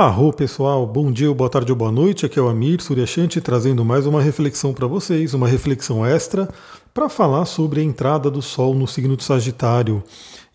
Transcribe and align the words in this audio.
Arro 0.00 0.32
pessoal, 0.32 0.86
bom 0.86 1.10
dia, 1.10 1.34
boa 1.34 1.50
tarde 1.50 1.72
ou 1.72 1.76
boa 1.76 1.90
noite. 1.90 2.24
Aqui 2.24 2.38
é 2.38 2.42
o 2.42 2.48
Amir 2.48 2.80
Suryashanti 2.80 3.40
trazendo 3.40 3.84
mais 3.84 4.06
uma 4.06 4.22
reflexão 4.22 4.72
para 4.72 4.86
vocês, 4.86 5.34
uma 5.34 5.48
reflexão 5.48 6.06
extra 6.06 6.48
para 6.94 7.08
falar 7.08 7.44
sobre 7.46 7.80
a 7.80 7.82
entrada 7.82 8.30
do 8.30 8.40
Sol 8.40 8.76
no 8.76 8.86
signo 8.86 9.16
de 9.16 9.24
Sagitário. 9.24 10.00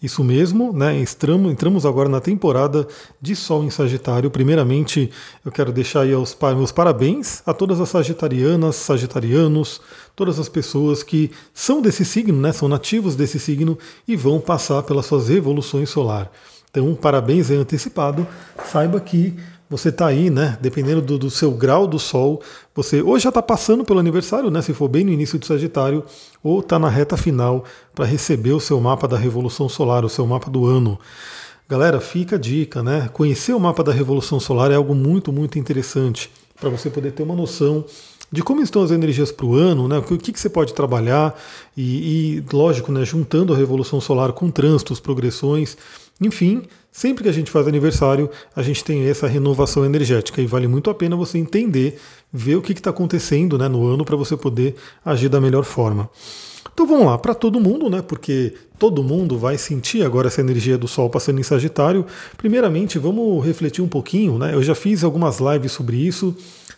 Isso 0.02 0.24
mesmo, 0.24 0.71
né? 0.71 0.98
Entramos, 0.98 1.52
entramos 1.52 1.86
agora 1.86 2.08
na 2.08 2.21
temporada 2.21 2.88
de 3.21 3.36
Sol 3.36 3.66
em 3.66 3.70
Sagitário. 3.70 4.32
Primeiramente, 4.32 5.11
eu 5.44 5.52
quero 5.52 5.73
deixar 5.73 6.04
aí 6.04 6.16
os 6.16 6.38
meus 6.55 6.71
parabéns 6.71 7.44
a 7.46 7.54
todas 7.54 7.82
as 7.82 7.89
sagitarianas, 7.89 8.78
sagitarianos, 8.78 9.82
todas 10.16 10.39
as 10.39 10.48
pessoas 10.48 11.04
que 11.04 11.30
são 11.54 11.82
desse 11.82 12.05
signo, 12.05 12.39
né? 12.39 12.54
São 12.54 12.70
nativos 12.70 13.14
desse 13.14 13.38
signo 13.41 13.78
e 14.07 14.16
vão 14.16 14.39
passar 14.39 14.84
pelas 14.84 15.05
suas 15.05 15.28
revoluções 15.28 15.89
solar. 15.89 16.32
Então, 16.76 16.96
parabéns 16.96 17.52
aí 17.52 17.58
antecipado. 17.58 18.26
Saiba 18.66 19.00
que 19.00 19.36
você 19.70 19.90
está 19.90 20.08
aí, 20.08 20.32
né? 20.32 20.58
Dependendo 20.60 21.04
do, 21.04 21.20
do, 21.20 21.30
seu 21.30 21.52
grau 21.52 21.86
do 21.86 22.00
Sol, 22.00 22.41
você 22.73 23.00
ou 23.00 23.20
já 23.20 23.30
está 23.30 23.44
passando 23.44 23.86
pelo 23.86 24.00
aniversário, 24.00 24.50
né? 24.50 24.59
Se 24.59 24.73
for 24.73 24.88
bem 24.88 25.04
no 25.04 25.12
início 25.12 25.38
de 25.38 25.45
Sagitário, 25.45 26.04
ou 26.41 26.62
está 26.62 26.80
na 26.80 26.90
reta 26.90 27.16
final 27.16 27.64
para 27.94 28.05
receber 28.05 28.54
o 28.54 28.59
seu 28.59 28.81
mapa 28.81 29.08
da 29.08 29.16
Revolução 29.16 29.70
Solar, 29.70 30.04
o 30.04 30.09
seu 30.09 30.26
mapa 30.26 30.50
do 30.50 30.66
ano. 30.66 31.00
Galera, 31.70 32.02
fica 32.02 32.38
a 32.38 32.40
dica, 32.40 32.81
né? 32.81 33.08
Conhecer 33.14 33.53
o 33.53 33.59
mapa 33.59 33.84
da 33.84 33.92
Revolução 33.92 34.40
Solar 34.40 34.72
é 34.72 34.76
algo 34.76 34.95
muito, 34.95 35.31
muito 35.31 35.59
interessante 35.59 36.31
para 36.59 36.72
você 36.72 36.90
poder 36.90 37.12
ter 37.12 37.22
uma 37.22 37.36
noção 37.36 37.86
de 38.31 38.42
como 38.42 38.64
estão 38.64 38.81
as 38.81 38.90
energias 38.90 39.31
para 39.31 39.45
o 39.45 39.53
ano, 39.53 39.88
né? 39.88 40.00
o 40.00 40.02
que, 40.02 40.31
que 40.31 40.40
você 40.40 40.50
pode 40.50 40.73
trabalhar 40.73 41.40
e, 41.78 42.38
e, 42.40 42.44
lógico, 42.52 42.92
né, 42.92 43.05
juntando 43.05 43.53
a 43.53 43.55
Revolução 43.55 44.02
Solar 44.02 44.34
com 44.34 44.50
trânsitos, 44.50 45.00
progressões, 45.00 45.78
enfim, 46.22 46.63
sempre 46.91 47.23
que 47.23 47.30
a 47.30 47.34
gente 47.34 47.52
faz 47.52 47.67
aniversário, 47.67 48.30
a 48.55 48.62
gente 48.62 48.84
tem 48.84 49.08
essa 49.08 49.27
renovação 49.27 49.84
energética 49.85 50.41
e 50.41 50.45
vale 50.45 50.67
muito 50.67 50.89
a 50.89 50.94
pena 50.94 51.16
você 51.16 51.38
entender, 51.38 51.99
ver 52.31 52.55
o 52.55 52.62
que 52.62 52.73
está 52.73 52.92
acontecendo 52.92 53.58
né, 53.58 53.67
no 53.67 53.86
ano 53.88 54.06
para 54.06 54.16
você 54.16 54.38
poder 54.38 54.75
agir 55.03 55.30
da 55.30 55.41
melhor 55.41 55.64
forma. 55.64 56.09
Então 56.73 56.88
vamos 56.88 57.06
lá, 57.06 57.17
para 57.17 57.36
todo 57.36 57.59
mundo, 57.59 57.88
né? 57.88 58.02
Porque 58.02 58.53
todo 58.80 59.03
mundo 59.03 59.38
vai 59.38 59.58
sentir 59.59 60.03
agora 60.03 60.28
essa 60.28 60.41
energia 60.41 60.75
do 60.75 60.88
Sol 60.88 61.08
passando 61.08 61.39
em 61.39 61.44
Sagitário. 61.44 62.06
Primeiramente, 62.36 62.97
vamos 62.97 63.45
refletir 63.45 63.84
um 63.84 63.88
pouquinho, 63.88 64.39
né? 64.39 64.56
Eu 64.56 64.64
já 64.64 64.73
fiz 64.73 65.03
algumas 65.03 65.39
lives 65.39 65.72
sobre 65.72 65.97
isso. 65.97 66.36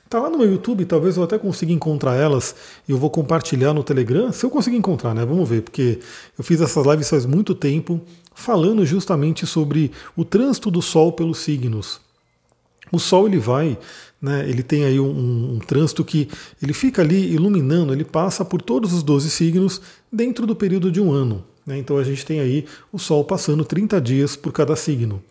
Tá 0.08 0.20
lá 0.20 0.30
no 0.30 0.38
meu 0.38 0.52
YouTube, 0.52 0.86
talvez 0.86 1.18
eu 1.18 1.24
até 1.24 1.38
consiga 1.38 1.74
encontrar 1.74 2.16
elas 2.16 2.56
e 2.88 2.92
eu 2.92 2.98
vou 2.98 3.10
compartilhar 3.10 3.74
no 3.74 3.84
Telegram, 3.84 4.32
se 4.32 4.46
eu 4.46 4.52
conseguir 4.52 4.78
encontrar, 4.78 5.16
né? 5.16 5.26
Vamos 5.26 5.50
ver, 5.50 5.64
porque 5.64 6.00
eu 6.38 6.44
fiz 6.44 6.62
essas 6.62 6.86
lives 6.86 7.10
faz 7.10 7.26
muito 7.26 7.56
tempo 7.56 8.00
falando 8.36 8.86
justamente 8.86 9.48
sobre 9.48 9.92
o 10.16 10.24
trânsito 10.24 10.70
do 10.70 10.82
Sol 10.82 11.12
pelos 11.12 11.40
signos. 11.40 12.00
O 12.92 13.00
Sol 13.00 13.28
ele 13.28 13.40
vai, 13.40 13.80
né, 14.22 14.48
ele 14.48 14.62
tem 14.62 14.86
aí 14.86 15.00
um, 15.00 15.56
um, 15.56 15.60
trânsito 15.60 16.06
que 16.06 16.30
ele 16.62 16.74
fica 16.74 17.02
ali 17.02 17.34
iluminando, 17.34 17.92
ele 17.92 18.06
passa 18.06 18.46
por 18.46 18.62
todos 18.62 18.94
os 18.94 19.02
12 19.02 19.32
signos 19.32 19.82
dentro 20.12 20.46
do 20.46 20.56
período 20.56 20.92
de 20.92 21.02
um 21.02 21.12
ano. 21.12 21.44
Né, 21.66 21.80
então 21.80 21.98
a 21.98 22.04
gente 22.04 22.24
tem 22.24 22.40
aí 22.40 22.66
o 22.92 23.00
Sol 23.00 23.26
passando 23.26 23.66
30 23.66 24.00
dias 24.00 24.36
por 24.36 24.54
cada 24.54 24.76
signo. 24.76 25.24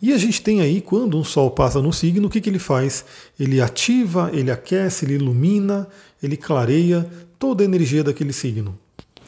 E 0.00 0.12
a 0.12 0.18
gente 0.18 0.40
tem 0.40 0.60
aí, 0.60 0.80
quando 0.80 1.18
um 1.18 1.24
Sol 1.24 1.50
passa 1.50 1.82
no 1.82 1.92
signo, 1.92 2.28
o 2.28 2.30
que, 2.30 2.40
que 2.40 2.48
ele 2.48 2.58
faz? 2.58 3.04
Ele 3.38 3.60
ativa, 3.60 4.30
ele 4.32 4.50
aquece, 4.50 5.04
ele 5.04 5.14
ilumina, 5.14 5.88
ele 6.22 6.36
clareia 6.36 7.08
toda 7.38 7.62
a 7.62 7.66
energia 7.66 8.04
daquele 8.04 8.32
signo. 8.32 8.78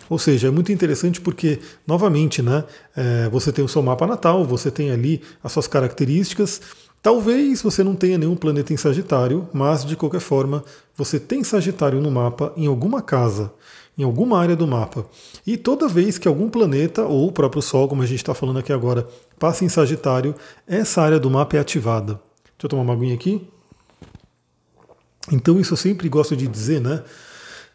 Ou 0.08 0.18
seja, 0.18 0.48
é 0.48 0.50
muito 0.50 0.72
interessante 0.72 1.20
porque, 1.20 1.60
novamente, 1.86 2.42
né, 2.42 2.64
é, 2.96 3.28
você 3.28 3.52
tem 3.52 3.64
o 3.64 3.68
seu 3.68 3.82
mapa 3.82 4.06
natal, 4.06 4.44
você 4.44 4.70
tem 4.70 4.90
ali 4.90 5.22
as 5.42 5.52
suas 5.52 5.66
características. 5.66 6.60
Talvez 7.02 7.62
você 7.62 7.82
não 7.82 7.94
tenha 7.94 8.18
nenhum 8.18 8.36
planeta 8.36 8.72
em 8.72 8.76
Sagitário, 8.76 9.48
mas 9.52 9.84
de 9.84 9.96
qualquer 9.96 10.20
forma, 10.20 10.64
você 10.96 11.18
tem 11.18 11.42
Sagitário 11.42 12.00
no 12.00 12.10
mapa 12.10 12.52
em 12.56 12.66
alguma 12.66 13.00
casa, 13.00 13.52
em 14.00 14.04
alguma 14.04 14.38
área 14.38 14.56
do 14.56 14.66
mapa. 14.66 15.06
E 15.46 15.56
toda 15.56 15.86
vez 15.86 16.16
que 16.16 16.26
algum 16.26 16.48
planeta, 16.48 17.04
ou 17.04 17.28
o 17.28 17.32
próprio 17.32 17.60
Sol, 17.60 17.86
como 17.86 18.02
a 18.02 18.06
gente 18.06 18.18
está 18.18 18.34
falando 18.34 18.58
aqui 18.58 18.72
agora, 18.72 19.06
passa 19.38 19.64
em 19.64 19.68
Sagitário, 19.68 20.34
essa 20.66 21.02
área 21.02 21.20
do 21.20 21.30
mapa 21.30 21.56
é 21.56 21.60
ativada. 21.60 22.14
Deixa 22.14 22.64
eu 22.64 22.68
tomar 22.70 22.82
uma 22.82 22.94
aguinha 22.94 23.14
aqui. 23.14 23.46
Então, 25.30 25.60
isso 25.60 25.74
eu 25.74 25.76
sempre 25.76 26.08
gosto 26.08 26.34
de 26.34 26.46
dizer, 26.46 26.80
né? 26.80 27.02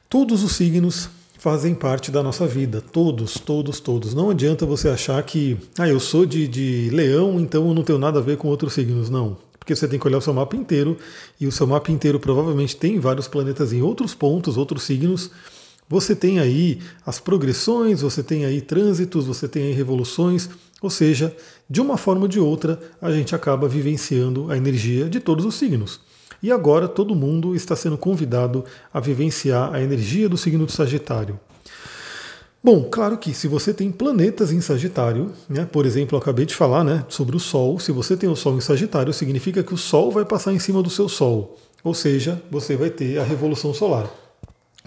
Todos 0.10 0.44
os 0.44 0.54
signos 0.54 1.10
fazem 1.38 1.76
parte 1.76 2.10
da 2.10 2.24
nossa 2.24 2.48
vida. 2.48 2.82
Todos, 2.82 3.36
todos, 3.36 3.80
todos. 3.80 4.16
Não 4.16 4.32
adianta 4.32 4.66
você 4.66 4.90
achar 4.90 5.22
que, 5.22 5.58
ah, 5.78 5.88
eu 5.88 6.00
sou 6.00 6.26
de, 6.26 6.48
de 6.48 6.90
leão, 6.92 7.40
então 7.40 7.68
eu 7.68 7.74
não 7.74 7.84
tenho 7.84 8.00
nada 8.00 8.20
a 8.20 8.22
ver 8.22 8.38
com 8.38 8.48
outros 8.48 8.74
signos. 8.74 9.12
Não. 9.12 9.38
Porque 9.60 9.76
você 9.76 9.88
tem 9.88 10.00
que 10.00 10.08
olhar 10.08 10.18
o 10.18 10.22
seu 10.22 10.34
mapa 10.34 10.56
inteiro, 10.56 10.98
e 11.40 11.48
o 11.48 11.52
seu 11.52 11.66
mapa 11.66 11.92
inteiro 11.92 12.20
provavelmente 12.20 12.76
tem 12.76 13.00
vários 13.00 13.28
planetas 13.28 13.74
em 13.74 13.82
outros 13.82 14.14
pontos, 14.14 14.58
outros 14.58 14.84
signos. 14.84 15.32
Você 15.88 16.16
tem 16.16 16.40
aí 16.40 16.80
as 17.06 17.20
progressões, 17.20 18.02
você 18.02 18.24
tem 18.24 18.44
aí 18.46 18.60
trânsitos, 18.60 19.26
você 19.26 19.48
tem 19.48 19.64
aí 19.64 19.72
revoluções, 19.72 20.50
ou 20.82 20.90
seja, 20.90 21.36
de 21.70 21.80
uma 21.80 21.98
forma 21.98 22.24
ou 22.24 22.28
de 22.28 22.40
outra, 22.40 22.80
a 23.02 23.12
gente 23.12 23.36
acaba 23.36 23.68
vivenciando 23.68 24.52
a 24.52 24.58
energia 24.58 25.10
de 25.10 25.20
todos 25.20 25.46
os 25.46 25.56
signos. 25.56 26.00
E 26.42 26.52
agora 26.52 26.88
todo 26.88 27.16
mundo 27.16 27.56
está 27.56 27.76
sendo 27.76 27.98
convidado 27.98 28.66
a 28.94 29.00
vivenciar 29.00 29.74
a 29.74 29.82
energia 29.82 30.28
do 30.28 30.38
signo 30.38 30.66
de 30.66 30.72
Sagitário. 30.72 31.40
Bom, 32.64 32.84
claro 32.84 33.18
que 33.20 33.32
se 33.32 33.48
você 33.48 33.72
tem 33.72 33.92
planetas 33.92 34.52
em 34.52 34.60
Sagitário, 34.60 35.32
né, 35.48 35.68
por 35.72 35.86
exemplo, 35.86 36.16
eu 36.16 36.20
acabei 36.20 36.48
de 36.48 36.56
falar 36.56 36.84
né, 36.84 37.06
sobre 37.08 37.36
o 37.36 37.40
Sol, 37.40 37.80
se 37.80 37.92
você 37.92 38.18
tem 38.18 38.28
o 38.28 38.36
Sol 38.36 38.58
em 38.58 38.62
Sagitário, 38.62 39.14
significa 39.14 39.62
que 39.62 39.74
o 39.74 39.78
Sol 39.78 40.12
vai 40.12 40.26
passar 40.26 40.52
em 40.52 40.58
cima 40.58 40.82
do 40.82 40.90
seu 40.90 41.08
Sol, 41.08 41.58
ou 41.84 41.94
seja, 41.94 42.42
você 42.50 42.76
vai 42.76 42.90
ter 42.90 43.20
a 43.20 43.24
revolução 43.24 43.72
solar. 43.72 44.25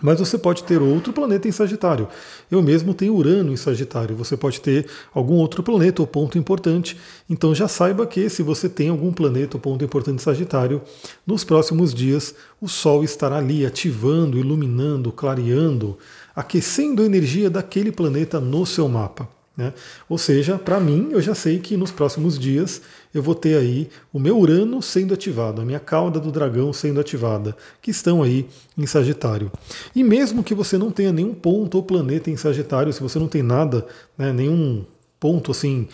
Mas 0.03 0.21
você 0.21 0.39
pode 0.39 0.65
ter 0.65 0.81
outro 0.81 1.13
planeta 1.13 1.49
em 1.49 1.53
Sagitário. 1.53 2.09
Eu 2.51 2.63
mesmo 2.63 2.95
tenho 2.95 3.15
Urano 3.15 3.53
em 3.53 3.57
Sagitário. 3.57 4.17
Você 4.17 4.37
pode 4.37 4.61
ter 4.61 4.87
algum 5.13 5.35
outro 5.35 5.63
planeta 5.63 6.03
ou 6.03 6.07
ponto 6.07 6.39
importante. 6.39 6.97
Então 7.29 7.55
já 7.55 7.67
saiba 7.67 8.07
que 8.07 8.29
se 8.29 8.43
você 8.43 8.69
tem 8.69 8.89
algum 8.89 9.13
planeta 9.13 9.57
ou 9.57 9.61
ponto 9.61 9.85
importante 9.85 10.17
em 10.17 10.25
Sagitário, 10.25 10.81
nos 11.27 11.45
próximos 11.45 11.93
dias 11.93 12.35
o 12.61 12.69
Sol 12.69 13.05
estará 13.05 13.39
ali 13.39 13.65
ativando, 13.65 14.39
iluminando, 14.39 15.13
clareando, 15.13 15.99
aquecendo 16.35 17.03
a 17.03 17.07
energia 17.07 17.51
daquele 17.51 17.93
planeta 17.93 18.41
no 18.41 18.65
seu 18.67 18.89
mapa. 18.89 19.38
Né? 19.59 19.75
Ou 20.09 20.17
seja, 20.17 20.57
para 20.57 20.79
mim, 20.79 21.09
eu 21.11 21.21
já 21.21 21.35
sei 21.35 21.59
que 21.59 21.77
nos 21.77 21.91
próximos 21.91 22.39
dias 22.39 22.81
eu 23.13 23.21
vou 23.21 23.35
ter 23.35 23.59
aí 23.59 23.91
o 24.13 24.19
meu 24.21 24.39
Urano 24.39 24.81
sendo 24.81 25.13
ativado, 25.13 25.61
a 25.61 25.65
minha 25.65 25.81
cauda 25.81 26.21
do 26.21 26.31
dragão 26.31 26.73
sendo 26.73 27.01
ativada, 27.01 27.57
que 27.83 27.91
estão 27.91 28.23
aí 28.23 28.47
em 28.77 28.87
Sagitário. 28.87 29.51
E 29.97 30.05
mesmo 30.05 30.45
que 30.45 30.55
você 30.55 30.79
não 30.79 30.93
tenha 30.93 31.13
nenhum 31.13 31.35
ponto 31.35 31.75
ou 31.75 31.83
planeta 31.83 32.31
em 32.31 32.37
Sagitário, 32.37 32.93
se 32.93 33.03
você 33.03 33.19
não 33.19 33.27
tem 33.27 33.43
nada, 33.43 33.85
né, 34.17 34.33
nenhum 34.33 34.85
ponto 35.19 35.51
assim 35.51 35.89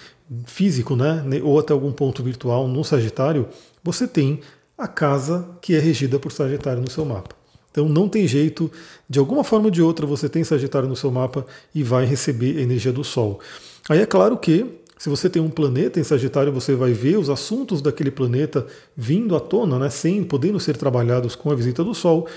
físico, 0.44 0.94
né, 0.94 1.24
ou 1.42 1.58
até 1.58 1.72
algum 1.72 1.90
ponto 1.90 2.22
virtual 2.22 2.68
no 2.68 2.84
Sagitário, 2.84 3.48
você 3.82 4.06
tem 4.06 4.40
a 4.76 4.86
casa 4.86 5.48
que 5.62 5.74
é 5.74 5.78
regida 5.78 6.18
por 6.18 6.32
Sagitário 6.32 6.82
no 6.82 6.90
seu 6.90 7.06
mapa. 7.06 7.34
Então 7.74 7.88
não 7.88 8.08
tem 8.08 8.24
jeito, 8.24 8.70
de 9.10 9.18
alguma 9.18 9.42
forma 9.42 9.64
ou 9.64 9.70
de 9.70 9.82
outra 9.82 10.06
você 10.06 10.28
tem 10.28 10.44
Sagitário 10.44 10.88
no 10.88 10.94
seu 10.94 11.10
mapa 11.10 11.44
e 11.74 11.82
vai 11.82 12.04
receber 12.04 12.60
energia 12.60 12.92
do 12.92 13.02
Sol. 13.02 13.40
Aí 13.88 13.98
é 13.98 14.06
claro 14.06 14.38
que 14.38 14.64
se 14.96 15.08
você 15.08 15.28
tem 15.28 15.42
um 15.42 15.50
planeta 15.50 15.98
em 15.98 16.04
Sagitário, 16.04 16.52
você 16.52 16.76
vai 16.76 16.92
ver 16.92 17.18
os 17.18 17.28
assuntos 17.28 17.82
daquele 17.82 18.12
planeta 18.12 18.64
vindo 18.96 19.34
à 19.34 19.40
tona, 19.40 19.76
né, 19.76 19.90
sem 19.90 20.22
podendo 20.22 20.60
ser 20.60 20.76
trabalhados 20.76 21.34
com 21.34 21.50
a 21.50 21.54
visita 21.56 21.82
do 21.82 21.92
Sol. 21.92 22.28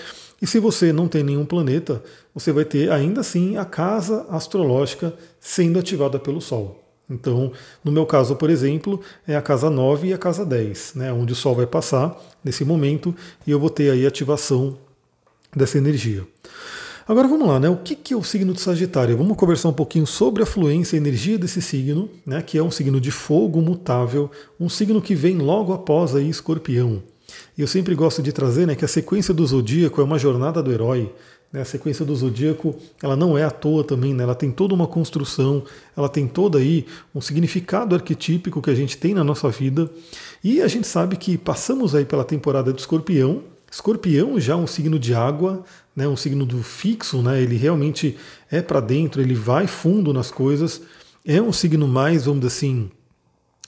E 0.41 0.47
se 0.47 0.57
você 0.57 0.91
não 0.91 1.07
tem 1.07 1.23
nenhum 1.23 1.45
planeta, 1.45 2.01
você 2.33 2.51
vai 2.51 2.65
ter 2.65 2.91
ainda 2.91 3.21
assim 3.21 3.57
a 3.57 3.63
casa 3.63 4.25
astrológica 4.31 5.13
sendo 5.39 5.77
ativada 5.77 6.17
pelo 6.17 6.41
Sol. 6.41 6.83
Então, 7.07 7.51
no 7.83 7.91
meu 7.91 8.07
caso, 8.07 8.35
por 8.35 8.49
exemplo, 8.49 8.99
é 9.27 9.35
a 9.35 9.41
casa 9.41 9.69
9 9.69 10.07
e 10.07 10.13
a 10.13 10.17
casa 10.17 10.43
10, 10.43 10.93
né, 10.95 11.13
onde 11.13 11.33
o 11.33 11.35
Sol 11.35 11.53
vai 11.53 11.67
passar 11.67 12.19
nesse 12.43 12.65
momento 12.65 13.15
e 13.45 13.51
eu 13.51 13.59
vou 13.59 13.69
ter 13.69 13.91
aí 13.91 14.03
ativação 14.05 14.86
dessa 15.55 15.77
energia. 15.77 16.23
Agora 17.07 17.25
vamos 17.25 17.47
lá, 17.47 17.57
né? 17.57 17.69
O 17.69 17.77
que, 17.77 18.13
é 18.13 18.17
o 18.17 18.23
signo 18.23 18.53
de 18.53 18.59
Sagitário? 18.59 19.15
Vamos 19.15 19.37
conversar 19.37 19.69
um 19.69 19.73
pouquinho 19.73 20.05
sobre 20.05 20.43
a 20.43 20.45
fluência 20.45 20.97
e 20.97 20.99
energia 20.99 21.37
desse 21.37 21.61
signo, 21.61 22.09
né? 22.25 22.41
Que 22.41 22.57
é 22.57 22.63
um 22.63 22.69
signo 22.69 22.99
de 22.99 23.11
fogo 23.11 23.61
mutável, 23.61 24.29
um 24.59 24.67
signo 24.67 25.01
que 25.01 25.15
vem 25.15 25.37
logo 25.37 25.71
após 25.71 26.13
aí 26.13 26.27
Escorpião. 26.27 27.01
E 27.57 27.61
eu 27.61 27.67
sempre 27.67 27.95
gosto 27.95 28.21
de 28.21 28.31
trazer, 28.33 28.67
né, 28.67 28.75
que 28.75 28.85
a 28.85 28.87
sequência 28.87 29.33
do 29.33 29.45
zodíaco 29.45 30.01
é 30.01 30.03
uma 30.03 30.19
jornada 30.19 30.61
do 30.61 30.71
herói. 30.71 31.11
Né? 31.51 31.61
A 31.61 31.65
sequência 31.65 32.03
do 32.03 32.13
zodíaco, 32.13 32.75
ela 33.01 33.15
não 33.15 33.37
é 33.37 33.43
à 33.43 33.51
toa 33.51 33.85
também, 33.85 34.13
né? 34.13 34.23
Ela 34.23 34.35
tem 34.35 34.51
toda 34.51 34.73
uma 34.73 34.85
construção, 34.85 35.63
ela 35.95 36.09
tem 36.09 36.27
todo 36.27 36.57
aí 36.57 36.85
um 37.15 37.21
significado 37.21 37.95
arquetípico 37.95 38.61
que 38.61 38.69
a 38.69 38.75
gente 38.75 38.97
tem 38.97 39.13
na 39.13 39.23
nossa 39.23 39.49
vida. 39.49 39.89
E 40.43 40.61
a 40.61 40.67
gente 40.67 40.85
sabe 40.85 41.15
que 41.15 41.37
passamos 41.37 41.95
aí 41.95 42.03
pela 42.03 42.25
temporada 42.25 42.73
de 42.73 42.81
Escorpião, 42.81 43.43
Escorpião 43.71 44.39
já 44.39 44.53
é 44.53 44.55
um 44.55 44.67
signo 44.67 44.97
de 44.97 45.13
água, 45.13 45.63
né, 45.95 46.07
um 46.07 46.15
signo 46.15 46.45
do 46.45 46.63
fixo, 46.63 47.21
né, 47.21 47.41
ele 47.41 47.57
realmente 47.57 48.17
é 48.49 48.61
para 48.61 48.79
dentro, 48.79 49.21
ele 49.21 49.33
vai 49.33 49.67
fundo 49.67 50.13
nas 50.13 50.31
coisas, 50.31 50.81
é 51.25 51.41
um 51.41 51.51
signo 51.51 51.87
mais, 51.87 52.25
vamos 52.25 52.41
dizer 52.41 52.55
assim, 52.55 52.89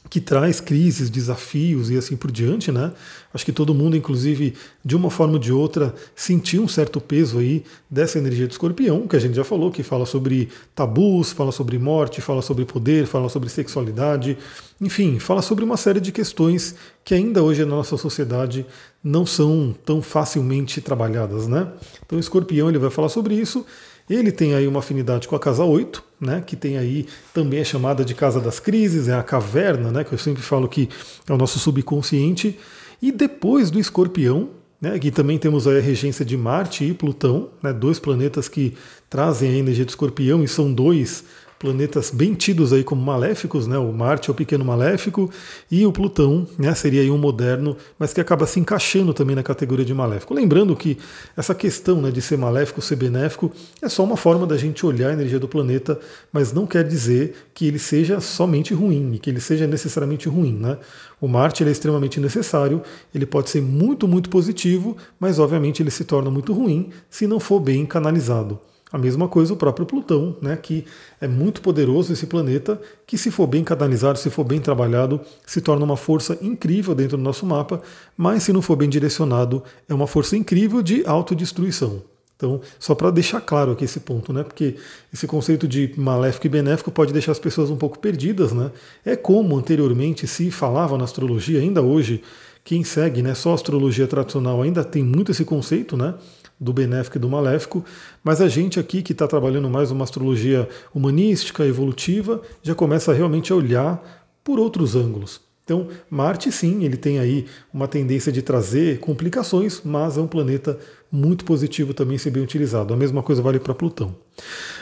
que 0.09 0.19
traz 0.19 0.59
crises, 0.59 1.09
desafios 1.09 1.89
e 1.89 1.97
assim 1.97 2.15
por 2.15 2.31
diante, 2.31 2.71
né? 2.71 2.91
Acho 3.33 3.45
que 3.45 3.51
todo 3.51 3.75
mundo, 3.75 3.95
inclusive, 3.95 4.55
de 4.83 4.95
uma 4.95 5.11
forma 5.11 5.33
ou 5.33 5.39
de 5.39 5.51
outra, 5.51 5.93
sentiu 6.15 6.63
um 6.63 6.67
certo 6.67 6.99
peso 6.99 7.37
aí 7.37 7.63
dessa 7.89 8.17
energia 8.17 8.47
do 8.47 8.51
escorpião, 8.51 9.07
que 9.07 9.15
a 9.15 9.19
gente 9.19 9.35
já 9.35 9.43
falou, 9.43 9.69
que 9.69 9.83
fala 9.83 10.05
sobre 10.05 10.49
tabus, 10.73 11.31
fala 11.31 11.51
sobre 11.51 11.77
morte, 11.77 12.21
fala 12.21 12.41
sobre 12.41 12.65
poder, 12.65 13.05
fala 13.05 13.29
sobre 13.29 13.49
sexualidade, 13.49 14.37
enfim, 14.81 15.19
fala 15.19 15.41
sobre 15.41 15.63
uma 15.63 15.77
série 15.77 15.99
de 15.99 16.11
questões 16.11 16.75
que 17.03 17.13
ainda 17.13 17.43
hoje 17.43 17.63
na 17.65 17.75
nossa 17.75 17.97
sociedade 17.97 18.65
não 19.03 19.25
são 19.25 19.75
tão 19.85 20.01
facilmente 20.01 20.81
trabalhadas, 20.81 21.47
né? 21.47 21.71
Então 22.05 22.17
o 22.17 22.19
escorpião 22.19 22.69
ele 22.69 22.77
vai 22.77 22.89
falar 22.89 23.09
sobre 23.09 23.35
isso. 23.35 23.65
Ele 24.09 24.31
tem 24.31 24.55
aí 24.55 24.67
uma 24.67 24.79
afinidade 24.79 25.27
com 25.27 25.35
a 25.35 25.39
casa 25.39 25.63
8, 25.63 26.03
né, 26.19 26.43
que 26.45 26.55
tem 26.55 26.79
aí 26.79 27.05
também 27.31 27.59
é 27.59 27.63
chamada 27.63 28.03
de 28.03 28.15
casa 28.15 28.39
das 28.39 28.59
crises, 28.59 29.07
é 29.07 29.13
a 29.13 29.21
caverna, 29.21 29.91
né, 29.91 30.03
que 30.03 30.11
eu 30.11 30.17
sempre 30.17 30.41
falo 30.41 30.67
que 30.67 30.89
é 31.27 31.31
o 31.31 31.37
nosso 31.37 31.59
subconsciente. 31.59 32.57
E 32.99 33.11
depois 33.11 33.69
do 33.69 33.79
escorpião, 33.79 34.49
né, 34.81 34.95
aqui 34.95 35.11
também 35.11 35.37
temos 35.37 35.67
a 35.67 35.79
regência 35.79 36.25
de 36.25 36.35
Marte 36.35 36.85
e 36.85 36.93
Plutão, 36.93 37.49
né, 37.61 37.71
dois 37.71 37.99
planetas 37.99 38.49
que 38.49 38.73
trazem 39.07 39.51
a 39.51 39.57
energia 39.57 39.85
do 39.85 39.89
escorpião 39.89 40.43
e 40.43 40.47
são 40.47 40.73
dois 40.73 41.23
planetas 41.59 42.09
bem 42.09 42.33
tidos 42.33 42.71
aí 42.71 42.85
como 42.85 43.01
maléficos, 43.01 43.67
né? 43.67 43.77
O 43.77 43.91
Marte 43.91 44.29
é 44.29 44.31
o 44.31 44.35
pequeno 44.35 44.63
maléfico 44.63 45.29
e 45.69 45.85
o 45.85 45.91
Plutão, 45.91 46.47
né, 46.57 46.73
seria 46.73 47.01
aí 47.01 47.11
um 47.11 47.17
moderno, 47.17 47.75
mas 47.99 48.13
que 48.13 48.21
acaba 48.21 48.47
se 48.47 48.61
encaixando 48.61 49.13
também 49.13 49.35
na 49.35 49.43
categoria 49.43 49.83
de 49.83 49.93
maléfico. 49.93 50.33
Lembrando 50.33 50.73
que 50.73 50.97
essa 51.35 51.53
questão, 51.53 52.01
né, 52.01 52.11
de 52.11 52.21
ser 52.21 52.37
maléfico, 52.37 52.81
ser 52.81 52.95
benéfico, 52.95 53.51
é 53.81 53.89
só 53.89 54.05
uma 54.05 54.15
forma 54.15 54.47
da 54.47 54.55
gente 54.55 54.85
olhar 54.85 55.09
a 55.09 55.13
energia 55.13 55.37
do 55.37 55.49
planeta, 55.49 55.99
mas 56.31 56.53
não 56.53 56.65
quer 56.65 56.87
dizer 56.87 57.35
que 57.53 57.67
ele 57.67 57.77
seja 57.77 58.21
somente 58.21 58.73
ruim, 58.73 59.19
que 59.21 59.29
ele 59.29 59.41
seja 59.41 59.67
necessariamente 59.67 60.29
ruim, 60.29 60.53
né? 60.53 60.77
O 61.19 61.27
Marte 61.27 61.65
é 61.65 61.69
extremamente 61.69 62.21
necessário, 62.21 62.81
ele 63.13 63.25
pode 63.25 63.49
ser 63.49 63.61
muito, 63.61 64.07
muito 64.07 64.29
positivo, 64.29 64.95
mas 65.19 65.39
obviamente 65.39 65.83
ele 65.83 65.91
se 65.91 66.05
torna 66.05 66.31
muito 66.31 66.53
ruim 66.53 66.89
se 67.09 67.27
não 67.27 67.37
for 67.37 67.59
bem 67.59 67.85
canalizado. 67.85 68.61
A 68.91 68.97
mesma 68.97 69.27
coisa 69.27 69.53
o 69.53 69.57
próprio 69.57 69.85
Plutão, 69.85 70.35
né, 70.41 70.57
que 70.57 70.83
é 71.21 71.27
muito 71.27 71.61
poderoso 71.61 72.11
esse 72.11 72.25
planeta, 72.25 72.81
que 73.05 73.17
se 73.17 73.29
for 73.29 73.45
bem 73.45 73.63
canalizado, 73.63 74.17
se 74.17 74.31
for 74.31 74.43
bem 74.43 74.59
trabalhado, 74.59 75.21
se 75.45 75.61
torna 75.61 75.85
uma 75.85 75.97
força 75.97 76.37
incrível 76.41 76.95
dentro 76.95 77.15
do 77.15 77.23
nosso 77.23 77.45
mapa, 77.45 77.81
mas 78.17 78.43
se 78.43 78.51
não 78.51 78.63
for 78.63 78.75
bem 78.75 78.89
direcionado, 78.89 79.63
é 79.87 79.93
uma 79.93 80.07
força 80.07 80.35
incrível 80.35 80.81
de 80.81 81.03
autodestruição. 81.05 82.01
Então, 82.35 82.61
só 82.79 82.95
para 82.95 83.11
deixar 83.11 83.41
claro 83.41 83.73
aqui 83.73 83.83
esse 83.83 83.99
ponto, 83.99 84.31
né? 84.31 84.43
Porque 84.43 84.77
esse 85.13 85.27
conceito 85.27 85.67
de 85.67 85.93
maléfico 85.97 86.47
e 86.47 86.49
benéfico 86.49 86.89
pode 86.89 87.11
deixar 87.11 87.33
as 87.33 87.39
pessoas 87.39 87.69
um 87.69 87.75
pouco 87.75 87.99
perdidas, 87.99 88.53
né? 88.53 88.71
É 89.03 89.17
como 89.17 89.57
anteriormente 89.57 90.25
se 90.25 90.49
falava 90.49 90.97
na 90.97 91.03
astrologia, 91.03 91.59
ainda 91.59 91.81
hoje, 91.81 92.23
quem 92.63 92.83
segue, 92.83 93.21
né, 93.21 93.33
só 93.33 93.51
a 93.51 93.55
astrologia 93.55 94.07
tradicional 94.07 94.61
ainda 94.61 94.83
tem 94.83 95.03
muito 95.03 95.31
esse 95.31 95.43
conceito, 95.43 95.97
né? 95.97 96.13
Do 96.59 96.73
benéfico 96.73 97.17
e 97.17 97.19
do 97.19 97.29
maléfico, 97.29 97.85
mas 98.23 98.41
a 98.41 98.47
gente 98.47 98.79
aqui 98.79 99.01
que 99.01 99.13
está 99.13 99.27
trabalhando 99.27 99.69
mais 99.69 99.91
uma 99.91 100.03
astrologia 100.03 100.67
humanística, 100.93 101.65
evolutiva, 101.65 102.41
já 102.61 102.75
começa 102.75 103.13
realmente 103.13 103.53
a 103.53 103.55
olhar 103.55 104.27
por 104.43 104.59
outros 104.59 104.95
ângulos. 104.95 105.41
Então, 105.63 105.87
Marte, 106.09 106.51
sim, 106.51 106.83
ele 106.83 106.97
tem 106.97 107.19
aí 107.19 107.45
uma 107.71 107.87
tendência 107.87 108.31
de 108.31 108.41
trazer 108.41 108.99
complicações, 108.99 109.81
mas 109.85 110.17
é 110.17 110.21
um 110.21 110.27
planeta 110.27 110.79
muito 111.11 111.45
positivo 111.45 111.93
também 111.93 112.17
se 112.17 112.31
bem 112.31 112.41
utilizado. 112.41 112.91
A 112.91 112.97
mesma 112.97 113.21
coisa 113.21 113.39
vale 113.39 113.59
para 113.59 113.75
Plutão. 113.75 114.15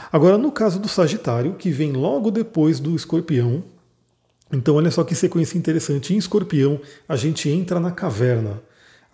Agora, 0.09 0.38
no 0.38 0.50
caso 0.50 0.79
do 0.79 0.88
Sagitário, 0.88 1.56
que 1.56 1.69
vem 1.69 1.91
logo 1.91 2.31
depois 2.31 2.79
do 2.79 2.95
Escorpião, 2.95 3.65
então 4.50 4.75
olha 4.75 4.89
só 4.89 5.03
que 5.03 5.13
sequência 5.13 5.57
interessante. 5.57 6.13
Em 6.13 6.18
Escorpião, 6.18 6.79
a 7.07 7.18
gente 7.18 7.50
entra 7.50 7.81
na 7.81 7.91
caverna. 7.91 8.62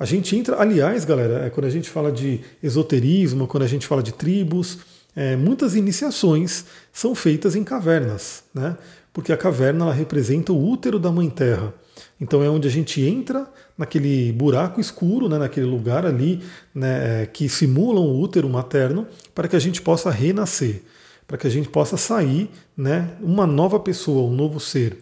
A 0.03 0.05
gente 0.05 0.35
entra, 0.35 0.61
aliás, 0.61 1.05
galera, 1.05 1.45
é 1.45 1.49
quando 1.49 1.65
a 1.65 1.69
gente 1.69 1.89
fala 1.89 2.11
de 2.11 2.41
esoterismo, 2.61 3.47
quando 3.47 3.63
a 3.63 3.67
gente 3.67 3.87
fala 3.87 4.03
de 4.03 4.11
tribos, 4.11 4.79
é, 5.15 5.37
muitas 5.37 5.75
iniciações 5.75 6.65
são 6.91 7.15
feitas 7.15 7.55
em 7.55 7.63
cavernas, 7.63 8.43
né? 8.53 8.75
Porque 9.13 9.31
a 9.31 9.37
caverna 9.37 9.85
ela 9.85 9.93
representa 9.93 10.51
o 10.51 10.61
útero 10.61 10.99
da 10.99 11.09
Mãe 11.09 11.29
Terra. 11.29 11.73
Então 12.19 12.43
é 12.43 12.49
onde 12.49 12.67
a 12.67 12.71
gente 12.71 13.01
entra 13.01 13.47
naquele 13.77 14.33
buraco 14.33 14.81
escuro, 14.81 15.29
né, 15.29 15.37
naquele 15.37 15.67
lugar 15.67 16.05
ali 16.05 16.43
né, 16.75 17.21
é, 17.21 17.25
que 17.25 17.47
simulam 17.47 18.03
o 18.03 18.19
útero 18.19 18.49
materno, 18.49 19.07
para 19.33 19.47
que 19.47 19.55
a 19.55 19.59
gente 19.59 19.81
possa 19.81 20.11
renascer, 20.11 20.81
para 21.25 21.37
que 21.37 21.47
a 21.47 21.49
gente 21.49 21.69
possa 21.69 21.95
sair 21.95 22.49
né, 22.75 23.11
uma 23.21 23.47
nova 23.47 23.79
pessoa, 23.79 24.29
um 24.29 24.35
novo 24.35 24.59
ser. 24.59 24.97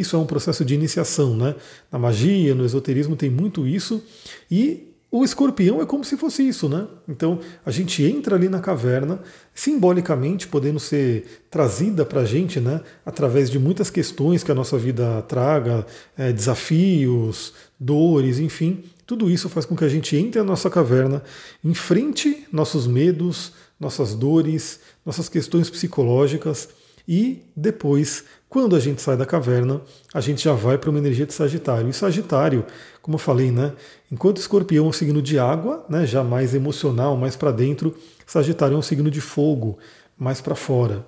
Isso 0.00 0.16
é 0.16 0.18
um 0.18 0.26
processo 0.26 0.64
de 0.64 0.74
iniciação, 0.74 1.36
né? 1.36 1.54
Na 1.90 1.98
magia, 1.98 2.54
no 2.54 2.64
esoterismo 2.64 3.14
tem 3.14 3.30
muito 3.30 3.66
isso. 3.66 4.02
E 4.50 4.88
o 5.08 5.22
escorpião 5.22 5.80
é 5.80 5.86
como 5.86 6.04
se 6.04 6.16
fosse 6.16 6.42
isso, 6.42 6.68
né? 6.68 6.88
Então 7.08 7.38
a 7.64 7.70
gente 7.70 8.02
entra 8.02 8.34
ali 8.34 8.48
na 8.48 8.58
caverna, 8.58 9.20
simbolicamente 9.54 10.48
podendo 10.48 10.80
ser 10.80 11.44
trazida 11.48 12.04
para 12.04 12.22
a 12.22 12.24
gente, 12.24 12.58
né? 12.58 12.80
Através 13.06 13.48
de 13.48 13.56
muitas 13.56 13.90
questões 13.90 14.42
que 14.42 14.50
a 14.50 14.54
nossa 14.56 14.76
vida 14.76 15.22
traga, 15.22 15.86
é, 16.18 16.32
desafios, 16.32 17.52
dores, 17.78 18.40
enfim. 18.40 18.82
Tudo 19.06 19.30
isso 19.30 19.48
faz 19.48 19.64
com 19.64 19.76
que 19.76 19.84
a 19.84 19.88
gente 19.88 20.16
entre 20.16 20.40
na 20.40 20.46
nossa 20.46 20.68
caverna, 20.68 21.22
enfrente 21.62 22.48
nossos 22.50 22.88
medos, 22.88 23.52
nossas 23.78 24.12
dores, 24.16 24.80
nossas 25.06 25.28
questões 25.28 25.70
psicológicas 25.70 26.68
e 27.06 27.42
depois 27.56 28.24
quando 28.54 28.76
a 28.76 28.78
gente 28.78 29.02
sai 29.02 29.16
da 29.16 29.26
caverna, 29.26 29.80
a 30.12 30.20
gente 30.20 30.44
já 30.44 30.52
vai 30.52 30.78
para 30.78 30.88
uma 30.88 31.00
energia 31.00 31.26
de 31.26 31.34
Sagitário. 31.34 31.88
E 31.88 31.92
Sagitário, 31.92 32.64
como 33.02 33.16
eu 33.16 33.18
falei, 33.18 33.50
né, 33.50 33.72
enquanto 34.12 34.36
Escorpião 34.36 34.86
é 34.86 34.88
um 34.88 34.92
signo 34.92 35.20
de 35.20 35.40
água, 35.40 35.84
né, 35.88 36.06
já 36.06 36.22
mais 36.22 36.54
emocional, 36.54 37.16
mais 37.16 37.34
para 37.34 37.50
dentro, 37.50 37.96
Sagitário 38.24 38.76
é 38.76 38.78
um 38.78 38.82
signo 38.82 39.10
de 39.10 39.20
fogo, 39.20 39.76
mais 40.16 40.40
para 40.40 40.54
fora. 40.54 41.04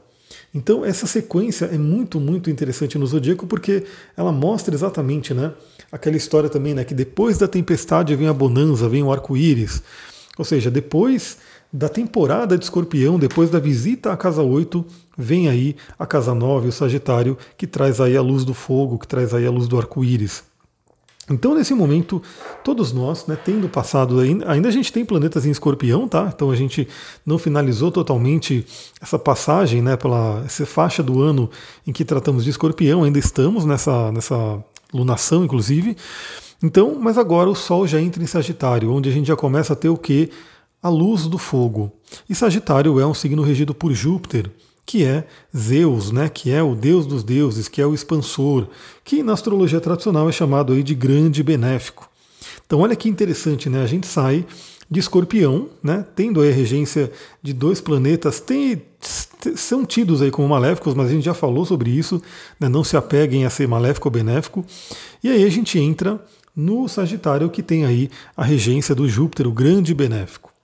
Então 0.52 0.84
essa 0.84 1.06
sequência 1.06 1.66
é 1.66 1.78
muito, 1.78 2.18
muito 2.18 2.50
interessante 2.50 2.98
no 2.98 3.06
zodíaco 3.06 3.46
porque 3.46 3.84
ela 4.16 4.32
mostra 4.32 4.74
exatamente, 4.74 5.32
né, 5.32 5.52
aquela 5.92 6.16
história 6.16 6.48
também, 6.48 6.74
né, 6.74 6.82
que 6.82 6.94
depois 6.94 7.38
da 7.38 7.46
tempestade 7.46 8.16
vem 8.16 8.26
a 8.26 8.32
bonança, 8.32 8.88
vem 8.88 9.04
o 9.04 9.12
arco-íris. 9.12 9.84
Ou 10.36 10.44
seja, 10.44 10.68
depois 10.68 11.38
da 11.76 11.90
temporada 11.90 12.56
de 12.56 12.64
Escorpião, 12.64 13.18
depois 13.18 13.50
da 13.50 13.58
visita 13.58 14.10
à 14.10 14.16
casa 14.16 14.42
8, 14.42 14.82
vem 15.16 15.46
aí 15.46 15.76
a 15.98 16.06
casa 16.06 16.34
9, 16.34 16.68
o 16.68 16.72
Sagitário, 16.72 17.36
que 17.54 17.66
traz 17.66 18.00
aí 18.00 18.16
a 18.16 18.22
luz 18.22 18.46
do 18.46 18.54
fogo, 18.54 18.98
que 18.98 19.06
traz 19.06 19.34
aí 19.34 19.46
a 19.46 19.50
luz 19.50 19.68
do 19.68 19.76
arco-íris. 19.76 20.42
Então, 21.28 21.54
nesse 21.54 21.74
momento, 21.74 22.22
todos 22.64 22.92
nós, 22.94 23.26
né, 23.26 23.36
tendo 23.36 23.68
passado, 23.68 24.20
ainda, 24.20 24.68
a 24.68 24.70
gente 24.70 24.90
tem 24.90 25.04
planetas 25.04 25.44
em 25.44 25.50
escorpião, 25.50 26.08
tá? 26.08 26.30
Então 26.34 26.50
a 26.50 26.56
gente 26.56 26.88
não 27.26 27.36
finalizou 27.36 27.90
totalmente 27.90 28.64
essa 29.02 29.18
passagem, 29.18 29.82
né, 29.82 29.96
pela 29.96 30.42
essa 30.46 30.64
faixa 30.64 31.02
do 31.02 31.20
ano 31.20 31.50
em 31.86 31.92
que 31.92 32.06
tratamos 32.06 32.44
de 32.44 32.50
escorpião, 32.50 33.04
ainda 33.04 33.18
estamos 33.18 33.66
nessa, 33.66 34.10
nessa 34.12 34.64
lunação, 34.94 35.44
inclusive. 35.44 35.94
Então, 36.62 36.96
mas 36.98 37.18
agora 37.18 37.50
o 37.50 37.54
Sol 37.54 37.86
já 37.86 38.00
entra 38.00 38.22
em 38.22 38.26
Sagitário, 38.26 38.90
onde 38.90 39.10
a 39.10 39.12
gente 39.12 39.26
já 39.26 39.36
começa 39.36 39.74
a 39.74 39.76
ter 39.76 39.90
o 39.90 39.96
que? 39.96 40.30
A 40.86 40.88
luz 40.88 41.26
do 41.26 41.36
fogo. 41.36 41.90
E 42.30 42.34
Sagitário 42.34 43.00
é 43.00 43.04
um 43.04 43.12
signo 43.12 43.42
regido 43.42 43.74
por 43.74 43.92
Júpiter 43.92 44.48
que 44.86 45.02
é 45.04 45.26
Zeus, 45.54 46.12
né, 46.12 46.28
que 46.28 46.52
é 46.52 46.62
o 46.62 46.76
deus 46.76 47.06
dos 47.06 47.24
deuses, 47.24 47.66
que 47.66 47.82
é 47.82 47.86
o 47.86 47.92
expansor, 47.92 48.68
que 49.02 49.20
na 49.20 49.32
astrologia 49.32 49.80
tradicional 49.80 50.28
é 50.28 50.32
chamado 50.32 50.72
aí 50.72 50.84
de 50.84 50.94
grande 50.94 51.42
benéfico. 51.42 52.08
Então 52.64 52.78
olha 52.78 52.94
que 52.94 53.08
interessante, 53.08 53.68
né? 53.68 53.82
A 53.82 53.86
gente 53.86 54.06
sai 54.06 54.46
de 54.88 55.00
Escorpião, 55.00 55.68
né, 55.82 56.06
tendo 56.14 56.40
a 56.40 56.44
regência 56.44 57.10
de 57.42 57.52
dois 57.52 57.80
planetas, 57.80 58.38
tem, 58.38 58.80
são 59.56 59.84
tidos 59.84 60.22
aí 60.22 60.30
como 60.30 60.48
maléficos, 60.48 60.94
mas 60.94 61.08
a 61.08 61.10
gente 61.10 61.24
já 61.24 61.34
falou 61.34 61.66
sobre 61.66 61.90
isso, 61.90 62.22
né, 62.60 62.68
não 62.68 62.84
se 62.84 62.96
apeguem 62.96 63.44
a 63.44 63.50
ser 63.50 63.66
maléfico 63.66 64.06
ou 64.06 64.12
benéfico. 64.12 64.64
E 65.20 65.30
aí 65.30 65.42
a 65.42 65.50
gente 65.50 65.80
entra 65.80 66.24
no 66.54 66.86
Sagitário, 66.86 67.50
que 67.50 67.60
tem 67.60 67.84
aí 67.84 68.08
a 68.36 68.44
regência 68.44 68.94
do 68.94 69.08
Júpiter, 69.08 69.48
o 69.48 69.52
grande 69.52 69.92
benéfico. 69.92 70.55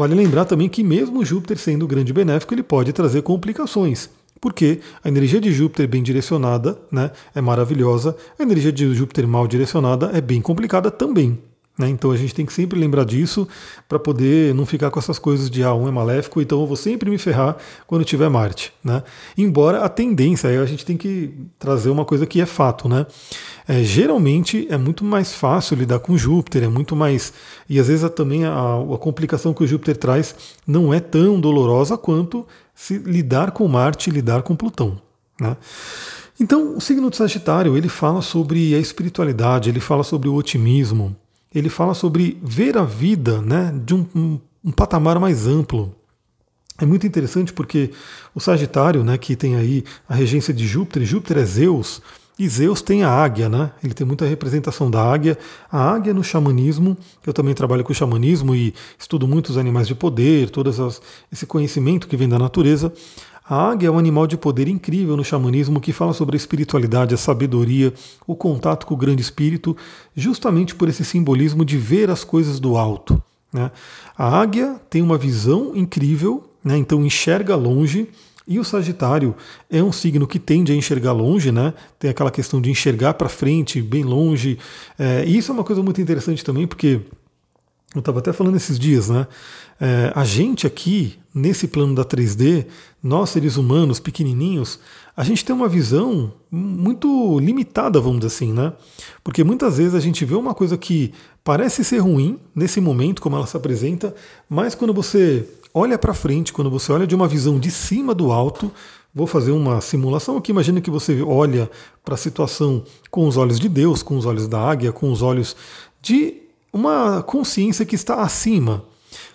Vale 0.00 0.14
lembrar 0.14 0.46
também 0.46 0.66
que, 0.66 0.82
mesmo 0.82 1.22
Júpiter 1.22 1.58
sendo 1.58 1.86
grande 1.86 2.10
benéfico, 2.10 2.54
ele 2.54 2.62
pode 2.62 2.90
trazer 2.90 3.20
complicações. 3.20 4.08
Porque 4.40 4.80
a 5.04 5.08
energia 5.08 5.38
de 5.38 5.52
Júpiter 5.52 5.86
bem 5.86 6.02
direcionada 6.02 6.78
né, 6.90 7.10
é 7.34 7.40
maravilhosa, 7.42 8.16
a 8.38 8.42
energia 8.42 8.72
de 8.72 8.94
Júpiter 8.94 9.28
mal 9.28 9.46
direcionada 9.46 10.10
é 10.14 10.22
bem 10.22 10.40
complicada 10.40 10.90
também. 10.90 11.38
Né? 11.80 11.88
Então 11.88 12.10
a 12.10 12.16
gente 12.16 12.34
tem 12.34 12.44
que 12.44 12.52
sempre 12.52 12.78
lembrar 12.78 13.04
disso 13.04 13.48
para 13.88 13.98
poder 13.98 14.54
não 14.54 14.66
ficar 14.66 14.90
com 14.90 14.98
essas 14.98 15.18
coisas 15.18 15.50
de 15.50 15.64
ah, 15.64 15.72
um 15.72 15.88
é 15.88 15.90
maléfico, 15.90 16.42
então 16.42 16.60
eu 16.60 16.66
vou 16.66 16.76
sempre 16.76 17.08
me 17.08 17.16
ferrar 17.16 17.56
quando 17.86 18.04
tiver 18.04 18.28
Marte. 18.28 18.70
Né? 18.84 19.02
Embora 19.36 19.80
a 19.80 19.88
tendência, 19.88 20.50
aí 20.50 20.58
a 20.58 20.66
gente 20.66 20.84
tem 20.84 20.98
que 20.98 21.32
trazer 21.58 21.88
uma 21.88 22.04
coisa 22.04 22.26
que 22.26 22.38
é 22.38 22.44
fato. 22.44 22.86
Né? 22.86 23.06
É, 23.66 23.82
geralmente 23.82 24.66
é 24.68 24.76
muito 24.76 25.02
mais 25.02 25.32
fácil 25.32 25.74
lidar 25.74 26.00
com 26.00 26.18
Júpiter, 26.18 26.64
é 26.64 26.68
muito 26.68 26.94
mais. 26.94 27.32
E 27.66 27.80
às 27.80 27.88
vezes 27.88 28.08
também 28.10 28.44
a, 28.44 28.52
a 28.52 28.98
complicação 28.98 29.54
que 29.54 29.64
o 29.64 29.66
Júpiter 29.66 29.96
traz 29.96 30.34
não 30.66 30.92
é 30.92 31.00
tão 31.00 31.40
dolorosa 31.40 31.96
quanto 31.96 32.46
se 32.74 32.98
lidar 32.98 33.52
com 33.52 33.66
Marte 33.66 34.10
lidar 34.10 34.42
com 34.42 34.54
Plutão. 34.54 35.00
Né? 35.40 35.56
Então, 36.38 36.76
o 36.76 36.80
signo 36.80 37.08
de 37.08 37.16
Sagitário, 37.16 37.76
ele 37.76 37.88
fala 37.88 38.20
sobre 38.20 38.74
a 38.74 38.78
espiritualidade, 38.78 39.70
ele 39.70 39.80
fala 39.80 40.02
sobre 40.02 40.28
o 40.28 40.34
otimismo, 40.34 41.16
ele 41.54 41.68
fala 41.68 41.94
sobre 41.94 42.38
ver 42.42 42.76
a 42.78 42.84
vida 42.84 43.40
né, 43.42 43.72
de 43.84 43.94
um, 43.94 44.06
um, 44.14 44.40
um 44.64 44.70
patamar 44.70 45.18
mais 45.18 45.46
amplo. 45.46 45.94
É 46.78 46.86
muito 46.86 47.06
interessante 47.06 47.52
porque 47.52 47.90
o 48.34 48.40
Sagitário, 48.40 49.04
né, 49.04 49.18
que 49.18 49.36
tem 49.36 49.56
aí 49.56 49.84
a 50.08 50.14
regência 50.14 50.54
de 50.54 50.66
Júpiter, 50.66 51.04
Júpiter 51.04 51.38
é 51.38 51.44
Zeus, 51.44 52.00
e 52.40 52.48
Zeus 52.48 52.80
tem 52.80 53.02
a 53.02 53.10
águia, 53.10 53.50
né? 53.50 53.70
Ele 53.84 53.92
tem 53.92 54.06
muita 54.06 54.24
representação 54.24 54.90
da 54.90 55.02
águia. 55.02 55.36
A 55.70 55.92
águia 55.92 56.14
no 56.14 56.24
xamanismo, 56.24 56.96
eu 57.26 57.34
também 57.34 57.52
trabalho 57.52 57.84
com 57.84 57.92
xamanismo 57.92 58.54
e 58.54 58.72
estudo 58.98 59.28
muitos 59.28 59.58
animais 59.58 59.86
de 59.86 59.94
poder, 59.94 60.48
todo 60.48 60.70
esse 61.30 61.44
conhecimento 61.44 62.08
que 62.08 62.16
vem 62.16 62.26
da 62.26 62.38
natureza. 62.38 62.90
A 63.50 63.72
águia 63.72 63.88
é 63.88 63.90
um 63.90 63.98
animal 63.98 64.28
de 64.28 64.36
poder 64.36 64.68
incrível 64.68 65.16
no 65.16 65.24
xamanismo 65.24 65.80
que 65.80 65.92
fala 65.92 66.12
sobre 66.12 66.36
a 66.36 66.38
espiritualidade, 66.38 67.16
a 67.16 67.18
sabedoria, 67.18 67.92
o 68.24 68.36
contato 68.36 68.86
com 68.86 68.94
o 68.94 68.96
grande 68.96 69.22
espírito, 69.22 69.76
justamente 70.14 70.72
por 70.72 70.88
esse 70.88 71.04
simbolismo 71.04 71.64
de 71.64 71.76
ver 71.76 72.10
as 72.10 72.22
coisas 72.22 72.60
do 72.60 72.76
alto. 72.76 73.20
Né? 73.52 73.72
A 74.16 74.40
águia 74.40 74.80
tem 74.88 75.02
uma 75.02 75.18
visão 75.18 75.72
incrível, 75.74 76.48
né? 76.62 76.76
então 76.76 77.04
enxerga 77.04 77.56
longe 77.56 78.08
e 78.46 78.60
o 78.60 78.62
Sagitário 78.64 79.34
é 79.68 79.82
um 79.82 79.90
signo 79.90 80.28
que 80.28 80.38
tende 80.38 80.70
a 80.70 80.76
enxergar 80.76 81.12
longe, 81.12 81.50
né? 81.50 81.74
Tem 81.98 82.10
aquela 82.10 82.30
questão 82.30 82.60
de 82.60 82.70
enxergar 82.70 83.14
para 83.14 83.28
frente, 83.28 83.82
bem 83.82 84.02
longe. 84.02 84.58
É, 84.98 85.24
e 85.24 85.36
isso 85.36 85.52
é 85.52 85.54
uma 85.54 85.62
coisa 85.62 85.82
muito 85.82 86.00
interessante 86.00 86.44
também, 86.44 86.66
porque 86.66 87.00
eu 87.94 87.98
estava 87.98 88.20
até 88.20 88.32
falando 88.32 88.56
esses 88.56 88.78
dias, 88.78 89.08
né? 89.08 89.26
É, 89.80 90.12
a 90.14 90.24
gente 90.24 90.66
aqui, 90.66 91.18
nesse 91.34 91.66
plano 91.66 91.94
da 91.94 92.04
3D, 92.04 92.66
nós 93.02 93.30
seres 93.30 93.56
humanos 93.56 93.98
pequenininhos, 93.98 94.78
a 95.16 95.24
gente 95.24 95.44
tem 95.44 95.54
uma 95.54 95.68
visão 95.68 96.32
muito 96.50 97.38
limitada, 97.40 98.00
vamos 98.00 98.20
dizer 98.20 98.34
assim, 98.34 98.52
né? 98.52 98.72
Porque 99.24 99.42
muitas 99.42 99.78
vezes 99.78 99.94
a 99.94 100.00
gente 100.00 100.24
vê 100.24 100.34
uma 100.34 100.54
coisa 100.54 100.76
que 100.76 101.12
parece 101.42 101.82
ser 101.82 101.98
ruim 101.98 102.38
nesse 102.54 102.80
momento, 102.80 103.22
como 103.22 103.36
ela 103.36 103.46
se 103.46 103.56
apresenta, 103.56 104.14
mas 104.48 104.74
quando 104.74 104.92
você 104.92 105.48
olha 105.72 105.98
para 105.98 106.12
frente, 106.12 106.52
quando 106.52 106.70
você 106.70 106.92
olha 106.92 107.06
de 107.06 107.14
uma 107.14 107.28
visão 107.28 107.58
de 107.58 107.70
cima 107.70 108.14
do 108.14 108.30
alto, 108.30 108.70
vou 109.14 109.26
fazer 109.26 109.50
uma 109.50 109.80
simulação 109.80 110.36
aqui. 110.36 110.52
Imagina 110.52 110.80
que 110.80 110.90
você 110.90 111.22
olha 111.22 111.70
para 112.04 112.14
a 112.14 112.18
situação 112.18 112.84
com 113.10 113.26
os 113.26 113.36
olhos 113.36 113.58
de 113.58 113.68
Deus, 113.68 114.02
com 114.02 114.16
os 114.16 114.26
olhos 114.26 114.46
da 114.46 114.60
águia, 114.60 114.92
com 114.92 115.10
os 115.10 115.22
olhos 115.22 115.56
de 116.02 116.34
uma 116.72 117.22
consciência 117.22 117.84
que 117.84 117.94
está 117.94 118.22
acima, 118.22 118.84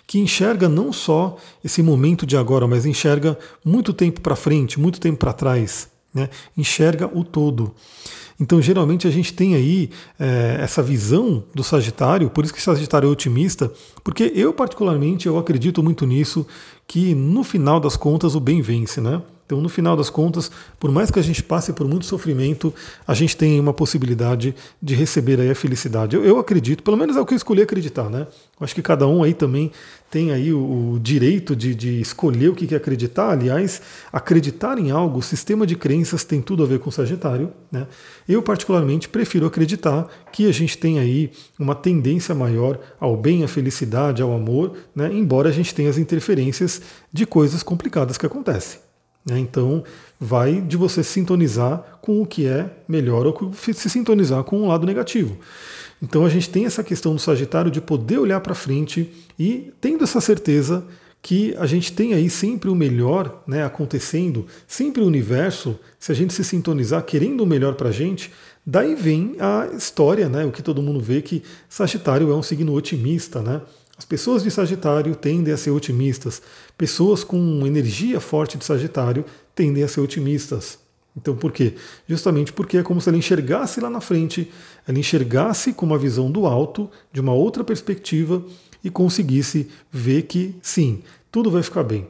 que 0.06 0.18
enxerga 0.18 0.68
não 0.68 0.92
só 0.92 1.36
esse 1.64 1.82
momento 1.82 2.24
de 2.24 2.36
agora, 2.36 2.66
mas 2.66 2.86
enxerga 2.86 3.38
muito 3.64 3.92
tempo 3.92 4.20
para 4.20 4.36
frente, 4.36 4.78
muito 4.78 5.00
tempo 5.00 5.18
para 5.18 5.32
trás, 5.32 5.88
né? 6.14 6.28
enxerga 6.56 7.10
o 7.12 7.24
todo. 7.24 7.74
Então, 8.38 8.60
geralmente, 8.60 9.06
a 9.06 9.10
gente 9.10 9.32
tem 9.32 9.54
aí 9.54 9.90
é, 10.18 10.58
essa 10.60 10.82
visão 10.82 11.42
do 11.54 11.64
Sagitário, 11.64 12.28
por 12.28 12.44
isso 12.44 12.52
que 12.52 12.60
Sagitário 12.62 13.08
é 13.08 13.10
otimista, 13.10 13.72
porque 14.04 14.30
eu, 14.34 14.52
particularmente, 14.52 15.26
eu 15.26 15.38
acredito 15.38 15.82
muito 15.82 16.06
nisso, 16.06 16.46
que 16.86 17.14
no 17.14 17.42
final 17.42 17.80
das 17.80 17.96
contas 17.96 18.34
o 18.34 18.40
bem 18.40 18.60
vence, 18.60 19.00
né? 19.00 19.22
Então, 19.46 19.60
no 19.60 19.68
final 19.68 19.96
das 19.96 20.10
contas, 20.10 20.50
por 20.78 20.90
mais 20.90 21.08
que 21.08 21.20
a 21.20 21.22
gente 21.22 21.40
passe 21.40 21.72
por 21.72 21.86
muito 21.86 22.04
sofrimento, 22.04 22.74
a 23.06 23.14
gente 23.14 23.36
tem 23.36 23.60
uma 23.60 23.72
possibilidade 23.72 24.54
de 24.82 24.94
receber 24.94 25.40
aí 25.40 25.48
a 25.48 25.54
felicidade. 25.54 26.16
Eu, 26.16 26.24
eu 26.24 26.38
acredito, 26.38 26.82
pelo 26.82 26.96
menos 26.96 27.16
é 27.16 27.20
o 27.20 27.24
que 27.24 27.32
eu 27.32 27.36
escolhi 27.36 27.62
acreditar, 27.62 28.10
né? 28.10 28.26
Eu 28.58 28.64
acho 28.64 28.74
que 28.74 28.82
cada 28.82 29.06
um 29.06 29.22
aí 29.22 29.32
também 29.32 29.70
tem 30.10 30.32
aí 30.32 30.52
o, 30.52 30.94
o 30.94 31.00
direito 31.00 31.54
de, 31.54 31.74
de, 31.74 32.00
escolher 32.00 32.48
o 32.48 32.54
que 32.54 32.66
quer 32.66 32.76
acreditar. 32.76 33.30
Aliás, 33.30 33.80
acreditar 34.12 34.78
em 34.78 34.90
algo, 34.90 35.18
o 35.20 35.22
sistema 35.22 35.64
de 35.64 35.76
crenças 35.76 36.24
tem 36.24 36.40
tudo 36.42 36.64
a 36.64 36.66
ver 36.66 36.80
com 36.80 36.90
Sagitário, 36.90 37.52
né? 37.70 37.86
Eu, 38.28 38.42
particularmente, 38.42 39.08
prefiro 39.08 39.46
acreditar 39.46 40.08
que 40.32 40.48
a 40.48 40.52
gente 40.52 40.76
tem 40.76 40.98
aí 40.98 41.30
uma 41.56 41.74
tendência 41.74 42.34
maior 42.34 42.80
ao 42.98 43.16
bem, 43.16 43.44
à 43.44 43.48
felicidade, 43.48 44.22
ao 44.22 44.32
amor, 44.32 44.76
né? 44.94 45.08
embora 45.12 45.48
a 45.48 45.52
gente 45.52 45.72
tenha 45.72 45.88
as 45.88 45.98
interferências 45.98 46.82
de 47.12 47.24
coisas 47.24 47.62
complicadas 47.62 48.18
que 48.18 48.26
acontecem. 48.26 48.85
Né? 49.26 49.40
Então, 49.40 49.82
vai 50.18 50.60
de 50.60 50.76
você 50.76 51.02
sintonizar 51.02 51.98
com 52.00 52.22
o 52.22 52.26
que 52.26 52.46
é 52.46 52.70
melhor 52.86 53.26
ou 53.26 53.52
se 53.52 53.90
sintonizar 53.90 54.44
com 54.44 54.62
o 54.62 54.68
lado 54.68 54.86
negativo. 54.86 55.36
Então, 56.00 56.24
a 56.24 56.28
gente 56.28 56.48
tem 56.48 56.64
essa 56.64 56.84
questão 56.84 57.14
do 57.14 57.20
Sagitário 57.20 57.70
de 57.70 57.80
poder 57.80 58.18
olhar 58.18 58.40
para 58.40 58.54
frente 58.54 59.10
e 59.38 59.72
tendo 59.80 60.04
essa 60.04 60.20
certeza 60.20 60.84
que 61.20 61.56
a 61.58 61.66
gente 61.66 61.92
tem 61.92 62.14
aí 62.14 62.30
sempre 62.30 62.70
o 62.70 62.74
melhor 62.74 63.42
né, 63.48 63.64
acontecendo, 63.64 64.46
sempre 64.64 65.02
o 65.02 65.06
universo, 65.06 65.76
se 65.98 66.12
a 66.12 66.14
gente 66.14 66.32
se 66.32 66.44
sintonizar 66.44 67.02
querendo 67.02 67.40
o 67.40 67.46
melhor 67.46 67.74
para 67.74 67.88
a 67.88 67.92
gente, 67.92 68.30
daí 68.64 68.94
vem 68.94 69.34
a 69.40 69.70
história, 69.76 70.28
né, 70.28 70.44
o 70.44 70.52
que 70.52 70.62
todo 70.62 70.80
mundo 70.80 71.00
vê 71.00 71.20
que 71.20 71.42
Sagitário 71.68 72.30
é 72.30 72.34
um 72.34 72.44
signo 72.44 72.72
otimista, 72.72 73.42
né? 73.42 73.60
As 73.98 74.04
pessoas 74.04 74.42
de 74.42 74.50
Sagitário 74.50 75.16
tendem 75.16 75.52
a 75.52 75.56
ser 75.56 75.70
otimistas. 75.70 76.42
Pessoas 76.76 77.24
com 77.24 77.66
energia 77.66 78.20
forte 78.20 78.58
de 78.58 78.64
Sagitário 78.64 79.24
tendem 79.54 79.82
a 79.82 79.88
ser 79.88 80.00
otimistas. 80.00 80.78
Então 81.16 81.34
por 81.34 81.50
quê? 81.50 81.74
Justamente 82.06 82.52
porque 82.52 82.76
é 82.76 82.82
como 82.82 83.00
se 83.00 83.08
ela 83.08 83.16
enxergasse 83.16 83.80
lá 83.80 83.88
na 83.88 84.02
frente, 84.02 84.50
ela 84.86 84.98
enxergasse 84.98 85.72
com 85.72 85.86
uma 85.86 85.96
visão 85.96 86.30
do 86.30 86.46
alto, 86.46 86.90
de 87.10 87.20
uma 87.20 87.32
outra 87.32 87.64
perspectiva, 87.64 88.44
e 88.84 88.90
conseguisse 88.90 89.68
ver 89.90 90.22
que 90.22 90.54
sim, 90.60 91.02
tudo 91.32 91.50
vai 91.50 91.62
ficar 91.62 91.82
bem. 91.82 92.06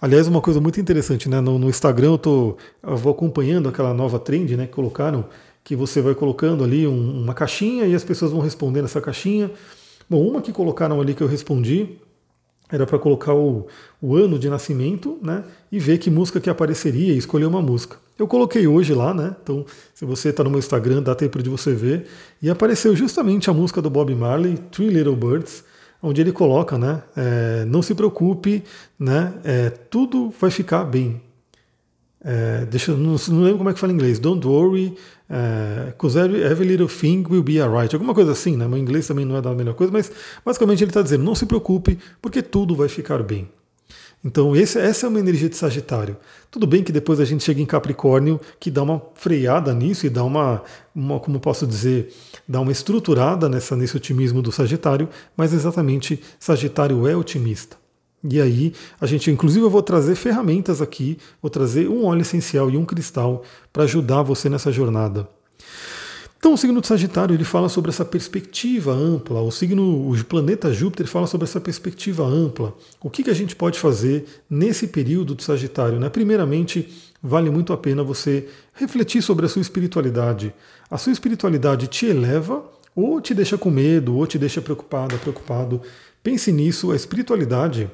Aliás, 0.00 0.26
uma 0.26 0.40
coisa 0.40 0.60
muito 0.60 0.80
interessante, 0.80 1.28
né? 1.28 1.40
No, 1.40 1.58
no 1.58 1.68
Instagram 1.68 2.12
eu, 2.12 2.18
tô, 2.18 2.56
eu 2.82 2.96
vou 2.96 3.12
acompanhando 3.12 3.68
aquela 3.68 3.92
nova 3.92 4.18
trend 4.18 4.56
né, 4.56 4.66
que 4.66 4.72
colocaram, 4.72 5.26
que 5.62 5.76
você 5.76 6.00
vai 6.00 6.14
colocando 6.14 6.64
ali 6.64 6.86
um, 6.86 7.22
uma 7.22 7.34
caixinha 7.34 7.84
e 7.84 7.94
as 7.94 8.02
pessoas 8.02 8.32
vão 8.32 8.40
respondendo 8.40 8.86
essa 8.86 9.00
caixinha. 9.00 9.50
Bom, 10.08 10.26
uma 10.26 10.40
que 10.40 10.52
colocaram 10.52 11.00
ali 11.00 11.14
que 11.14 11.22
eu 11.22 11.26
respondi 11.26 11.98
era 12.70 12.86
para 12.86 12.98
colocar 12.98 13.32
o, 13.32 13.66
o, 14.00 14.16
ano 14.16 14.38
de 14.38 14.50
nascimento, 14.50 15.18
né? 15.22 15.44
E 15.70 15.78
ver 15.78 15.98
que 15.98 16.10
música 16.10 16.40
que 16.40 16.50
apareceria 16.50 17.12
e 17.12 17.18
escolher 17.18 17.44
uma 17.44 17.62
música. 17.62 17.96
Eu 18.18 18.26
coloquei 18.26 18.66
hoje 18.66 18.92
lá, 18.92 19.14
né? 19.14 19.36
Então, 19.42 19.64
se 19.94 20.04
você 20.04 20.30
está 20.30 20.42
no 20.42 20.50
meu 20.50 20.58
Instagram, 20.58 21.02
dá 21.02 21.14
tempo 21.14 21.40
de 21.42 21.48
você 21.48 21.74
ver. 21.74 22.06
E 22.42 22.50
apareceu 22.50 22.94
justamente 22.96 23.48
a 23.48 23.52
música 23.52 23.80
do 23.80 23.90
Bob 23.90 24.12
Marley, 24.14 24.56
Three 24.72 24.88
Little 24.88 25.14
Birds, 25.14 25.62
onde 26.02 26.20
ele 26.20 26.32
coloca, 26.32 26.76
né? 26.76 27.02
É, 27.16 27.64
não 27.66 27.82
se 27.82 27.94
preocupe, 27.94 28.64
né? 28.98 29.34
É, 29.44 29.70
tudo 29.70 30.32
vai 30.40 30.50
ficar 30.50 30.84
bem. 30.84 31.22
É, 32.24 32.64
deixa, 32.66 32.92
não, 32.92 33.16
não 33.28 33.42
lembro 33.42 33.58
como 33.58 33.70
é 33.70 33.74
que 33.74 33.78
fala 33.78 33.92
em 33.92 33.96
inglês. 33.96 34.18
Don't 34.18 34.46
worry, 34.46 34.96
because 35.88 36.18
every, 36.18 36.42
every, 36.42 36.68
little 36.68 36.88
thing 36.88 37.24
will 37.28 37.42
be 37.42 37.60
alright. 37.60 37.94
Alguma 37.94 38.14
coisa 38.14 38.32
assim, 38.32 38.56
né? 38.56 38.66
Meu 38.66 38.78
inglês 38.78 39.06
também 39.06 39.24
não 39.24 39.36
é 39.36 39.42
da 39.42 39.54
melhor 39.54 39.74
coisa, 39.74 39.92
mas 39.92 40.10
basicamente 40.44 40.82
ele 40.82 40.90
está 40.90 41.02
dizendo: 41.02 41.24
não 41.24 41.34
se 41.34 41.46
preocupe, 41.46 41.98
porque 42.20 42.42
tudo 42.42 42.74
vai 42.74 42.88
ficar 42.88 43.22
bem. 43.22 43.48
Então, 44.24 44.56
esse, 44.56 44.78
essa 44.78 45.06
é 45.06 45.08
uma 45.08 45.20
energia 45.20 45.48
de 45.48 45.56
Sagitário. 45.56 46.16
Tudo 46.50 46.66
bem 46.66 46.82
que 46.82 46.90
depois 46.90 47.20
a 47.20 47.24
gente 47.24 47.44
chega 47.44 47.60
em 47.60 47.66
Capricórnio, 47.66 48.40
que 48.58 48.72
dá 48.72 48.82
uma 48.82 49.00
freada 49.14 49.72
nisso 49.72 50.04
e 50.04 50.10
dá 50.10 50.24
uma, 50.24 50.62
uma 50.92 51.20
como 51.20 51.38
posso 51.38 51.64
dizer, 51.64 52.12
dá 52.48 52.60
uma 52.60 52.72
estruturada 52.72 53.48
nessa, 53.48 53.76
nesse 53.76 53.96
otimismo 53.96 54.42
do 54.42 54.50
Sagitário, 54.50 55.08
mas 55.36 55.52
exatamente 55.52 56.20
Sagitário 56.40 57.06
é 57.06 57.14
otimista. 57.14 57.76
E 58.28 58.40
aí, 58.40 58.72
a 59.00 59.06
gente, 59.06 59.30
inclusive, 59.30 59.64
eu 59.64 59.70
vou 59.70 59.82
trazer 59.82 60.14
ferramentas 60.16 60.82
aqui, 60.82 61.18
vou 61.40 61.50
trazer 61.50 61.88
um 61.88 62.04
óleo 62.06 62.22
essencial 62.22 62.70
e 62.70 62.76
um 62.76 62.84
cristal 62.84 63.44
para 63.72 63.84
ajudar 63.84 64.22
você 64.22 64.48
nessa 64.48 64.72
jornada. 64.72 65.28
Então, 66.38 66.52
o 66.52 66.56
signo 66.56 66.80
de 66.80 66.86
Sagitário 66.86 67.34
ele 67.34 67.44
fala 67.44 67.68
sobre 67.68 67.90
essa 67.90 68.04
perspectiva 68.04 68.92
ampla. 68.92 69.40
O 69.40 69.50
signo, 69.50 70.10
o 70.10 70.24
planeta 70.24 70.72
Júpiter 70.72 71.06
fala 71.06 71.26
sobre 71.26 71.44
essa 71.44 71.60
perspectiva 71.60 72.24
ampla. 72.24 72.74
O 73.00 73.10
que, 73.10 73.24
que 73.24 73.30
a 73.30 73.34
gente 73.34 73.56
pode 73.56 73.78
fazer 73.78 74.26
nesse 74.48 74.86
período 74.86 75.34
de 75.34 75.42
Sagitário? 75.42 75.98
Né? 75.98 76.08
Primeiramente, 76.08 76.88
vale 77.22 77.50
muito 77.50 77.72
a 77.72 77.76
pena 77.76 78.04
você 78.04 78.46
refletir 78.74 79.22
sobre 79.22 79.46
a 79.46 79.48
sua 79.48 79.62
espiritualidade. 79.62 80.54
A 80.90 80.98
sua 80.98 81.12
espiritualidade 81.12 81.88
te 81.88 82.06
eleva 82.06 82.64
ou 82.94 83.20
te 83.20 83.34
deixa 83.34 83.58
com 83.58 83.70
medo, 83.70 84.16
ou 84.16 84.26
te 84.26 84.38
deixa 84.38 84.62
preocupada, 84.62 85.18
preocupado. 85.18 85.82
Pense 86.22 86.52
nisso. 86.52 86.92
A 86.92 86.96
espiritualidade 86.96 87.90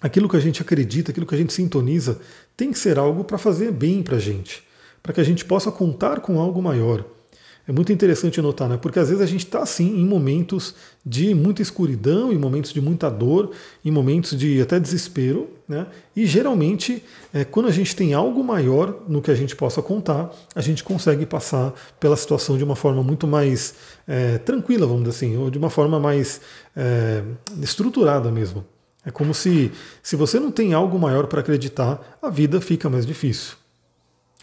aquilo 0.00 0.28
que 0.28 0.36
a 0.36 0.40
gente 0.40 0.62
acredita, 0.62 1.10
aquilo 1.10 1.26
que 1.26 1.34
a 1.34 1.38
gente 1.38 1.52
sintoniza, 1.52 2.18
tem 2.56 2.72
que 2.72 2.78
ser 2.78 2.98
algo 2.98 3.24
para 3.24 3.38
fazer 3.38 3.72
bem 3.72 4.02
para 4.02 4.16
a 4.16 4.20
gente, 4.20 4.62
para 5.02 5.12
que 5.12 5.20
a 5.20 5.24
gente 5.24 5.44
possa 5.44 5.70
contar 5.70 6.20
com 6.20 6.40
algo 6.40 6.62
maior. 6.62 7.04
É 7.68 7.72
muito 7.72 7.92
interessante 7.92 8.40
notar, 8.40 8.66
né? 8.66 8.78
Porque 8.80 8.98
às 8.98 9.10
vezes 9.10 9.22
a 9.22 9.26
gente 9.26 9.44
está 9.44 9.58
assim 9.58 10.00
em 10.00 10.06
momentos 10.06 10.74
de 11.04 11.34
muita 11.34 11.60
escuridão, 11.60 12.32
em 12.32 12.38
momentos 12.38 12.72
de 12.72 12.80
muita 12.80 13.10
dor, 13.10 13.50
em 13.84 13.90
momentos 13.90 14.38
de 14.38 14.58
até 14.62 14.80
desespero, 14.80 15.50
né? 15.68 15.86
E 16.16 16.24
geralmente, 16.24 17.04
é, 17.30 17.44
quando 17.44 17.68
a 17.68 17.70
gente 17.70 17.94
tem 17.94 18.14
algo 18.14 18.42
maior 18.42 19.02
no 19.06 19.20
que 19.20 19.30
a 19.30 19.34
gente 19.34 19.54
possa 19.54 19.82
contar, 19.82 20.34
a 20.54 20.62
gente 20.62 20.82
consegue 20.82 21.26
passar 21.26 21.74
pela 22.00 22.16
situação 22.16 22.56
de 22.56 22.64
uma 22.64 22.74
forma 22.74 23.02
muito 23.02 23.26
mais 23.26 23.74
é, 24.06 24.38
tranquila, 24.38 24.86
vamos 24.86 25.02
dizer 25.02 25.16
assim, 25.16 25.36
ou 25.36 25.50
de 25.50 25.58
uma 25.58 25.68
forma 25.68 26.00
mais 26.00 26.40
é, 26.74 27.22
estruturada 27.60 28.30
mesmo. 28.30 28.64
É 29.04 29.10
como 29.10 29.32
se, 29.32 29.72
se 30.02 30.16
você 30.16 30.38
não 30.38 30.50
tem 30.50 30.74
algo 30.74 30.98
maior 30.98 31.26
para 31.26 31.40
acreditar, 31.40 32.18
a 32.20 32.28
vida 32.28 32.60
fica 32.60 32.90
mais 32.90 33.06
difícil. 33.06 33.54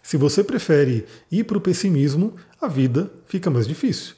Se 0.02 0.16
você 0.16 0.42
prefere 0.44 1.04
ir 1.30 1.44
para 1.44 1.58
o 1.58 1.60
pessimismo, 1.60 2.34
a 2.60 2.68
vida 2.68 3.10
fica 3.26 3.50
mais 3.50 3.66
difícil. 3.66 4.14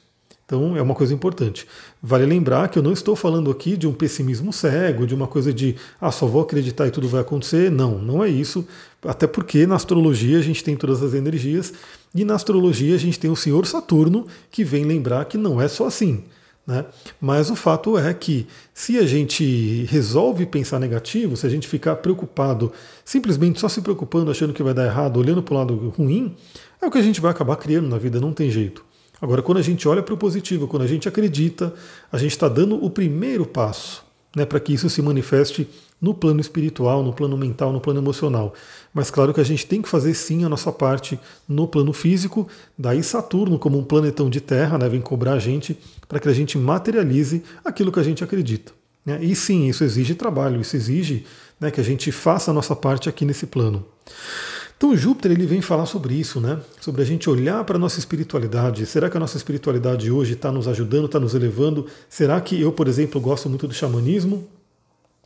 Então 0.49 0.75
é 0.75 0.81
uma 0.81 0.95
coisa 0.95 1.13
importante. 1.13 1.67
Vale 2.01 2.25
lembrar 2.25 2.69
que 2.69 2.79
eu 2.79 2.81
não 2.81 2.91
estou 2.91 3.15
falando 3.15 3.51
aqui 3.51 3.77
de 3.77 3.87
um 3.87 3.93
pessimismo 3.93 4.51
cego, 4.51 5.05
de 5.05 5.13
uma 5.13 5.27
coisa 5.27 5.53
de 5.53 5.75
ah, 6.01 6.11
só 6.11 6.25
vou 6.25 6.41
acreditar 6.41 6.87
e 6.87 6.91
tudo 6.91 7.07
vai 7.07 7.21
acontecer. 7.21 7.69
Não, 7.69 7.99
não 7.99 8.23
é 8.23 8.29
isso. 8.29 8.67
Até 9.03 9.27
porque 9.27 9.67
na 9.67 9.75
astrologia 9.75 10.39
a 10.39 10.41
gente 10.41 10.63
tem 10.63 10.75
todas 10.75 11.03
as 11.03 11.13
energias 11.13 11.71
e 12.15 12.25
na 12.25 12.33
astrologia 12.33 12.95
a 12.95 12.97
gente 12.97 13.19
tem 13.19 13.29
o 13.29 13.35
Senhor 13.35 13.67
Saturno 13.67 14.25
que 14.49 14.63
vem 14.63 14.85
lembrar 14.85 15.25
que 15.25 15.37
não 15.37 15.61
é 15.61 15.67
só 15.67 15.85
assim. 15.85 16.23
Né? 16.69 16.85
Mas 17.19 17.49
o 17.49 17.55
fato 17.55 17.97
é 17.97 18.13
que 18.13 18.45
se 18.75 18.99
a 18.99 19.07
gente 19.07 19.85
resolve 19.85 20.45
pensar 20.45 20.79
negativo, 20.79 21.35
se 21.35 21.47
a 21.47 21.49
gente 21.49 21.67
ficar 21.67 21.95
preocupado, 21.95 22.71
simplesmente 23.03 23.59
só 23.59 23.67
se 23.67 23.81
preocupando, 23.81 24.29
achando 24.29 24.53
que 24.53 24.61
vai 24.61 24.71
dar 24.71 24.85
errado, 24.85 25.17
olhando 25.17 25.41
para 25.41 25.55
o 25.55 25.57
lado 25.57 25.93
ruim, 25.97 26.35
é 26.79 26.85
o 26.85 26.91
que 26.91 26.99
a 26.99 27.01
gente 27.01 27.19
vai 27.19 27.31
acabar 27.31 27.55
criando 27.55 27.89
na 27.89 27.97
vida, 27.97 28.21
não 28.21 28.31
tem 28.31 28.51
jeito. 28.51 28.85
Agora, 29.19 29.41
quando 29.41 29.57
a 29.57 29.63
gente 29.63 29.87
olha 29.87 30.03
para 30.03 30.13
o 30.13 30.17
positivo, 30.17 30.67
quando 30.67 30.83
a 30.83 30.87
gente 30.87 31.09
acredita, 31.09 31.73
a 32.11 32.19
gente 32.19 32.33
está 32.33 32.47
dando 32.47 32.75
o 32.85 32.87
primeiro 32.91 33.47
passo 33.47 34.05
né, 34.39 34.45
para 34.45 34.59
que 34.59 34.73
isso 34.73 34.89
se 34.89 35.01
manifeste 35.01 35.67
no 36.01 36.13
plano 36.13 36.39
espiritual, 36.39 37.03
no 37.03 37.11
plano 37.11 37.37
mental, 37.37 37.73
no 37.73 37.81
plano 37.81 37.99
emocional. 37.99 38.53
Mas 38.93 39.11
claro 39.11 39.33
que 39.33 39.41
a 39.41 39.43
gente 39.43 39.65
tem 39.65 39.81
que 39.81 39.89
fazer 39.89 40.13
sim 40.13 40.45
a 40.45 40.49
nossa 40.49 40.71
parte 40.71 41.19
no 41.45 41.67
plano 41.67 41.91
físico, 41.91 42.47
daí 42.77 43.03
Saturno, 43.03 43.59
como 43.59 43.77
um 43.77 43.83
planetão 43.83 44.29
de 44.29 44.39
terra, 44.39 44.77
né, 44.77 44.87
vem 44.87 45.01
cobrar 45.01 45.33
a 45.33 45.39
gente 45.39 45.77
para 46.07 46.21
que 46.21 46.29
a 46.29 46.33
gente 46.33 46.57
materialize 46.57 47.43
aquilo 47.65 47.91
que 47.91 47.99
a 47.99 48.03
gente 48.03 48.23
acredita. 48.23 48.71
Né? 49.05 49.19
E 49.21 49.35
sim, 49.35 49.67
isso 49.67 49.83
exige 49.83 50.15
trabalho, 50.15 50.61
isso 50.61 50.73
exige 50.77 51.25
né, 51.59 51.69
que 51.69 51.81
a 51.81 51.83
gente 51.83 52.09
faça 52.09 52.51
a 52.51 52.53
nossa 52.53 52.73
parte 52.73 53.09
aqui 53.09 53.25
nesse 53.25 53.45
plano. 53.45 53.85
Então 54.79 54.95
Júpiter 54.95 55.33
ele 55.33 55.45
vem 55.45 55.61
falar 55.61 55.85
sobre 55.85 56.13
isso, 56.13 56.39
né? 56.39 56.57
Sobre 56.79 57.01
a 57.01 57.05
gente 57.05 57.29
olhar 57.29 57.65
para 57.65 57.75
a 57.75 57.79
nossa 57.79 57.99
espiritualidade. 57.99 58.85
Será 58.85 59.09
que 59.09 59.17
a 59.17 59.19
nossa 59.19 59.35
espiritualidade 59.35 60.09
hoje 60.09 60.35
está 60.35 60.53
nos 60.53 60.69
ajudando, 60.69 61.07
está 61.07 61.19
nos 61.19 61.35
elevando? 61.35 61.85
Será 62.07 62.39
que 62.39 62.61
eu, 62.61 62.71
por 62.71 62.87
exemplo, 62.87 63.19
gosto 63.19 63.49
muito 63.49 63.67
do 63.67 63.73
xamanismo? 63.73 64.47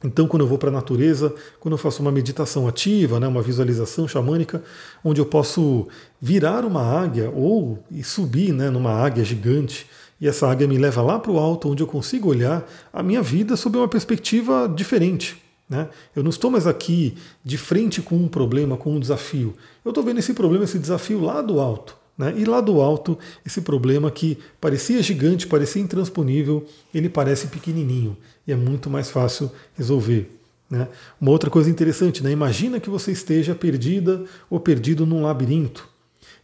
Então, 0.04 0.28
quando 0.28 0.42
eu 0.42 0.48
vou 0.48 0.58
para 0.58 0.70
a 0.70 0.72
natureza, 0.72 1.36
quando 1.60 1.74
eu 1.74 1.78
faço 1.78 2.02
uma 2.02 2.12
meditação 2.12 2.68
ativa, 2.68 3.20
né, 3.20 3.28
uma 3.28 3.44
visualização 3.44 4.08
xamânica, 4.08 4.64
onde 5.04 5.22
eu 5.22 5.26
posso 5.26 5.88
virar 6.20 6.66
uma 6.66 6.82
águia 6.82 7.30
ou 7.30 7.78
subir 8.04 8.52
né, 8.52 8.72
numa 8.72 8.92
águia 8.92 9.24
gigante, 9.24 9.86
e 10.20 10.28
essa 10.28 10.48
águia 10.48 10.68
me 10.68 10.80
leva 10.80 11.04
lá 11.04 11.20
para 11.20 11.32
o 11.32 11.38
alto, 11.38 11.70
onde 11.70 11.84
eu 11.84 11.88
consigo 11.88 12.28
olhar 12.28 12.68
a 12.92 13.04
minha 13.04 13.22
vida 13.22 13.56
sob 13.56 13.78
uma 13.78 13.88
perspectiva 13.88 14.68
diferente. 14.68 15.43
Né? 15.70 15.88
Eu 16.16 16.24
não 16.24 16.30
estou 16.30 16.52
mais 16.52 16.68
aqui 16.68 17.16
de 17.44 17.58
frente 17.58 18.02
com 18.02 18.16
um 18.16 18.28
problema, 18.28 18.78
com 18.78 18.94
um 18.94 19.00
desafio. 19.00 19.56
Eu 19.84 19.90
estou 19.90 20.04
vendo 20.04 20.20
esse 20.20 20.34
problema, 20.34 20.66
esse 20.66 20.78
desafio 20.78 21.22
lá 21.22 21.42
do 21.42 21.60
alto. 21.60 21.98
Né? 22.18 22.34
E 22.38 22.46
lá 22.46 22.62
do 22.62 22.80
alto, 22.80 23.18
esse 23.46 23.62
problema 23.62 24.12
que 24.12 24.38
parecia 24.62 25.02
gigante, 25.02 25.48
parecia 25.48 25.82
intransponível, 25.82 26.66
ele 26.94 27.10
parece 27.10 27.48
pequenininho 27.48 28.16
e 28.46 28.52
é 28.52 28.56
muito 28.56 28.90
mais 28.90 29.10
fácil 29.10 29.52
resolver. 29.76 30.30
Né? 30.70 30.88
Uma 31.20 31.32
outra 31.32 31.50
coisa 31.50 31.70
interessante, 31.70 32.24
né? 32.24 32.32
imagina 32.32 32.80
que 32.80 32.90
você 32.90 33.12
esteja 33.12 33.56
perdida 33.56 34.24
ou 34.50 34.60
perdido 34.60 35.06
num 35.06 35.24
labirinto. 35.24 35.88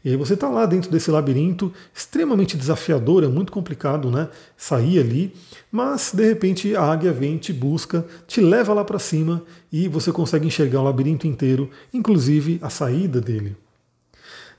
E 0.03 0.09
aí 0.09 0.15
você 0.15 0.33
está 0.33 0.47
lá 0.47 0.65
dentro 0.65 0.89
desse 0.89 1.11
labirinto, 1.11 1.73
extremamente 1.93 2.55
desafiador, 2.55 3.23
é 3.23 3.27
muito 3.27 3.51
complicado 3.51 4.09
né? 4.09 4.29
sair 4.55 4.99
ali, 4.99 5.33
mas 5.69 6.13
de 6.13 6.25
repente 6.25 6.73
a 6.75 6.83
águia 6.83 7.11
vem, 7.11 7.37
te 7.37 7.51
busca, 7.51 8.05
te 8.25 8.39
leva 8.39 8.73
lá 8.73 8.85
para 8.85 8.97
cima 8.97 9.43
e 9.71 9.89
você 9.89 10.11
consegue 10.11 10.47
enxergar 10.47 10.79
o 10.79 10.85
labirinto 10.85 11.27
inteiro, 11.27 11.69
inclusive 11.93 12.59
a 12.61 12.69
saída 12.69 13.19
dele. 13.19 13.57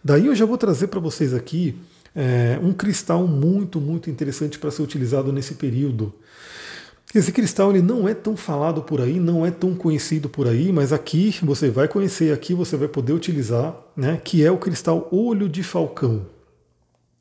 Daí 0.04 0.26
eu 0.26 0.34
já 0.34 0.44
vou 0.44 0.58
trazer 0.58 0.88
para 0.88 1.00
vocês 1.00 1.32
aqui 1.32 1.74
é, 2.14 2.58
um 2.62 2.72
cristal 2.72 3.26
muito, 3.26 3.80
muito 3.80 4.10
interessante 4.10 4.58
para 4.58 4.70
ser 4.70 4.82
utilizado 4.82 5.32
nesse 5.32 5.54
período. 5.54 6.12
Esse 7.12 7.32
cristal 7.32 7.70
ele 7.70 7.82
não 7.82 8.08
é 8.08 8.14
tão 8.14 8.36
falado 8.36 8.82
por 8.82 9.00
aí, 9.00 9.18
não 9.18 9.44
é 9.44 9.50
tão 9.50 9.74
conhecido 9.74 10.28
por 10.28 10.46
aí, 10.46 10.70
mas 10.70 10.92
aqui 10.92 11.36
você 11.42 11.68
vai 11.68 11.88
conhecer, 11.88 12.32
aqui 12.32 12.54
você 12.54 12.76
vai 12.76 12.86
poder 12.86 13.12
utilizar, 13.12 13.76
né, 13.96 14.20
que 14.22 14.44
é 14.44 14.50
o 14.50 14.58
cristal 14.58 15.08
olho 15.10 15.48
de 15.48 15.64
falcão. 15.64 16.26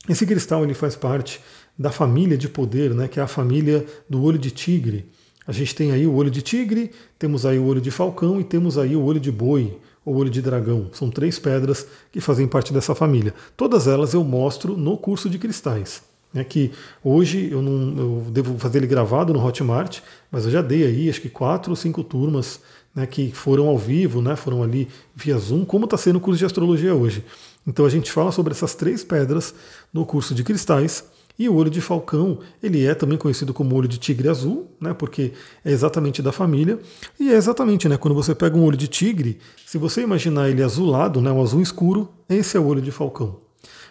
Esse 0.07 0.27
cristal 0.27 0.63
ele 0.63 0.75
faz 0.75 0.95
parte 0.95 1.41
da 1.77 1.91
família 1.91 2.37
de 2.37 2.47
poder, 2.47 2.93
né, 2.93 3.07
que 3.07 3.19
é 3.19 3.23
a 3.23 3.27
família 3.27 3.83
do 4.07 4.21
olho 4.21 4.37
de 4.37 4.51
tigre. 4.51 5.09
A 5.47 5.51
gente 5.51 5.73
tem 5.73 5.91
aí 5.91 6.05
o 6.05 6.13
olho 6.13 6.29
de 6.29 6.43
tigre, 6.43 6.91
temos 7.17 7.43
aí 7.43 7.57
o 7.57 7.65
olho 7.65 7.81
de 7.81 7.89
falcão 7.89 8.39
e 8.39 8.43
temos 8.43 8.77
aí 8.77 8.95
o 8.95 9.01
olho 9.01 9.19
de 9.19 9.31
boi, 9.31 9.79
ou 10.05 10.15
olho 10.15 10.29
de 10.29 10.41
dragão. 10.41 10.91
São 10.93 11.09
três 11.09 11.39
pedras 11.39 11.87
que 12.11 12.21
fazem 12.21 12.47
parte 12.47 12.71
dessa 12.71 12.93
família. 12.93 13.33
Todas 13.57 13.87
elas 13.87 14.13
eu 14.13 14.23
mostro 14.23 14.77
no 14.77 14.97
curso 14.97 15.27
de 15.27 15.39
cristais. 15.39 16.03
É 16.33 16.43
que 16.43 16.71
hoje 17.03 17.49
eu 17.51 17.61
não 17.61 17.97
eu 17.97 18.31
devo 18.31 18.57
fazer 18.59 18.77
ele 18.77 18.87
gravado 18.87 19.33
no 19.33 19.43
Hotmart, 19.43 19.99
mas 20.31 20.45
eu 20.45 20.51
já 20.51 20.61
dei 20.61 20.85
aí 20.85 21.09
acho 21.09 21.21
que 21.21 21.29
quatro 21.29 21.71
ou 21.71 21.75
cinco 21.75 22.03
turmas 22.03 22.59
né, 22.93 23.05
que 23.05 23.31
foram 23.31 23.67
ao 23.67 23.77
vivo, 23.77 24.21
né, 24.21 24.35
foram 24.35 24.61
ali 24.61 24.87
via 25.15 25.37
Zoom, 25.37 25.65
como 25.65 25.85
está 25.85 25.97
sendo 25.97 26.17
o 26.17 26.19
curso 26.19 26.39
de 26.39 26.45
astrologia 26.45 26.93
hoje. 26.93 27.23
Então 27.65 27.85
a 27.85 27.89
gente 27.89 28.11
fala 28.11 28.31
sobre 28.31 28.51
essas 28.51 28.75
três 28.75 29.03
pedras 29.03 29.53
no 29.93 30.05
curso 30.05 30.33
de 30.33 30.43
cristais. 30.43 31.03
E 31.37 31.47
o 31.47 31.55
olho 31.55 31.69
de 31.69 31.79
falcão, 31.79 32.39
ele 32.61 32.85
é 32.85 32.93
também 32.93 33.17
conhecido 33.17 33.53
como 33.53 33.73
olho 33.73 33.87
de 33.87 33.97
tigre 33.97 34.27
azul, 34.27 34.75
né, 34.79 34.93
porque 34.93 35.31
é 35.63 35.71
exatamente 35.71 36.21
da 36.21 36.33
família. 36.33 36.77
E 37.17 37.31
é 37.31 37.35
exatamente, 37.35 37.87
né, 37.87 37.95
quando 37.95 38.13
você 38.13 38.35
pega 38.35 38.57
um 38.57 38.65
olho 38.65 38.75
de 38.75 38.89
tigre, 38.89 39.39
se 39.65 39.77
você 39.77 40.01
imaginar 40.01 40.49
ele 40.49 40.61
azulado, 40.61 41.21
né, 41.21 41.31
um 41.31 41.41
azul 41.41 41.61
escuro, 41.61 42.09
esse 42.27 42.57
é 42.57 42.59
o 42.59 42.65
olho 42.65 42.81
de 42.81 42.91
falcão. 42.91 43.48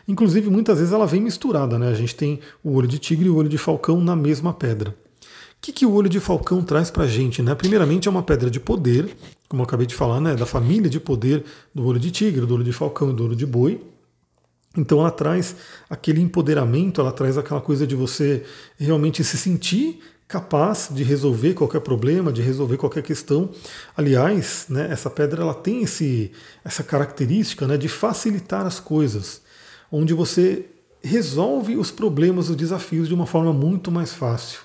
Inclusive, 0.09 0.49
muitas 0.49 0.79
vezes 0.79 0.95
ela 0.95 1.07
vem 1.07 1.21
misturada, 1.21 1.79
né? 1.79 1.89
A 1.89 1.95
gente 1.95 2.17
tem 2.17 2.41
o 2.65 2.73
olho 2.73 2.89
de 2.89 2.99
tigre 2.99 3.27
e 3.27 3.31
o 3.31 3.37
olho 3.37 3.49
de 3.49 3.59
falcão 3.59 4.01
na 4.01 4.17
mesma 4.17 4.55
pedra. 4.55 4.91
O 4.91 5.61
que, 5.61 5.71
que 5.71 5.85
o 5.85 5.93
olho 5.93 6.09
de 6.09 6.19
falcão 6.19 6.63
traz 6.63 6.91
para 6.91 7.05
a 7.05 7.07
gente? 7.07 7.43
Né? 7.43 7.55
Primeiramente, 7.55 8.09
é 8.09 8.11
uma 8.11 8.23
pedra 8.23 8.51
de 8.51 8.59
poder, 8.59 9.15
como 9.49 9.61
eu 9.61 9.65
acabei 9.65 9.87
de 9.87 9.95
falar, 9.95 10.19
né? 10.19 10.35
da 10.35 10.47
família 10.47 10.89
de 10.89 10.99
poder 10.99 11.45
do 11.75 11.85
olho 11.85 12.01
de 12.01 12.11
tigre, 12.11 12.47
do 12.47 12.55
olho 12.55 12.65
de 12.65 12.73
falcão 12.73 13.11
e 13.11 13.13
do 13.13 13.25
olho 13.25 13.37
de 13.37 13.45
boi. 13.45 13.83
Então, 14.77 15.01
ela 15.01 15.11
traz 15.11 15.57
aquele 15.91 16.23
empoderamento, 16.23 17.01
ela 17.03 17.13
traz 17.13 17.37
aquela 17.37 17.61
coisa 17.61 17.87
de 17.87 17.95
você 17.95 18.45
realmente 18.79 19.23
se 19.23 19.37
sentir 19.37 20.01
capaz 20.27 20.89
de 20.91 21.03
resolver 21.03 21.55
qualquer 21.55 21.81
problema, 21.81 22.33
de 22.33 22.41
resolver 22.41 22.77
qualquer 22.79 23.03
questão. 23.03 23.51
Aliás, 23.97 24.67
né, 24.71 24.89
essa 24.91 25.11
pedra 25.11 25.43
ela 25.43 25.55
tem 25.55 25.83
esse, 25.83 26.31
essa 26.65 26.83
característica 26.83 27.67
né, 27.67 27.77
de 27.77 27.89
facilitar 27.89 28.65
as 28.65 28.79
coisas 28.79 29.48
onde 29.91 30.15
você 30.15 30.67
resolve 31.03 31.77
os 31.77 31.91
problemas, 31.91 32.49
os 32.51 32.57
desafios 32.57 33.09
de 33.09 33.15
uma 33.15 33.27
forma 33.27 33.53
muito 33.53 33.91
mais 33.91 34.13
fácil. 34.13 34.61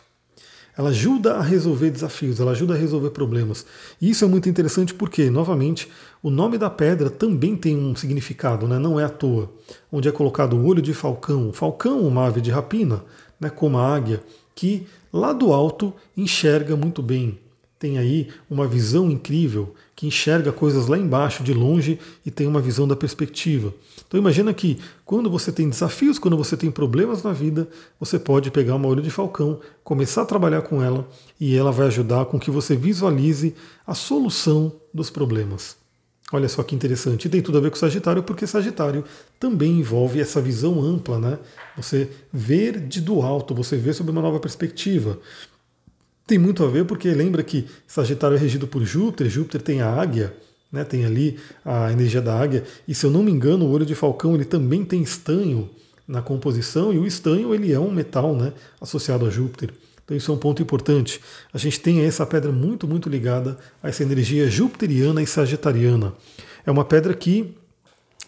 Ela 0.75 0.89
ajuda 0.89 1.35
a 1.35 1.41
resolver 1.41 1.91
desafios, 1.91 2.39
ela 2.39 2.51
ajuda 2.51 2.73
a 2.73 2.77
resolver 2.77 3.11
problemas. 3.11 3.63
E 4.01 4.09
isso 4.09 4.25
é 4.25 4.27
muito 4.27 4.49
interessante 4.49 4.91
porque, 4.91 5.29
novamente, 5.29 5.87
o 6.21 6.31
nome 6.31 6.57
da 6.57 6.69
pedra 6.69 7.11
também 7.11 7.55
tem 7.55 7.77
um 7.77 7.95
significado, 7.95 8.67
né? 8.67 8.79
não 8.79 8.99
é 8.99 9.03
à 9.03 9.09
toa. 9.09 9.51
Onde 9.91 10.09
é 10.09 10.11
colocado 10.11 10.55
o 10.55 10.65
olho 10.65 10.81
de 10.81 10.93
falcão. 10.93 11.53
Falcão, 11.53 11.99
uma 11.99 12.25
ave 12.25 12.41
de 12.41 12.49
rapina, 12.49 13.03
né? 13.39 13.51
como 13.51 13.77
a 13.77 13.95
águia, 13.95 14.23
que 14.55 14.87
lá 15.11 15.31
do 15.31 15.53
alto 15.53 15.93
enxerga 16.17 16.75
muito 16.75 17.03
bem, 17.03 17.37
tem 17.77 17.99
aí 17.99 18.29
uma 18.49 18.65
visão 18.65 19.11
incrível, 19.11 19.75
que 19.95 20.07
enxerga 20.07 20.51
coisas 20.51 20.87
lá 20.87 20.97
embaixo, 20.97 21.43
de 21.43 21.53
longe, 21.53 21.99
e 22.25 22.31
tem 22.31 22.47
uma 22.47 22.61
visão 22.61 22.87
da 22.87 22.95
perspectiva. 22.95 23.73
Então 24.07 24.19
imagina 24.19 24.53
que 24.53 24.79
quando 25.05 25.29
você 25.29 25.51
tem 25.51 25.69
desafios, 25.69 26.19
quando 26.19 26.37
você 26.37 26.57
tem 26.57 26.71
problemas 26.71 27.23
na 27.23 27.31
vida, 27.31 27.67
você 27.99 28.17
pode 28.17 28.51
pegar 28.51 28.75
uma 28.75 28.87
olho 28.87 29.01
de 29.01 29.09
falcão, 29.09 29.59
começar 29.83 30.23
a 30.23 30.25
trabalhar 30.25 30.61
com 30.63 30.83
ela, 30.83 31.07
e 31.39 31.55
ela 31.55 31.71
vai 31.71 31.87
ajudar 31.87 32.25
com 32.25 32.39
que 32.39 32.51
você 32.51 32.75
visualize 32.75 33.55
a 33.85 33.93
solução 33.93 34.71
dos 34.93 35.09
problemas. 35.09 35.77
Olha 36.31 36.49
só 36.49 36.63
que 36.63 36.73
interessante. 36.73 37.25
E 37.25 37.29
tem 37.29 37.41
tudo 37.41 37.59
a 37.59 37.61
ver 37.61 37.69
com 37.69 37.77
Sagitário, 37.77 38.23
porque 38.23 38.47
Sagitário 38.47 39.03
também 39.39 39.79
envolve 39.79 40.19
essa 40.19 40.41
visão 40.41 40.81
ampla, 40.81 41.19
né? 41.19 41.37
Você 41.77 42.09
ver 42.31 42.79
de 42.79 43.01
do 43.01 43.21
alto, 43.21 43.53
você 43.53 43.77
ver 43.77 43.93
sob 43.93 44.09
uma 44.09 44.21
nova 44.21 44.39
perspectiva. 44.39 45.19
Tem 46.25 46.37
muito 46.37 46.63
a 46.63 46.67
ver 46.67 46.85
porque 46.85 47.09
lembra 47.09 47.43
que 47.43 47.65
Sagitário 47.85 48.37
é 48.37 48.39
regido 48.39 48.67
por 48.67 48.83
Júpiter, 48.83 49.29
Júpiter 49.29 49.61
tem 49.61 49.81
a 49.81 49.89
águia, 49.89 50.33
né, 50.71 50.83
tem 50.83 51.05
ali 51.05 51.37
a 51.63 51.91
energia 51.91 52.21
da 52.21 52.39
águia, 52.39 52.63
e 52.87 52.95
se 52.95 53.05
eu 53.05 53.11
não 53.11 53.21
me 53.21 53.31
engano, 53.31 53.65
o 53.65 53.71
olho 53.71 53.85
de 53.85 53.93
falcão 53.93 54.33
ele 54.33 54.45
também 54.45 54.83
tem 54.83 55.03
estanho 55.03 55.69
na 56.07 56.21
composição, 56.21 56.93
e 56.93 56.97
o 56.97 57.05
estanho 57.05 57.53
ele 57.53 57.71
é 57.71 57.79
um 57.79 57.91
metal 57.91 58.35
né, 58.35 58.53
associado 58.81 59.25
a 59.25 59.29
Júpiter. 59.29 59.71
Então 60.03 60.17
isso 60.17 60.31
é 60.31 60.33
um 60.33 60.37
ponto 60.37 60.61
importante. 60.61 61.21
A 61.53 61.57
gente 61.57 61.79
tem 61.79 62.01
essa 62.01 62.25
pedra 62.25 62.51
muito, 62.51 62.87
muito 62.87 63.07
ligada 63.07 63.57
a 63.81 63.89
essa 63.89 64.03
energia 64.03 64.49
jupiteriana 64.49 65.21
e 65.21 65.27
sagitariana. 65.27 66.13
É 66.65 66.71
uma 66.71 66.83
pedra 66.83 67.13
que 67.13 67.55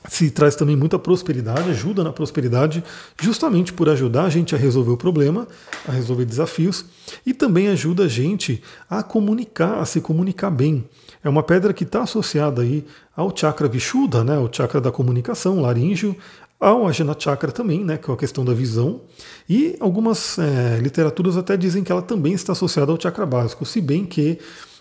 se 0.08 0.30
traz 0.30 0.56
também 0.56 0.76
muita 0.76 1.00
prosperidade, 1.00 1.70
ajuda 1.70 2.04
na 2.04 2.12
prosperidade, 2.12 2.84
justamente 3.22 3.74
por 3.74 3.90
ajudar 3.90 4.26
a 4.26 4.30
gente 4.30 4.56
a 4.56 4.58
resolver 4.58 4.92
o 4.92 4.98
problema, 4.98 5.48
a 5.88 5.92
resolver 5.92 6.26
desafios, 6.26 6.86
e 7.26 7.34
também 7.34 7.68
ajuda 7.68 8.04
a 8.04 8.08
gente 8.08 8.62
a 8.90 9.02
comunicar, 9.04 9.80
a 9.80 9.86
se 9.86 10.02
comunicar 10.02 10.52
bem. 10.52 10.86
É 11.24 11.30
uma 11.30 11.44
pedra 11.44 11.74
que 11.74 11.84
está 11.84 12.04
associada 12.04 12.62
aí 12.62 12.86
ao 13.16 13.36
chakra 13.36 13.68
Vishuddha, 13.68 14.24
né, 14.24 14.38
o 14.38 14.50
chakra 14.52 14.80
da 14.80 14.92
comunicação, 14.92 15.62
laríngeo, 15.62 16.16
ao 16.60 16.88
Ajna 16.88 17.16
Chakra 17.18 17.52
também, 17.52 17.84
né, 17.84 17.98
que 17.98 18.10
é 18.10 18.14
a 18.14 18.18
questão 18.18 18.46
da 18.46 18.54
visão, 18.54 19.02
e 19.48 19.76
algumas 19.80 20.38
é, 20.40 20.80
literaturas 20.80 21.36
até 21.36 21.58
dizem 21.58 21.84
que 21.84 21.92
ela 21.92 22.02
também 22.02 22.34
está 22.34 22.54
associada 22.54 22.92
ao 22.92 23.00
chakra 23.00 23.26
básico, 23.26 23.66
se 23.66 23.82
bem 23.82 24.06
que 24.06 24.40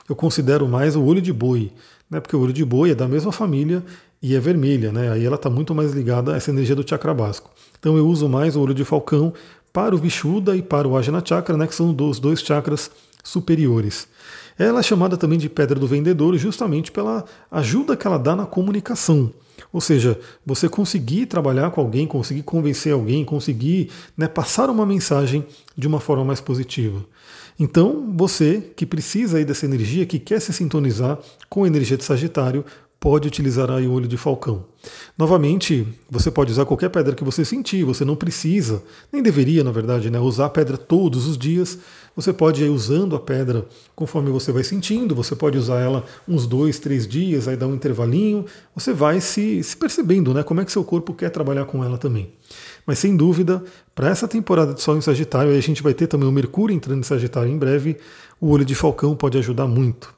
eu 0.09 0.15
considero 0.15 0.69
mais 0.69 0.95
o 0.97 1.03
olho 1.03 1.21
de 1.21 1.33
boi, 1.33 1.73
né, 2.11 2.21
porque 2.21 2.37
o 2.37 2.41
olho 2.41 2.53
de 2.53 2.65
boi 2.65 2.91
é 2.91 2.95
da 2.95 3.09
mesma 3.09 3.33
família 3.33 3.83
e 4.27 4.35
é 4.35 4.41
vermelha, 4.41 4.91
né? 4.91 5.13
Aí 5.13 5.27
ela 5.27 5.37
está 5.37 5.51
muito 5.51 5.75
mais 5.75 5.93
ligada 5.93 6.33
a 6.33 6.37
essa 6.39 6.51
energia 6.51 6.75
do 6.75 6.89
chakra 6.89 7.13
básico. 7.13 7.51
Então 7.79 7.99
eu 7.99 8.09
uso 8.09 8.27
mais 8.27 8.57
o 8.57 8.61
olho 8.63 8.73
de 8.73 8.83
falcão 8.83 9.35
para 9.71 9.95
o 9.95 9.99
Vishuddha 9.99 10.57
e 10.57 10.63
para 10.63 10.89
o 10.89 10.97
Ajna 10.97 11.23
Chakra, 11.23 11.59
né, 11.59 11.67
que 11.67 11.75
são 11.75 11.95
os 11.95 12.19
dois 12.19 12.41
chakras 12.41 12.91
superiores. 13.23 14.09
Ela 14.59 14.81
é 14.81 14.83
chamada 14.83 15.19
também 15.19 15.39
de 15.39 15.51
pedra 15.51 15.79
do 15.79 15.87
vendedor 15.87 16.35
justamente 16.39 16.91
pela 16.91 17.27
ajuda 17.51 17.99
que 17.99 18.07
ela 18.07 18.17
dá 18.17 18.35
na 18.35 18.47
comunicação. 18.47 19.31
Ou 19.71 19.81
seja, 19.83 20.19
você 20.47 20.71
conseguir 20.71 21.27
trabalhar 21.27 21.71
com 21.71 21.83
alguém, 21.83 22.07
conseguir 22.07 22.45
convencer 22.45 22.95
alguém, 22.95 23.27
conseguir 23.27 23.91
né, 24.17 24.27
passar 24.27 24.71
uma 24.71 24.87
mensagem 24.87 25.45
de 25.77 25.87
uma 25.87 26.01
forma 26.01 26.25
mais 26.25 26.41
positiva. 26.41 27.05
Então, 27.59 28.13
você 28.17 28.73
que 28.75 28.85
precisa 28.85 29.39
aí 29.39 29.45
dessa 29.45 29.65
energia, 29.65 30.07
que 30.07 30.19
quer 30.19 30.41
se 30.41 30.53
sintonizar 30.53 31.19
com 31.49 31.65
a 31.65 31.67
energia 31.67 31.97
de 31.97 32.05
Sagitário, 32.05 32.65
pode 33.05 33.29
utilizar 33.29 33.71
aí 33.71 33.87
o 33.87 33.93
olho 33.93 34.09
de 34.09 34.17
falcão. 34.17 34.65
Novamente, 35.19 35.87
você 36.11 36.31
pode 36.31 36.51
usar 36.51 36.65
qualquer 36.65 36.89
pedra 36.89 37.15
que 37.15 37.23
você 37.23 37.45
sentir, 37.45 37.85
você 37.85 38.03
não 38.03 38.17
precisa, 38.17 38.83
nem 39.13 39.23
deveria, 39.23 39.63
na 39.63 39.71
verdade, 39.71 40.09
né, 40.09 40.19
usar 40.19 40.47
a 40.47 40.49
pedra 40.49 40.79
todos 40.79 41.29
os 41.29 41.37
dias. 41.37 41.79
Você 42.17 42.33
pode 42.33 42.65
ir 42.65 42.71
usando 42.71 43.15
a 43.15 43.21
pedra 43.21 43.67
conforme 43.95 44.31
você 44.31 44.51
vai 44.51 44.65
sentindo, 44.65 45.15
você 45.15 45.37
pode 45.37 45.59
usar 45.59 45.81
ela 45.81 46.03
uns 46.27 46.47
dois, 46.47 46.79
três 46.79 47.07
dias, 47.07 47.47
aí 47.47 47.59
dar 47.59 47.67
um 47.67 47.75
intervalinho, 47.75 48.47
você 48.75 48.95
vai 48.95 49.21
se, 49.21 49.63
se 49.63 49.77
percebendo 49.77 50.33
né, 50.33 50.43
como 50.43 50.63
é 50.63 50.65
que 50.65 50.73
seu 50.73 50.83
corpo 50.83 51.13
quer 51.13 51.29
trabalhar 51.29 51.67
com 51.67 51.85
ela 51.85 51.99
também. 51.99 52.33
Mas 52.87 52.99
sem 53.01 53.15
dúvida, 53.15 53.63
para 53.95 54.09
essa 54.09 54.27
temporada 54.27 54.73
de 54.73 54.81
Sol 54.81 54.97
em 54.97 55.03
Sagitário, 55.03 55.51
aí 55.51 55.59
a 55.59 55.63
gente 55.63 55.83
vai 55.83 55.93
ter 55.93 56.07
também 56.07 56.27
o 56.27 56.33
Mercúrio 56.33 56.75
entrando 56.75 57.01
em 57.01 57.03
Sagitário 57.03 57.53
em 57.53 57.59
breve, 57.59 57.99
o 58.41 58.49
olho 58.49 58.65
de 58.65 58.75
falcão 58.75 59.15
pode 59.15 59.37
ajudar 59.37 59.67
muito. 59.67 60.15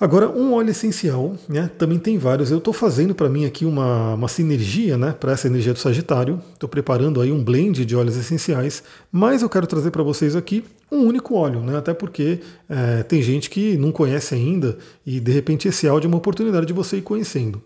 Agora, 0.00 0.30
um 0.30 0.54
óleo 0.54 0.70
essencial, 0.70 1.36
né, 1.46 1.70
também 1.76 1.98
tem 1.98 2.16
vários. 2.16 2.50
Eu 2.50 2.56
estou 2.56 2.72
fazendo 2.72 3.14
para 3.14 3.28
mim 3.28 3.44
aqui 3.44 3.66
uma, 3.66 4.14
uma 4.14 4.28
sinergia 4.28 4.96
né, 4.96 5.12
para 5.12 5.32
essa 5.32 5.46
energia 5.46 5.74
do 5.74 5.78
Sagitário. 5.78 6.40
Estou 6.54 6.70
preparando 6.70 7.20
aí 7.20 7.30
um 7.30 7.44
blend 7.44 7.84
de 7.84 7.94
óleos 7.94 8.16
essenciais, 8.16 8.82
mas 9.12 9.42
eu 9.42 9.48
quero 9.50 9.66
trazer 9.66 9.90
para 9.90 10.02
vocês 10.02 10.34
aqui 10.34 10.64
um 10.90 11.00
único 11.00 11.34
óleo, 11.34 11.60
né, 11.60 11.76
até 11.76 11.92
porque 11.92 12.40
é, 12.66 13.02
tem 13.02 13.20
gente 13.20 13.50
que 13.50 13.76
não 13.76 13.92
conhece 13.92 14.34
ainda 14.34 14.78
e 15.04 15.20
de 15.20 15.32
repente 15.32 15.68
esse 15.68 15.86
áudio 15.86 16.06
é 16.06 16.08
uma 16.08 16.16
oportunidade 16.16 16.64
de 16.64 16.72
você 16.72 16.96
ir 16.96 17.02
conhecendo. 17.02 17.62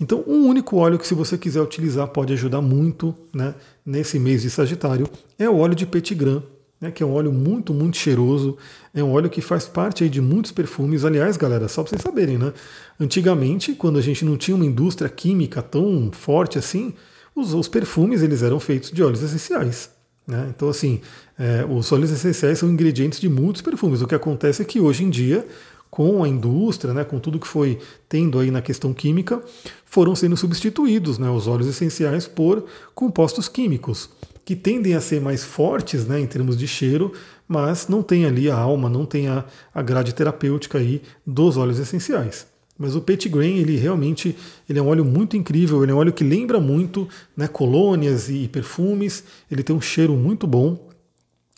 Então, 0.00 0.24
um 0.26 0.48
único 0.48 0.76
óleo 0.76 0.98
que, 0.98 1.06
se 1.06 1.14
você 1.14 1.38
quiser 1.38 1.60
utilizar, 1.60 2.08
pode 2.08 2.32
ajudar 2.32 2.60
muito 2.60 3.14
né, 3.32 3.54
nesse 3.86 4.18
mês 4.18 4.42
de 4.42 4.50
Sagitário 4.50 5.08
é 5.38 5.48
o 5.48 5.56
óleo 5.56 5.76
de 5.76 5.86
Petigram 5.86 6.42
né, 6.80 6.90
que 6.90 7.02
é 7.02 7.06
um 7.06 7.12
óleo 7.12 7.32
muito, 7.32 7.74
muito 7.74 7.96
cheiroso. 7.96 8.56
É 8.94 9.02
um 9.02 9.12
óleo 9.12 9.28
que 9.28 9.40
faz 9.40 9.66
parte 9.66 10.04
aí 10.04 10.10
de 10.10 10.20
muitos 10.20 10.52
perfumes. 10.52 11.04
Aliás, 11.04 11.36
galera, 11.36 11.68
só 11.68 11.82
para 11.82 11.90
vocês 11.90 12.02
saberem, 12.02 12.38
né? 12.38 12.52
Antigamente, 12.98 13.74
quando 13.74 13.98
a 13.98 14.02
gente 14.02 14.24
não 14.24 14.36
tinha 14.36 14.54
uma 14.54 14.66
indústria 14.66 15.08
química 15.08 15.60
tão 15.60 16.10
forte 16.12 16.58
assim, 16.58 16.94
os, 17.34 17.52
os 17.52 17.68
perfumes 17.68 18.22
eles 18.22 18.42
eram 18.42 18.60
feitos 18.60 18.90
de 18.90 19.02
óleos 19.02 19.22
essenciais. 19.22 19.90
Né? 20.26 20.52
Então, 20.54 20.68
assim, 20.68 21.00
é, 21.38 21.64
os 21.68 21.90
óleos 21.90 22.10
essenciais 22.10 22.58
são 22.58 22.70
ingredientes 22.70 23.20
de 23.20 23.28
muitos 23.28 23.62
perfumes. 23.62 24.02
O 24.02 24.06
que 24.06 24.14
acontece 24.14 24.62
é 24.62 24.64
que 24.64 24.78
hoje 24.80 25.02
em 25.02 25.10
dia, 25.10 25.46
com 25.90 26.22
a 26.22 26.28
indústria, 26.28 26.92
né, 26.92 27.02
com 27.02 27.18
tudo 27.18 27.40
que 27.40 27.46
foi 27.46 27.78
tendo 28.08 28.38
aí 28.38 28.50
na 28.50 28.60
questão 28.60 28.92
química, 28.92 29.42
foram 29.86 30.14
sendo 30.14 30.36
substituídos 30.36 31.18
né, 31.18 31.30
os 31.30 31.46
óleos 31.46 31.68
essenciais 31.68 32.26
por 32.26 32.64
compostos 32.94 33.48
químicos 33.48 34.10
que 34.48 34.56
tendem 34.56 34.94
a 34.94 35.00
ser 35.02 35.20
mais 35.20 35.44
fortes 35.44 36.06
né, 36.06 36.18
em 36.18 36.26
termos 36.26 36.56
de 36.56 36.66
cheiro, 36.66 37.12
mas 37.46 37.86
não 37.86 38.02
tem 38.02 38.24
ali 38.24 38.50
a 38.50 38.56
alma, 38.56 38.88
não 38.88 39.04
tem 39.04 39.28
a, 39.28 39.44
a 39.74 39.82
grade 39.82 40.14
terapêutica 40.14 40.78
aí 40.78 41.02
dos 41.26 41.58
óleos 41.58 41.78
essenciais. 41.78 42.46
Mas 42.78 42.96
o 42.96 43.02
Petit 43.02 43.28
Grain, 43.28 43.58
ele 43.58 43.76
realmente 43.76 44.34
ele 44.66 44.78
é 44.78 44.82
um 44.82 44.88
óleo 44.88 45.04
muito 45.04 45.36
incrível, 45.36 45.82
ele 45.82 45.92
é 45.92 45.94
um 45.94 45.98
óleo 45.98 46.14
que 46.14 46.24
lembra 46.24 46.58
muito 46.58 47.06
né, 47.36 47.46
colônias 47.46 48.30
e 48.30 48.48
perfumes, 48.48 49.22
ele 49.50 49.62
tem 49.62 49.76
um 49.76 49.82
cheiro 49.82 50.14
muito 50.14 50.46
bom. 50.46 50.88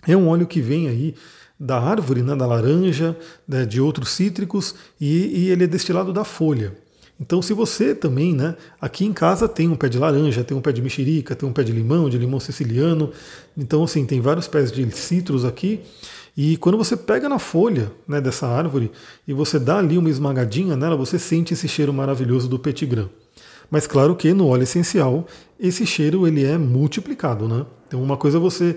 É 0.04 0.16
um 0.16 0.26
óleo 0.26 0.48
que 0.48 0.60
vem 0.60 0.88
aí 0.88 1.14
da 1.60 1.78
árvore, 1.78 2.22
né, 2.22 2.34
da 2.34 2.44
laranja, 2.44 3.16
né, 3.46 3.64
de 3.64 3.80
outros 3.80 4.10
cítricos, 4.10 4.74
e, 5.00 5.44
e 5.44 5.48
ele 5.50 5.62
é 5.62 5.68
destilado 5.68 6.12
da 6.12 6.24
folha. 6.24 6.76
Então, 7.20 7.42
se 7.42 7.52
você 7.52 7.94
também, 7.94 8.34
né, 8.34 8.56
aqui 8.80 9.04
em 9.04 9.12
casa 9.12 9.46
tem 9.46 9.68
um 9.68 9.76
pé 9.76 9.90
de 9.90 9.98
laranja, 9.98 10.42
tem 10.42 10.56
um 10.56 10.60
pé 10.60 10.72
de 10.72 10.80
mexerica, 10.80 11.34
tem 11.36 11.46
um 11.46 11.52
pé 11.52 11.62
de 11.62 11.70
limão, 11.70 12.08
de 12.08 12.16
limão 12.16 12.40
siciliano, 12.40 13.12
então, 13.56 13.84
assim, 13.84 14.06
tem 14.06 14.20
vários 14.20 14.48
pés 14.48 14.72
de 14.72 14.90
citros 14.90 15.44
aqui. 15.44 15.80
E 16.36 16.56
quando 16.56 16.78
você 16.78 16.96
pega 16.96 17.28
na 17.28 17.38
folha 17.38 17.92
né, 18.08 18.20
dessa 18.20 18.46
árvore 18.46 18.90
e 19.28 19.34
você 19.34 19.58
dá 19.58 19.78
ali 19.78 19.98
uma 19.98 20.08
esmagadinha 20.08 20.76
nela, 20.76 20.96
você 20.96 21.18
sente 21.18 21.52
esse 21.52 21.68
cheiro 21.68 21.92
maravilhoso 21.92 22.48
do 22.48 22.58
petit. 22.58 22.88
Mas 23.70 23.86
claro 23.86 24.16
que 24.16 24.32
no 24.32 24.48
óleo 24.48 24.62
essencial 24.62 25.26
esse 25.58 25.84
cheiro 25.84 26.26
ele 26.26 26.44
é 26.44 26.56
multiplicado, 26.56 27.46
né? 27.46 27.66
Então 27.86 28.02
uma 28.02 28.16
coisa 28.16 28.38
é 28.38 28.40
você 28.40 28.76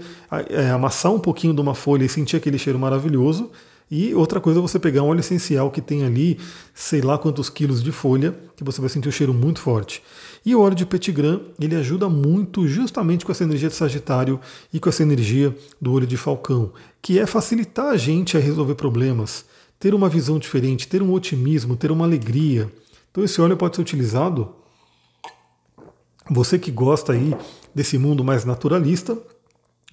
é, 0.49 0.69
amassar 0.69 1.11
um 1.11 1.19
pouquinho 1.19 1.53
de 1.53 1.61
uma 1.61 1.73
folha 1.73 2.03
e 2.03 2.09
sentir 2.09 2.35
aquele 2.35 2.57
cheiro 2.57 2.77
maravilhoso, 2.77 3.49
e 3.95 4.11
outra 4.15 4.41
coisa 4.41 4.59
é 4.59 4.61
você 4.61 4.79
pegar 4.79 5.03
um 5.03 5.09
óleo 5.09 5.19
essencial 5.19 5.69
que 5.69 5.79
tem 5.79 6.03
ali, 6.03 6.39
sei 6.73 6.99
lá 6.99 7.15
quantos 7.15 7.47
quilos 7.47 7.83
de 7.83 7.91
folha, 7.91 8.35
que 8.55 8.63
você 8.63 8.81
vai 8.81 8.89
sentir 8.89 9.07
o 9.07 9.09
um 9.09 9.11
cheiro 9.11 9.31
muito 9.35 9.59
forte. 9.59 10.01
E 10.43 10.55
o 10.55 10.61
óleo 10.61 10.73
de 10.73 10.83
Petigram, 10.83 11.41
ele 11.61 11.75
ajuda 11.75 12.09
muito 12.09 12.67
justamente 12.67 13.23
com 13.23 13.31
essa 13.31 13.43
energia 13.43 13.69
de 13.69 13.75
Sagitário 13.75 14.39
e 14.73 14.79
com 14.79 14.89
essa 14.89 15.03
energia 15.03 15.55
do 15.79 15.93
olho 15.93 16.07
de 16.07 16.17
Falcão, 16.17 16.73
que 17.03 17.19
é 17.19 17.27
facilitar 17.27 17.85
a 17.85 17.95
gente 17.95 18.35
a 18.35 18.39
resolver 18.39 18.73
problemas, 18.73 19.45
ter 19.79 19.93
uma 19.93 20.09
visão 20.09 20.39
diferente, 20.39 20.87
ter 20.87 21.03
um 21.03 21.13
otimismo, 21.13 21.75
ter 21.75 21.91
uma 21.91 22.05
alegria. 22.05 22.73
Então 23.11 23.23
esse 23.23 23.39
óleo 23.39 23.55
pode 23.55 23.75
ser 23.75 23.83
utilizado, 23.83 24.55
você 26.31 26.57
que 26.57 26.71
gosta 26.71 27.13
aí 27.13 27.35
desse 27.75 27.99
mundo 27.99 28.23
mais 28.23 28.43
naturalista, 28.43 29.15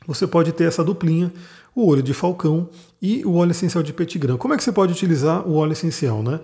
você 0.07 0.27
pode 0.27 0.53
ter 0.53 0.65
essa 0.65 0.83
duplinha 0.83 1.31
o 1.75 1.87
olho 1.87 2.03
de 2.03 2.13
falcão 2.13 2.69
e 3.01 3.25
o 3.25 3.35
óleo 3.35 3.53
essencial 3.53 3.83
de 3.83 3.93
petigram. 3.93 4.37
Como 4.37 4.55
é 4.55 4.57
que 4.57 4.65
você 4.65 4.73
pode 4.73 4.93
utilizar 4.93 5.47
o 5.49 5.55
óleo 5.57 5.73
essencial? 5.73 6.23
Né? 6.23 6.41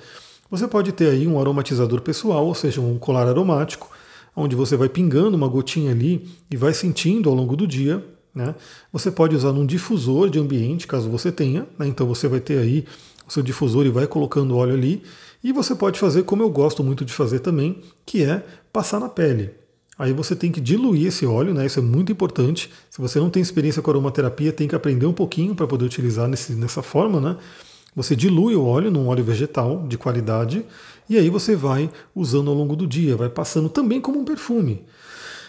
Você 0.51 0.67
pode 0.67 0.93
ter 0.93 1.11
aí 1.11 1.27
um 1.27 1.41
aromatizador 1.41 2.01
pessoal, 2.01 2.47
ou 2.47 2.55
seja, 2.55 2.81
um 2.81 2.99
colar 2.99 3.27
aromático, 3.27 3.91
onde 4.35 4.55
você 4.55 4.77
vai 4.77 4.89
pingando 4.89 5.37
uma 5.37 5.49
gotinha 5.49 5.91
ali 5.91 6.29
e 6.51 6.57
vai 6.57 6.73
sentindo 6.73 7.29
ao 7.29 7.35
longo 7.35 7.57
do 7.57 7.67
dia. 7.67 8.05
Né? 8.35 8.55
Você 8.93 9.11
pode 9.11 9.35
usar 9.35 9.53
num 9.53 9.67
difusor 9.67 10.31
de 10.31 10.39
ambiente, 10.39 10.87
caso 10.87 11.11
você 11.11 11.33
tenha. 11.33 11.67
Né? 11.79 11.87
Então 11.89 12.07
você 12.07 12.29
vai 12.29 12.41
ter 12.41 12.59
aí 12.59 12.85
o 13.27 13.33
seu 13.33 13.43
difusor 13.43 13.85
e 13.87 13.91
vai 13.91 14.07
colocando 14.07 14.57
óleo 14.57 14.75
ali. 14.75 15.03
E 15.43 15.53
você 15.53 15.75
pode 15.75 15.99
fazer 15.99 16.23
como 16.23 16.43
eu 16.43 16.51
gosto 16.51 16.83
muito 16.83 17.05
de 17.05 17.13
fazer 17.13 17.41
também, 17.41 17.83
que 18.05 18.23
é 18.23 18.45
passar 18.73 19.01
na 19.01 19.09
pele. 19.09 19.51
Aí 19.99 20.13
você 20.13 20.37
tem 20.37 20.53
que 20.53 20.61
diluir 20.61 21.07
esse 21.07 21.25
óleo, 21.25 21.55
né? 21.55 21.65
Isso 21.65 21.79
é 21.79 21.83
muito 21.83 22.13
importante. 22.13 22.71
Se 22.91 23.01
você 23.01 23.19
não 23.19 23.31
tem 23.31 23.43
experiência 23.43 23.81
com 23.81 23.91
aromaterapia, 23.91 24.53
tem 24.53 24.69
que 24.69 24.75
aprender 24.75 25.07
um 25.07 25.13
pouquinho 25.13 25.55
para 25.55 25.67
poder 25.67 25.87
utilizar 25.87 26.29
nesse, 26.29 26.53
nessa 26.53 26.83
forma, 26.83 27.21
né? 27.21 27.37
Você 27.95 28.15
dilui 28.15 28.55
o 28.55 28.65
óleo 28.65 28.91
num 28.91 29.09
óleo 29.09 29.25
vegetal 29.25 29.87
de 29.89 29.97
qualidade 29.97 30.67
e 31.09 31.17
aí 31.17 31.31
você 31.31 31.57
vai 31.57 31.91
usando 32.15 32.51
ao 32.51 32.57
longo 32.57 32.77
do 32.77 32.87
dia, 32.87 33.17
vai 33.17 33.31
passando 33.31 33.71
também 33.71 34.03
como 34.03 34.19
um 34.19 34.25
perfume. 34.25 34.85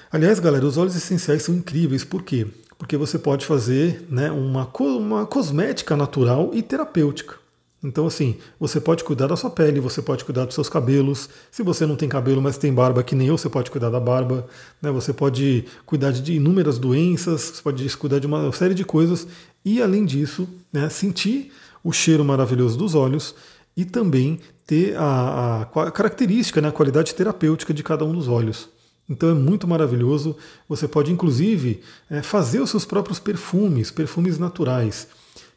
Aliás, 0.10 0.40
galera, 0.40 0.66
os 0.66 0.78
óleos 0.78 0.96
essenciais 0.96 1.44
são 1.44 1.54
incríveis, 1.54 2.06
por 2.06 2.24
quê? 2.24 2.48
Porque 2.78 2.96
você 2.96 3.20
pode 3.20 3.46
fazer 3.46 4.06
né, 4.10 4.32
uma, 4.32 4.72
uma 4.80 5.26
cosmética 5.26 5.98
natural 5.98 6.52
e 6.54 6.62
terapêutica. 6.62 7.36
Então, 7.84 8.08
assim, 8.08 8.36
você 8.60 8.82
pode 8.82 9.04
cuidar 9.04 9.28
da 9.28 9.36
sua 9.36 9.52
pele, 9.52 9.80
você 9.80 10.02
pode 10.02 10.26
cuidar 10.26 10.46
dos 10.46 10.56
seus 10.56 10.68
cabelos. 10.68 11.30
Se 11.52 11.62
você 11.62 11.86
não 11.86 11.96
tem 11.96 12.10
cabelo, 12.10 12.42
mas 12.42 12.58
tem 12.58 12.74
barba, 12.74 13.04
que 13.04 13.14
nem 13.14 13.28
eu, 13.28 13.38
você 13.38 13.50
pode 13.50 13.70
cuidar 13.70 13.90
da 13.90 14.00
barba. 14.00 14.48
Né? 14.82 14.92
Você 14.92 15.14
pode 15.14 15.66
cuidar 15.86 16.12
de 16.12 16.34
inúmeras 16.34 16.80
doenças, 16.80 17.42
você 17.42 17.62
pode 17.62 17.98
cuidar 17.98 18.20
de 18.20 18.26
uma 18.26 18.52
série 18.52 18.74
de 18.74 18.84
coisas. 18.84 19.28
E, 19.64 19.82
além 19.82 20.06
disso, 20.06 20.48
né, 20.74 20.90
sentir 20.90 21.52
o 21.84 21.92
cheiro 21.92 22.26
maravilhoso 22.26 22.78
dos 22.78 22.96
olhos 22.96 23.36
e 23.76 23.86
também 23.86 24.40
ter 24.66 24.98
a, 24.98 25.62
a 25.62 25.92
característica, 25.92 26.60
né, 26.60 26.70
a 26.70 26.72
qualidade 26.72 27.14
terapêutica 27.14 27.74
de 27.74 27.84
cada 27.84 28.04
um 28.04 28.12
dos 28.12 28.28
olhos. 28.28 28.68
Então 29.10 29.30
é 29.30 29.34
muito 29.34 29.68
maravilhoso. 29.68 30.36
Você 30.68 30.88
pode, 30.88 31.12
inclusive, 31.12 31.82
é, 32.10 32.22
fazer 32.22 32.60
os 32.60 32.70
seus 32.70 32.84
próprios 32.86 33.20
perfumes, 33.20 33.90
perfumes 33.90 34.38
naturais. 34.38 35.08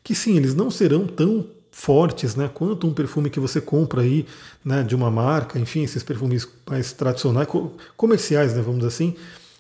Que 0.05 0.15
sim, 0.15 0.37
eles 0.37 0.55
não 0.55 0.71
serão 0.71 1.07
tão 1.07 1.47
fortes, 1.71 2.35
né, 2.35 2.51
quanto 2.53 2.87
um 2.87 2.93
perfume 2.93 3.31
que 3.31 3.41
você 3.41 3.61
compra 3.61 4.03
aí, 4.03 4.27
né, 4.65 4.83
de 4.83 4.95
uma 4.95 5.11
marca, 5.11 5.59
enfim, 5.59 5.83
esses 5.83 6.03
perfumes 6.03 6.47
mais 6.69 6.93
tradicionais, 6.93 7.49
comerciais, 7.97 8.55
né, 8.55 8.61
vamos 8.61 8.85
assim, 8.85 9.15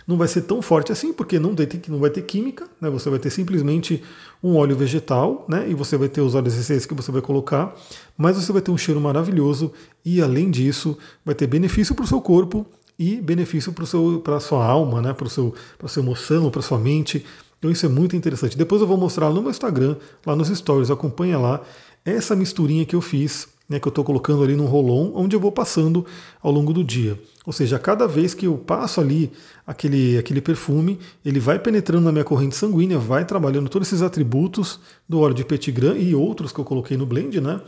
não 0.07 0.17
vai 0.17 0.27
ser 0.27 0.43
tão 0.43 0.61
forte 0.61 0.91
assim, 0.91 1.13
porque 1.13 1.39
não, 1.39 1.55
tem, 1.55 1.69
não 1.89 1.99
vai 1.99 2.11
ter 2.11 2.23
química, 2.23 2.67
né, 2.81 2.91
você 2.91 3.09
vai 3.09 3.19
ter 3.19 3.31
simplesmente 3.31 4.03
um 4.43 4.57
óleo 4.57 4.77
vegetal, 4.77 5.47
né, 5.49 5.67
e 5.69 5.75
você 5.75 5.97
vai 5.97 6.09
ter 6.09 6.21
os 6.21 6.35
óleos 6.35 6.55
essenciais 6.55 6.85
que 6.85 6.95
você 6.95 7.13
vai 7.13 7.23
colocar, 7.23 7.75
mas 8.19 8.37
você 8.37 8.53
vai 8.53 8.61
ter 8.61 8.71
um 8.71 8.79
cheiro 8.79 9.01
maravilhoso 9.01 9.73
e, 10.05 10.21
além 10.21 10.51
disso, 10.51 10.99
vai 11.25 11.35
ter 11.35 11.47
benefício 11.47 11.95
para 11.95 12.05
o 12.05 12.09
seu 12.09 12.21
corpo 12.21 12.67
e 12.99 13.17
benefício 13.17 13.73
para 13.73 14.37
a 14.37 14.41
sua 14.41 14.65
alma, 14.65 15.01
né, 15.01 15.15
para 15.15 15.27
a 15.27 15.31
sua 15.31 16.03
emoção, 16.03 16.51
para 16.51 16.61
sua 16.61 16.79
mente. 16.79 17.25
Então 17.59 17.71
isso 17.71 17.85
é 17.85 17.89
muito 17.89 18.17
interessante. 18.17 18.57
Depois 18.57 18.81
eu 18.81 18.87
vou 18.87 18.97
mostrar 18.97 19.31
no 19.31 19.41
meu 19.41 19.51
Instagram, 19.51 19.97
lá 20.27 20.35
nos 20.35 20.49
stories, 20.49 20.91
acompanha 20.91 21.39
lá 21.39 21.61
essa 22.05 22.35
misturinha 22.35 22.85
que 22.85 22.97
eu 22.97 23.01
fiz, 23.01 23.49
né, 23.69 23.79
que 23.79 23.87
eu 23.87 23.91
estou 23.91 24.03
colocando 24.03 24.43
ali 24.43 24.57
num 24.57 24.67
rolon, 24.67 25.13
onde 25.15 25.37
eu 25.37 25.41
vou 25.41 25.53
passando 25.53 26.05
ao 26.43 26.51
longo 26.51 26.73
do 26.73 26.83
dia. 26.83 27.17
Ou 27.47 27.53
seja, 27.53 27.79
cada 27.79 28.07
vez 28.09 28.35
que 28.35 28.47
eu 28.47 28.59
passo 28.59 29.01
ali 29.01 29.31
aquele, 29.65 30.19
aquele 30.19 30.41
perfume, 30.41 30.99
ele 31.25 31.39
vai 31.39 31.59
penetrando 31.59 32.05
na 32.05 32.13
minha 32.13 32.25
corrente 32.25 32.57
sanguínea, 32.57 32.99
vai 32.99 33.25
trabalhando 33.25 33.69
todos 33.69 33.87
esses 33.87 34.03
atributos 34.03 34.81
do 35.09 35.21
óleo 35.21 35.35
de 35.35 35.45
petit 35.45 35.73
e 35.99 36.15
outros 36.15 36.51
que 36.51 36.59
eu 36.59 36.65
coloquei 36.65 36.97
no 36.97 37.07
blend, 37.07 37.41
né? 37.41 37.61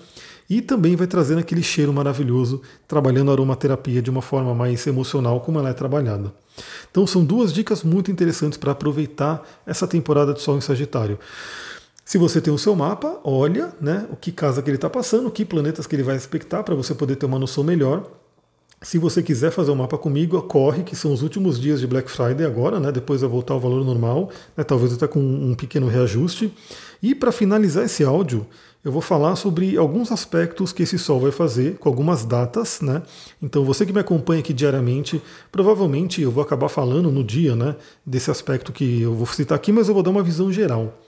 E 0.50 0.60
também 0.60 0.96
vai 0.96 1.06
trazendo 1.06 1.38
aquele 1.38 1.62
cheiro 1.62 1.92
maravilhoso, 1.92 2.60
trabalhando 2.86 3.30
a 3.30 3.34
aromaterapia 3.34 4.02
de 4.02 4.10
uma 4.10 4.20
forma 4.20 4.54
mais 4.54 4.84
emocional, 4.86 5.40
como 5.40 5.58
ela 5.58 5.70
é 5.70 5.72
trabalhada. 5.72 6.34
Então 6.90 7.06
são 7.06 7.24
duas 7.24 7.52
dicas 7.52 7.82
muito 7.82 8.10
interessantes 8.10 8.58
para 8.58 8.72
aproveitar 8.72 9.42
essa 9.64 9.86
temporada 9.86 10.34
de 10.34 10.42
Sol 10.42 10.58
em 10.58 10.60
Sagitário. 10.60 11.18
Se 12.04 12.18
você 12.18 12.40
tem 12.40 12.52
o 12.52 12.58
seu 12.58 12.74
mapa, 12.74 13.20
olha 13.24 13.72
né, 13.80 14.06
o 14.10 14.16
que 14.16 14.32
casa 14.32 14.60
que 14.60 14.68
ele 14.68 14.76
está 14.76 14.90
passando, 14.90 15.30
que 15.30 15.44
planetas 15.44 15.86
que 15.86 15.94
ele 15.94 16.02
vai 16.02 16.16
expectar 16.16 16.64
para 16.64 16.74
você 16.74 16.94
poder 16.94 17.16
ter 17.16 17.26
uma 17.26 17.38
noção 17.38 17.62
melhor. 17.62 18.04
Se 18.82 18.98
você 18.98 19.22
quiser 19.22 19.52
fazer 19.52 19.70
o 19.70 19.74
um 19.74 19.76
mapa 19.76 19.96
comigo, 19.96 20.42
corre, 20.42 20.82
que 20.82 20.96
são 20.96 21.12
os 21.12 21.22
últimos 21.22 21.58
dias 21.58 21.78
de 21.78 21.86
Black 21.86 22.10
Friday 22.10 22.44
agora, 22.44 22.80
né? 22.80 22.90
Depois 22.90 23.20
vai 23.20 23.30
voltar 23.30 23.54
ao 23.54 23.60
valor 23.60 23.84
normal, 23.84 24.28
né? 24.56 24.64
Talvez 24.64 24.92
até 24.92 25.06
com 25.06 25.20
um 25.20 25.54
pequeno 25.54 25.86
reajuste. 25.86 26.52
E 27.00 27.14
para 27.14 27.30
finalizar 27.30 27.84
esse 27.84 28.02
áudio, 28.02 28.44
eu 28.84 28.90
vou 28.90 29.00
falar 29.00 29.36
sobre 29.36 29.76
alguns 29.76 30.10
aspectos 30.10 30.72
que 30.72 30.82
esse 30.82 30.98
Sol 30.98 31.20
vai 31.20 31.30
fazer, 31.30 31.78
com 31.78 31.88
algumas 31.88 32.24
datas, 32.24 32.80
né? 32.80 33.02
Então 33.40 33.64
você 33.64 33.86
que 33.86 33.92
me 33.92 34.00
acompanha 34.00 34.40
aqui 34.40 34.52
diariamente, 34.52 35.22
provavelmente 35.52 36.20
eu 36.20 36.32
vou 36.32 36.42
acabar 36.42 36.68
falando 36.68 37.08
no 37.12 37.22
dia, 37.22 37.54
né? 37.54 37.76
Desse 38.04 38.32
aspecto 38.32 38.72
que 38.72 39.02
eu 39.02 39.14
vou 39.14 39.26
citar 39.28 39.54
aqui, 39.54 39.70
mas 39.70 39.86
eu 39.86 39.94
vou 39.94 40.02
dar 40.02 40.10
uma 40.10 40.24
visão 40.24 40.52
geral. 40.52 40.98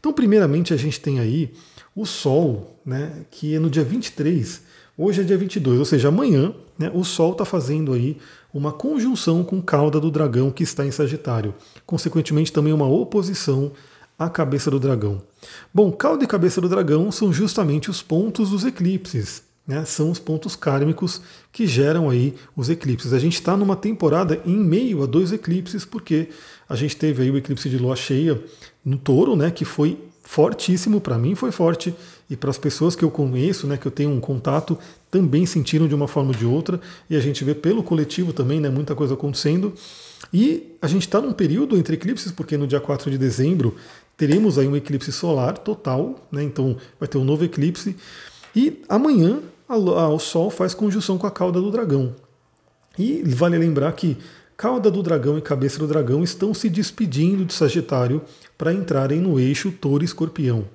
Então, 0.00 0.12
primeiramente, 0.12 0.72
a 0.72 0.76
gente 0.78 0.98
tem 0.98 1.20
aí 1.20 1.52
o 1.94 2.06
Sol, 2.06 2.80
né, 2.84 3.26
que 3.30 3.54
é 3.54 3.58
no 3.58 3.68
dia 3.68 3.84
23, 3.84 4.62
hoje 4.96 5.20
é 5.20 5.24
dia 5.24 5.36
22, 5.36 5.78
ou 5.78 5.84
seja, 5.84 6.08
amanhã, 6.08 6.54
né, 6.78 6.90
o 6.94 7.04
Sol 7.04 7.32
está 7.32 7.44
fazendo 7.44 7.92
aí 7.92 8.16
uma 8.52 8.72
conjunção 8.72 9.44
com 9.44 9.60
cauda 9.60 10.00
do 10.00 10.10
dragão 10.10 10.50
que 10.50 10.62
está 10.62 10.86
em 10.86 10.90
Sagitário. 10.90 11.54
Consequentemente, 11.84 12.52
também 12.52 12.72
uma 12.72 12.88
oposição 12.88 13.72
à 14.18 14.30
cabeça 14.30 14.70
do 14.70 14.80
dragão. 14.80 15.22
Bom, 15.72 15.92
cauda 15.92 16.24
e 16.24 16.26
cabeça 16.26 16.60
do 16.60 16.68
dragão 16.68 17.12
são 17.12 17.32
justamente 17.32 17.90
os 17.90 18.02
pontos 18.02 18.50
dos 18.50 18.64
eclipses. 18.64 19.42
Né, 19.66 19.84
são 19.84 20.10
os 20.10 20.18
pontos 20.18 20.56
kármicos 20.56 21.20
que 21.52 21.64
geram 21.64 22.10
aí 22.10 22.34
os 22.56 22.68
eclipses. 22.68 23.12
A 23.12 23.20
gente 23.20 23.34
está 23.34 23.56
numa 23.56 23.76
temporada 23.76 24.40
em 24.44 24.56
meio 24.56 25.02
a 25.02 25.06
dois 25.06 25.30
eclipses, 25.30 25.84
porque 25.84 26.30
a 26.68 26.74
gente 26.74 26.96
teve 26.96 27.22
aí 27.22 27.30
o 27.30 27.36
eclipse 27.36 27.68
de 27.68 27.78
lua 27.78 27.94
cheia 27.94 28.42
no 28.84 28.96
touro, 28.96 29.36
né, 29.36 29.50
que 29.50 29.64
foi 29.64 29.98
fortíssimo, 30.22 31.00
para 31.00 31.18
mim 31.18 31.34
foi 31.34 31.50
forte, 31.50 31.94
e 32.28 32.36
para 32.36 32.50
as 32.50 32.58
pessoas 32.58 32.94
que 32.94 33.04
eu 33.04 33.10
conheço, 33.10 33.66
né, 33.66 33.76
que 33.76 33.86
eu 33.86 33.90
tenho 33.90 34.10
um 34.10 34.20
contato, 34.20 34.78
também 35.10 35.44
sentiram 35.44 35.88
de 35.88 35.94
uma 35.94 36.06
forma 36.06 36.30
ou 36.30 36.36
de 36.36 36.46
outra, 36.46 36.80
e 37.08 37.16
a 37.16 37.20
gente 37.20 37.42
vê 37.42 37.54
pelo 37.54 37.82
coletivo 37.82 38.32
também, 38.32 38.60
né, 38.60 38.70
muita 38.70 38.94
coisa 38.94 39.14
acontecendo. 39.14 39.74
E 40.32 40.76
a 40.80 40.86
gente 40.86 41.02
está 41.02 41.20
num 41.20 41.32
período 41.32 41.76
entre 41.76 41.94
eclipses, 41.94 42.30
porque 42.30 42.56
no 42.56 42.66
dia 42.66 42.80
4 42.80 43.10
de 43.10 43.18
dezembro 43.18 43.74
teremos 44.16 44.58
aí 44.58 44.68
um 44.68 44.76
eclipse 44.76 45.10
solar 45.10 45.58
total, 45.58 46.28
né, 46.30 46.44
então 46.44 46.76
vai 46.98 47.08
ter 47.08 47.18
um 47.18 47.24
novo 47.24 47.44
eclipse, 47.44 47.96
e 48.54 48.80
amanhã 48.88 49.40
a, 49.68 49.74
a, 49.74 50.08
o 50.08 50.18
Sol 50.18 50.50
faz 50.50 50.74
conjunção 50.74 51.18
com 51.18 51.26
a 51.26 51.30
cauda 51.30 51.60
do 51.60 51.70
dragão. 51.70 52.14
E 52.98 53.22
vale 53.24 53.56
lembrar 53.56 53.92
que 53.92 54.16
cauda 54.60 54.90
do 54.90 55.02
dragão 55.02 55.38
e 55.38 55.40
cabeça 55.40 55.78
do 55.78 55.86
dragão 55.86 56.22
estão 56.22 56.52
se 56.52 56.68
despedindo 56.68 57.46
de 57.46 57.54
Sagitário 57.54 58.20
para 58.58 58.74
entrarem 58.74 59.18
no 59.18 59.40
eixo 59.40 59.72
Touro 59.72 60.04
Escorpião. 60.04 60.66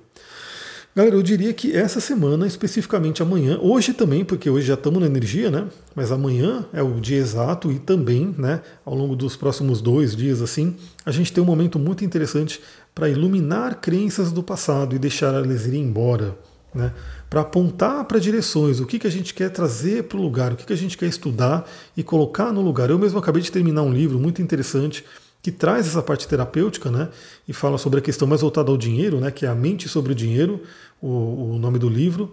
Galera, 0.92 1.14
eu 1.14 1.22
diria 1.22 1.52
que 1.52 1.72
essa 1.72 2.00
semana, 2.00 2.48
especificamente 2.48 3.22
amanhã, 3.22 3.60
hoje 3.62 3.92
também, 3.92 4.24
porque 4.24 4.50
hoje 4.50 4.66
já 4.66 4.74
estamos 4.74 4.98
na 4.98 5.06
energia, 5.06 5.52
né? 5.52 5.68
Mas 5.94 6.10
amanhã 6.10 6.66
é 6.72 6.82
o 6.82 6.98
dia 6.98 7.18
exato 7.18 7.70
e 7.70 7.78
também, 7.78 8.34
né, 8.36 8.60
ao 8.84 8.92
longo 8.92 9.14
dos 9.14 9.36
próximos 9.36 9.80
dois 9.80 10.16
dias, 10.16 10.42
assim, 10.42 10.74
a 11.04 11.12
gente 11.12 11.32
tem 11.32 11.40
um 11.40 11.46
momento 11.46 11.78
muito 11.78 12.04
interessante 12.04 12.60
para 12.92 13.08
iluminar 13.08 13.80
crenças 13.80 14.32
do 14.32 14.42
passado 14.42 14.96
e 14.96 14.98
deixar 14.98 15.32
elas 15.32 15.64
irem 15.64 15.82
embora, 15.82 16.36
né? 16.74 16.92
Para 17.36 17.42
apontar 17.42 18.02
para 18.06 18.18
direções, 18.18 18.80
o 18.80 18.86
que, 18.86 18.98
que 18.98 19.06
a 19.06 19.10
gente 19.10 19.34
quer 19.34 19.50
trazer 19.50 20.04
para 20.04 20.16
o 20.16 20.22
lugar, 20.22 20.54
o 20.54 20.56
que, 20.56 20.64
que 20.64 20.72
a 20.72 20.76
gente 20.76 20.96
quer 20.96 21.04
estudar 21.04 21.68
e 21.94 22.02
colocar 22.02 22.50
no 22.50 22.62
lugar. 22.62 22.88
Eu 22.88 22.98
mesmo 22.98 23.18
acabei 23.18 23.42
de 23.42 23.52
terminar 23.52 23.82
um 23.82 23.92
livro 23.92 24.18
muito 24.18 24.40
interessante 24.40 25.04
que 25.42 25.52
traz 25.52 25.86
essa 25.86 26.00
parte 26.02 26.26
terapêutica, 26.26 26.90
né? 26.90 27.10
E 27.46 27.52
fala 27.52 27.76
sobre 27.76 27.98
a 27.98 28.02
questão 28.02 28.26
mais 28.26 28.40
voltada 28.40 28.70
ao 28.70 28.78
dinheiro, 28.78 29.20
né? 29.20 29.30
Que 29.30 29.44
é 29.44 29.50
a 29.50 29.54
mente 29.54 29.86
sobre 29.86 30.12
o 30.12 30.14
dinheiro, 30.14 30.62
o, 30.98 31.56
o 31.56 31.58
nome 31.58 31.78
do 31.78 31.90
livro. 31.90 32.32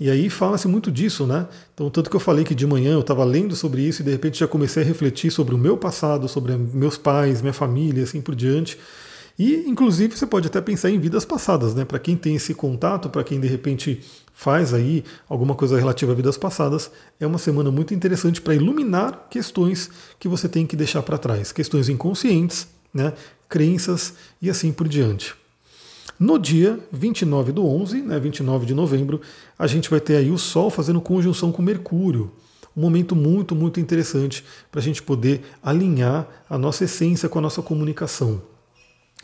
E 0.00 0.10
aí 0.10 0.28
fala-se 0.28 0.66
muito 0.66 0.90
disso, 0.90 1.28
né? 1.28 1.46
Então, 1.72 1.88
tanto 1.88 2.10
que 2.10 2.16
eu 2.16 2.20
falei 2.20 2.44
que 2.44 2.52
de 2.52 2.66
manhã 2.66 2.94
eu 2.94 3.02
estava 3.02 3.22
lendo 3.22 3.54
sobre 3.54 3.82
isso 3.82 4.02
e 4.02 4.04
de 4.04 4.10
repente 4.10 4.40
já 4.40 4.48
comecei 4.48 4.82
a 4.82 4.86
refletir 4.86 5.30
sobre 5.30 5.54
o 5.54 5.58
meu 5.58 5.76
passado, 5.76 6.26
sobre 6.26 6.56
meus 6.56 6.96
pais, 6.96 7.40
minha 7.40 7.52
família, 7.52 8.02
assim 8.02 8.20
por 8.20 8.34
diante. 8.34 8.76
E, 9.38 9.64
inclusive, 9.66 10.16
você 10.16 10.26
pode 10.26 10.46
até 10.46 10.60
pensar 10.60 10.90
em 10.90 10.98
vidas 10.98 11.24
passadas, 11.24 11.74
né? 11.74 11.84
Para 11.84 11.98
quem 11.98 12.16
tem 12.16 12.36
esse 12.36 12.54
contato, 12.54 13.08
para 13.08 13.24
quem 13.24 13.40
de 13.40 13.48
repente 13.48 14.00
faz 14.32 14.72
aí 14.72 15.04
alguma 15.28 15.54
coisa 15.54 15.78
relativa 15.78 16.12
a 16.12 16.14
vidas 16.14 16.38
passadas, 16.38 16.90
é 17.18 17.26
uma 17.26 17.38
semana 17.38 17.70
muito 17.70 17.92
interessante 17.92 18.40
para 18.40 18.54
iluminar 18.54 19.26
questões 19.30 19.90
que 20.18 20.28
você 20.28 20.48
tem 20.48 20.66
que 20.66 20.76
deixar 20.76 21.02
para 21.02 21.18
trás, 21.18 21.52
questões 21.52 21.88
inconscientes, 21.88 22.66
né, 22.92 23.12
crenças 23.48 24.14
e 24.40 24.48
assim 24.48 24.72
por 24.72 24.88
diante. 24.88 25.34
No 26.18 26.38
dia 26.38 26.78
29 26.92 27.52
do 27.52 27.66
11, 27.66 28.02
né, 28.02 28.18
29 28.18 28.66
de 28.66 28.74
novembro, 28.74 29.20
a 29.58 29.66
gente 29.66 29.88
vai 29.88 30.00
ter 30.00 30.16
aí 30.16 30.30
o 30.30 30.38
Sol 30.38 30.70
fazendo 30.70 31.00
conjunção 31.00 31.50
com 31.50 31.62
Mercúrio. 31.62 32.30
Um 32.76 32.82
momento 32.82 33.16
muito, 33.16 33.54
muito 33.54 33.80
interessante 33.80 34.44
para 34.70 34.80
a 34.80 34.82
gente 34.82 35.02
poder 35.02 35.42
alinhar 35.62 36.26
a 36.48 36.56
nossa 36.56 36.84
essência 36.84 37.28
com 37.28 37.38
a 37.38 37.42
nossa 37.42 37.62
comunicação. 37.62 38.40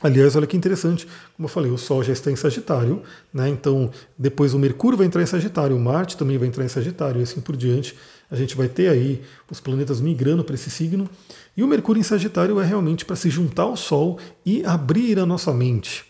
Aliás, 0.02 0.36
olha 0.36 0.46
que 0.46 0.56
interessante, 0.56 1.06
como 1.34 1.46
eu 1.46 1.48
falei, 1.48 1.70
o 1.70 1.78
Sol 1.78 2.02
já 2.02 2.12
está 2.12 2.30
em 2.30 2.36
Sagitário, 2.36 3.02
né? 3.32 3.48
então 3.48 3.90
depois 4.18 4.52
o 4.52 4.58
Mercúrio 4.58 4.98
vai 4.98 5.06
entrar 5.06 5.22
em 5.22 5.26
Sagitário, 5.26 5.74
o 5.74 5.80
Marte 5.80 6.18
também 6.18 6.36
vai 6.36 6.46
entrar 6.46 6.64
em 6.64 6.68
Sagitário 6.68 7.20
e 7.20 7.22
assim 7.22 7.40
por 7.40 7.56
diante. 7.56 7.96
A 8.30 8.36
gente 8.36 8.56
vai 8.56 8.68
ter 8.68 8.88
aí 8.88 9.22
os 9.50 9.60
planetas 9.60 10.00
migrando 10.00 10.44
para 10.44 10.54
esse 10.54 10.68
signo. 10.68 11.08
E 11.56 11.62
o 11.62 11.66
Mercúrio 11.66 12.00
em 12.00 12.02
Sagitário 12.02 12.60
é 12.60 12.64
realmente 12.64 13.04
para 13.04 13.16
se 13.16 13.30
juntar 13.30 13.62
ao 13.62 13.76
Sol 13.76 14.18
e 14.44 14.64
abrir 14.66 15.18
a 15.18 15.24
nossa 15.24 15.52
mente. 15.54 16.04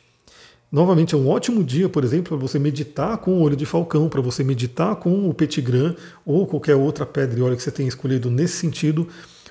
Novamente, 0.73 1.15
é 1.15 1.19
um 1.19 1.29
ótimo 1.29 1.63
dia, 1.63 1.89
por 1.89 2.03
exemplo, 2.03 2.37
para 2.37 2.49
você 2.49 2.59
meditar 2.59 3.17
com 3.19 3.33
o 3.33 3.41
olho 3.41 3.55
de 3.55 3.65
falcão, 3.65 4.09
para 4.09 4.21
você 4.21 4.43
meditar 4.43 4.97
com 4.97 5.29
o 5.29 5.33
petigram 5.33 5.95
ou 6.25 6.47
qualquer 6.47 6.75
outra 6.75 7.07
pedra 7.07 7.39
e 7.39 7.43
óleo 7.43 7.57
que 7.57 7.63
você 7.63 7.71
tenha 7.71 7.89
escolhido 7.89 8.31
nesse 8.31 8.57
sentido, 8.57 9.07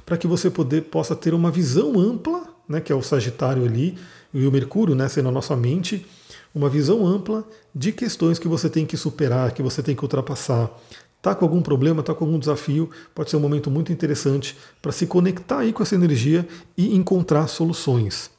para 0.06 0.18
que 0.18 0.28
você 0.28 0.50
poder, 0.50 0.82
possa 0.84 1.16
ter 1.16 1.34
uma 1.34 1.50
visão 1.50 1.98
ampla, 1.98 2.44
né, 2.68 2.82
que 2.82 2.92
é 2.92 2.96
o 2.96 3.02
Sagitário 3.02 3.64
ali, 3.64 3.98
e 4.40 4.46
o 4.46 4.52
Mercúrio, 4.52 4.96
né, 4.96 5.08
sendo 5.08 5.30
a 5.30 5.32
nossa 5.32 5.56
mente, 5.56 6.06
uma 6.54 6.70
visão 6.70 7.06
ampla 7.06 7.48
de 7.74 7.92
questões 7.92 8.38
que 8.38 8.48
você 8.48 8.70
tem 8.70 8.86
que 8.86 8.98
superar, 8.98 9.52
que 9.52 9.62
você 9.62 9.82
tem 9.82 9.96
que 9.96 10.04
ultrapassar. 10.04 10.70
Está 11.18 11.34
com 11.34 11.44
algum 11.44 11.62
problema, 11.62 12.02
está 12.02 12.14
com 12.14 12.26
algum 12.26 12.38
desafio, 12.38 12.90
pode 13.14 13.30
ser 13.30 13.38
um 13.38 13.40
momento 13.40 13.72
muito 13.72 13.92
interessante 13.92 14.56
para 14.82 14.92
se 14.92 15.08
conectar 15.08 15.60
aí 15.60 15.74
com 15.74 15.82
essa 15.82 15.96
energia 15.96 16.48
e 16.78 16.96
encontrar 16.96 17.48
soluções. 17.48 18.30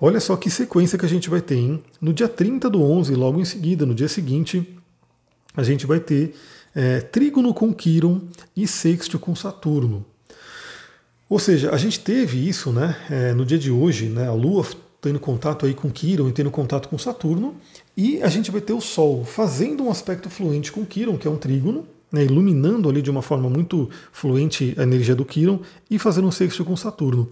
Olha 0.00 0.20
só 0.20 0.36
que 0.36 0.50
sequência 0.50 0.98
que 0.98 1.06
a 1.06 1.08
gente 1.08 1.28
vai 1.28 1.40
ter, 1.40 1.56
hein? 1.56 1.82
No 2.00 2.12
dia 2.12 2.28
30 2.28 2.70
do 2.70 2.82
11, 2.82 3.14
logo 3.14 3.40
em 3.40 3.44
seguida, 3.44 3.84
no 3.84 3.94
dia 3.94 4.08
seguinte, 4.08 4.76
a 5.56 5.62
gente 5.62 5.86
vai 5.86 5.98
ter 5.98 6.34
é, 6.74 7.00
trígono 7.00 7.54
com 7.54 7.72
Quiron 7.72 8.20
e 8.54 8.68
sexto 8.68 9.18
com 9.18 9.34
Saturno. 9.34 10.04
Ou 11.28 11.38
seja, 11.38 11.72
a 11.72 11.76
gente 11.76 11.98
teve 12.00 12.46
isso 12.46 12.70
né, 12.70 12.96
é, 13.10 13.32
no 13.32 13.44
dia 13.44 13.58
de 13.58 13.70
hoje, 13.70 14.08
né, 14.08 14.28
a 14.28 14.32
Lua 14.32 14.64
tendo 15.00 15.20
contato 15.20 15.66
aí 15.66 15.74
com 15.74 15.90
Quiron 15.90 16.28
e 16.28 16.32
tendo 16.32 16.50
contato 16.50 16.88
com 16.88 16.98
Saturno, 16.98 17.54
e 17.96 18.22
a 18.22 18.28
gente 18.28 18.50
vai 18.50 18.60
ter 18.60 18.72
o 18.72 18.80
Sol 18.80 19.24
fazendo 19.24 19.84
um 19.84 19.90
aspecto 19.90 20.28
fluente 20.28 20.72
com 20.72 20.84
Quiron, 20.84 21.16
que 21.16 21.28
é 21.28 21.30
um 21.30 21.36
trígono, 21.36 21.86
né, 22.10 22.24
iluminando 22.24 22.88
ali 22.88 23.02
de 23.02 23.10
uma 23.10 23.22
forma 23.22 23.48
muito 23.50 23.90
fluente 24.12 24.74
a 24.78 24.82
energia 24.82 25.14
do 25.14 25.24
Quiron 25.24 25.60
e 25.90 25.98
fazendo 25.98 26.28
um 26.28 26.30
sexto 26.30 26.64
com 26.64 26.76
Saturno. 26.76 27.28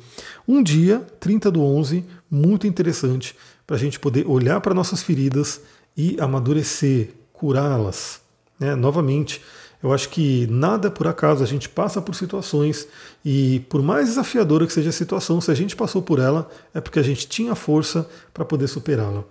Um 0.46 0.62
dia, 0.62 1.00
30 1.20 1.50
do 1.50 1.62
11, 1.62 2.04
muito 2.30 2.66
interessante 2.66 3.36
para 3.66 3.76
a 3.76 3.78
gente 3.78 3.98
poder 3.98 4.26
olhar 4.26 4.60
para 4.60 4.74
nossas 4.74 5.02
feridas 5.02 5.60
e 5.96 6.16
amadurecer, 6.20 7.10
curá-las. 7.32 8.20
Né? 8.58 8.74
Novamente, 8.74 9.40
eu 9.84 9.92
acho 9.92 10.08
que 10.08 10.46
nada 10.46 10.90
por 10.90 11.06
acaso, 11.06 11.44
a 11.44 11.46
gente 11.46 11.68
passa 11.68 12.00
por 12.00 12.14
situações 12.14 12.88
e 13.22 13.60
por 13.68 13.82
mais 13.82 14.08
desafiadora 14.08 14.66
que 14.66 14.72
seja 14.72 14.88
a 14.88 14.92
situação, 14.92 15.42
se 15.42 15.50
a 15.50 15.54
gente 15.54 15.76
passou 15.76 16.00
por 16.00 16.18
ela, 16.18 16.48
é 16.72 16.80
porque 16.80 16.98
a 16.98 17.02
gente 17.02 17.28
tinha 17.28 17.54
força 17.54 18.08
para 18.32 18.46
poder 18.46 18.66
superá-la. 18.66 19.24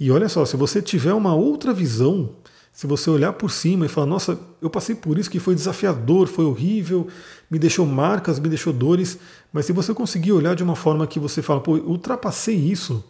E 0.00 0.10
olha 0.10 0.28
só, 0.28 0.44
se 0.44 0.56
você 0.56 0.82
tiver 0.82 1.14
uma 1.14 1.36
outra 1.36 1.72
visão, 1.72 2.30
se 2.72 2.84
você 2.84 3.08
olhar 3.10 3.32
por 3.34 3.48
cima 3.48 3.86
e 3.86 3.88
falar, 3.88 4.08
nossa, 4.08 4.36
eu 4.60 4.68
passei 4.68 4.96
por 4.96 5.20
isso 5.20 5.30
que 5.30 5.38
foi 5.38 5.54
desafiador, 5.54 6.26
foi 6.26 6.46
horrível, 6.46 7.06
me 7.48 7.56
deixou 7.56 7.86
marcas, 7.86 8.40
me 8.40 8.48
deixou 8.48 8.72
dores, 8.72 9.20
mas 9.52 9.66
se 9.66 9.72
você 9.72 9.94
conseguir 9.94 10.32
olhar 10.32 10.56
de 10.56 10.64
uma 10.64 10.74
forma 10.74 11.06
que 11.06 11.20
você 11.20 11.40
fala, 11.40 11.60
pô, 11.60 11.74
ultrapassei 11.76 12.56
isso, 12.56 13.04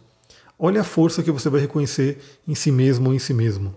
olha 0.59 0.81
a 0.81 0.83
força 0.83 1.23
que 1.23 1.31
você 1.31 1.49
vai 1.49 1.61
reconhecer 1.61 2.19
em 2.47 2.53
si 2.53 2.71
mesmo 2.71 3.07
ou 3.07 3.15
em 3.15 3.19
si 3.19 3.33
mesmo. 3.33 3.73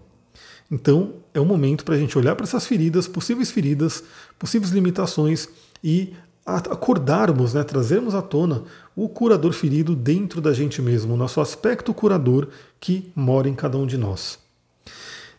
Então, 0.70 1.14
é 1.32 1.40
o 1.40 1.44
momento 1.44 1.84
para 1.84 1.94
a 1.94 1.98
gente 1.98 2.18
olhar 2.18 2.34
para 2.34 2.44
essas 2.44 2.66
feridas, 2.66 3.06
possíveis 3.06 3.50
feridas, 3.50 4.02
possíveis 4.38 4.72
limitações 4.72 5.48
e 5.82 6.12
acordarmos, 6.44 7.54
né, 7.54 7.64
trazermos 7.64 8.14
à 8.14 8.22
tona 8.22 8.62
o 8.94 9.08
curador 9.08 9.52
ferido 9.52 9.96
dentro 9.96 10.40
da 10.40 10.52
gente 10.52 10.80
mesmo, 10.80 11.14
o 11.14 11.16
nosso 11.16 11.40
aspecto 11.40 11.92
curador 11.92 12.48
que 12.80 13.10
mora 13.14 13.48
em 13.48 13.54
cada 13.54 13.76
um 13.76 13.86
de 13.86 13.96
nós. 13.96 14.38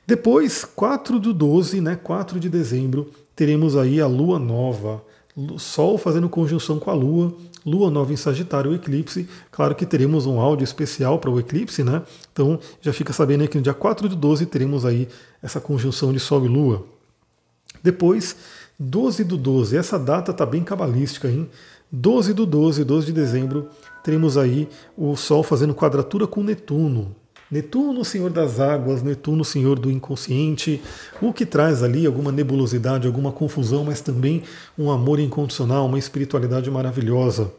Depois, 0.05 0.63
4 0.63 1.19
do 1.19 1.33
12, 1.33 1.81
né, 1.81 1.95
4 1.95 2.39
de 2.39 2.49
dezembro, 2.49 3.11
teremos 3.35 3.75
aí 3.75 3.99
a 3.99 4.07
lua 4.07 4.39
nova, 4.39 5.03
Sol 5.59 5.99
fazendo 5.99 6.27
conjunção 6.27 6.79
com 6.79 6.89
a 6.89 6.95
Lua, 6.95 7.31
Lua 7.67 7.91
nova 7.91 8.13
em 8.13 8.15
Sagitário, 8.15 8.71
o 8.71 8.75
eclipse. 8.75 9.27
Claro 9.51 9.75
que 9.75 9.85
teremos 9.85 10.25
um 10.25 10.39
áudio 10.39 10.63
especial 10.63 11.19
para 11.19 11.29
o 11.29 11.37
eclipse, 11.37 11.83
né? 11.83 12.01
Então 12.31 12.57
já 12.79 12.93
fica 12.93 13.11
sabendo 13.11 13.45
que 13.45 13.57
no 13.57 13.61
dia 13.61 13.73
4 13.73 14.07
de 14.07 14.15
12 14.15 14.45
teremos 14.45 14.85
aí 14.85 15.09
essa 15.43 15.59
conjunção 15.59 16.13
de 16.13 16.19
Sol 16.19 16.45
e 16.45 16.47
Lua. 16.47 16.85
Depois, 17.83 18.37
12 18.79 19.25
do 19.25 19.35
12, 19.35 19.75
essa 19.75 19.99
data 19.99 20.31
está 20.31 20.45
bem 20.45 20.63
cabalística, 20.63 21.27
hein? 21.27 21.49
12 21.91 22.33
do 22.33 22.45
12, 22.45 22.85
12 22.85 23.07
de 23.07 23.11
dezembro, 23.11 23.67
teremos 24.01 24.37
aí 24.37 24.69
o 24.97 25.17
Sol 25.17 25.43
fazendo 25.43 25.75
quadratura 25.75 26.25
com 26.25 26.41
Netuno. 26.41 27.13
Netuno, 27.49 28.03
senhor 28.03 28.29
das 28.29 28.59
águas, 28.59 29.01
Netuno, 29.01 29.45
senhor 29.45 29.79
do 29.79 29.89
inconsciente, 29.89 30.81
o 31.21 31.31
que 31.31 31.45
traz 31.45 31.81
ali 31.81 32.05
alguma 32.05 32.29
nebulosidade, 32.29 33.07
alguma 33.07 33.31
confusão, 33.31 33.85
mas 33.85 34.01
também 34.01 34.43
um 34.77 34.91
amor 34.91 35.17
incondicional, 35.17 35.85
uma 35.85 35.97
espiritualidade 35.97 36.69
maravilhosa. 36.69 37.49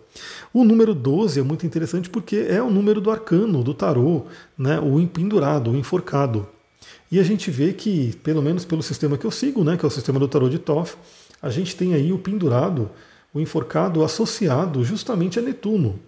O 0.53 0.62
número 0.62 0.94
12 0.94 1.40
é 1.40 1.42
muito 1.42 1.64
interessante 1.64 2.11
porque 2.11 2.37
é 2.48 2.62
o 2.62 2.70
número 2.70 3.01
do 3.01 3.11
arcano, 3.11 3.62
do 3.62 3.72
tarô, 3.72 4.24
né, 4.59 4.79
o 4.79 5.01
empendurado, 5.01 5.70
o 5.70 5.77
enforcado. 5.77 6.46
E 7.11 7.18
a 7.18 7.22
gente 7.22 7.51
vê 7.51 7.72
que, 7.72 8.14
pelo 8.22 8.42
menos 8.42 8.66
pelo 8.66 8.83
sistema 8.83 9.16
que 9.16 9.24
eu 9.24 9.31
sigo, 9.31 9.64
né, 9.64 9.79
que 9.79 9.85
é 9.87 9.88
o 9.88 9.90
sistema 9.90 10.18
do 10.20 10.29
tarô 10.29 10.51
de 10.51 10.59
Toff, 10.59 10.96
a 11.40 11.48
gente 11.48 11.74
tem 11.74 11.94
aí 11.94 12.12
o 12.12 12.18
pendurado, 12.18 12.90
o 13.33 13.40
enforcado 13.40 14.05
associado 14.05 14.85
justamente 14.85 15.38
a 15.38 15.42
Netuno, 15.42 15.98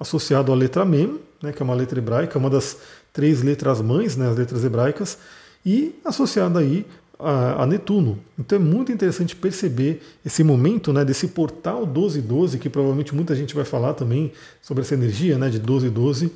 associado 0.00 0.50
à 0.50 0.54
letra 0.56 0.84
Mem, 0.84 1.20
né, 1.42 1.52
que 1.52 1.62
é 1.62 1.64
uma 1.64 1.74
letra 1.74 1.98
hebraica, 1.98 2.38
uma 2.38 2.50
das 2.50 2.76
três 3.12 3.42
letras 3.42 3.80
mães, 3.80 4.16
né, 4.16 4.28
as 4.28 4.36
letras 4.36 4.64
hebraicas, 4.64 5.18
e 5.64 5.94
associada 6.04 6.60
aí 6.60 6.86
a, 7.18 7.62
a, 7.62 7.66
Netuno. 7.66 8.18
Então 8.38 8.56
é 8.56 8.60
muito 8.60 8.90
interessante 8.90 9.36
perceber 9.36 10.00
esse 10.24 10.42
momento 10.42 10.92
né, 10.92 11.04
desse 11.04 11.28
portal 11.28 11.86
1212, 11.86 12.58
que 12.58 12.68
provavelmente 12.68 13.14
muita 13.14 13.34
gente 13.34 13.54
vai 13.54 13.64
falar 13.64 13.94
também 13.94 14.32
sobre 14.62 14.82
essa 14.82 14.94
energia 14.94 15.38
né, 15.38 15.48
de 15.48 15.58
1212, 15.58 16.32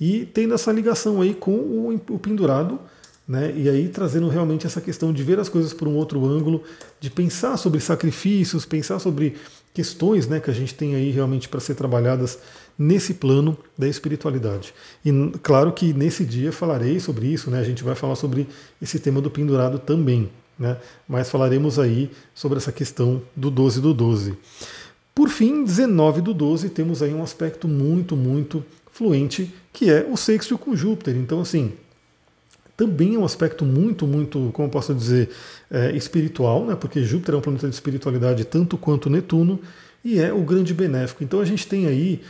e 0.00 0.26
tendo 0.26 0.54
essa 0.54 0.70
ligação 0.70 1.20
aí 1.20 1.34
com 1.34 1.52
o, 1.52 2.00
o 2.10 2.18
pendurado, 2.18 2.78
né, 3.26 3.52
e 3.54 3.68
aí 3.68 3.88
trazendo 3.88 4.28
realmente 4.28 4.66
essa 4.66 4.80
questão 4.80 5.12
de 5.12 5.22
ver 5.22 5.38
as 5.38 5.48
coisas 5.48 5.74
por 5.74 5.86
um 5.88 5.96
outro 5.96 6.24
ângulo, 6.24 6.62
de 7.00 7.10
pensar 7.10 7.56
sobre 7.56 7.80
sacrifícios, 7.80 8.64
pensar 8.64 8.98
sobre 8.98 9.34
questões 9.74 10.26
né, 10.26 10.40
que 10.40 10.50
a 10.50 10.54
gente 10.54 10.74
tem 10.74 10.94
aí 10.94 11.10
realmente 11.10 11.48
para 11.48 11.60
ser 11.60 11.74
trabalhadas 11.74 12.38
nesse 12.78 13.14
plano 13.14 13.58
da 13.76 13.88
espiritualidade. 13.88 14.72
E 15.04 15.10
claro 15.42 15.72
que 15.72 15.92
nesse 15.92 16.24
dia 16.24 16.52
falarei 16.52 17.00
sobre 17.00 17.26
isso, 17.26 17.50
né? 17.50 17.58
A 17.58 17.64
gente 17.64 17.82
vai 17.82 17.94
falar 17.94 18.14
sobre 18.14 18.46
esse 18.80 19.00
tema 19.00 19.20
do 19.20 19.30
pendurado 19.30 19.78
também, 19.78 20.30
né? 20.58 20.76
Mas 21.08 21.28
falaremos 21.28 21.78
aí 21.78 22.10
sobre 22.34 22.58
essa 22.58 22.70
questão 22.70 23.20
do 23.34 23.50
12 23.50 23.80
do 23.80 23.92
12. 23.92 24.36
Por 25.14 25.28
fim, 25.28 25.64
19 25.64 26.20
do 26.20 26.32
12, 26.32 26.68
temos 26.70 27.02
aí 27.02 27.12
um 27.12 27.24
aspecto 27.24 27.66
muito, 27.66 28.16
muito 28.16 28.64
fluente, 28.92 29.52
que 29.72 29.90
é 29.90 30.06
o 30.08 30.16
sexto 30.16 30.56
com 30.56 30.76
Júpiter. 30.76 31.16
Então, 31.16 31.40
assim, 31.40 31.72
também 32.76 33.16
é 33.16 33.18
um 33.18 33.24
aspecto 33.24 33.64
muito, 33.64 34.06
muito, 34.06 34.50
como 34.52 34.68
posso 34.68 34.94
dizer, 34.94 35.30
é, 35.68 35.90
espiritual, 35.96 36.64
né? 36.64 36.76
porque 36.76 37.02
Júpiter 37.02 37.34
é 37.34 37.38
um 37.38 37.40
planeta 37.40 37.68
de 37.68 37.74
espiritualidade 37.74 38.44
tanto 38.44 38.78
quanto 38.78 39.10
Netuno, 39.10 39.58
e 40.04 40.20
é 40.20 40.32
o 40.32 40.42
grande 40.42 40.72
benéfico. 40.72 41.24
Então 41.24 41.40
a 41.40 41.44
gente 41.44 41.66
tem 41.66 41.88
aí 41.88 42.20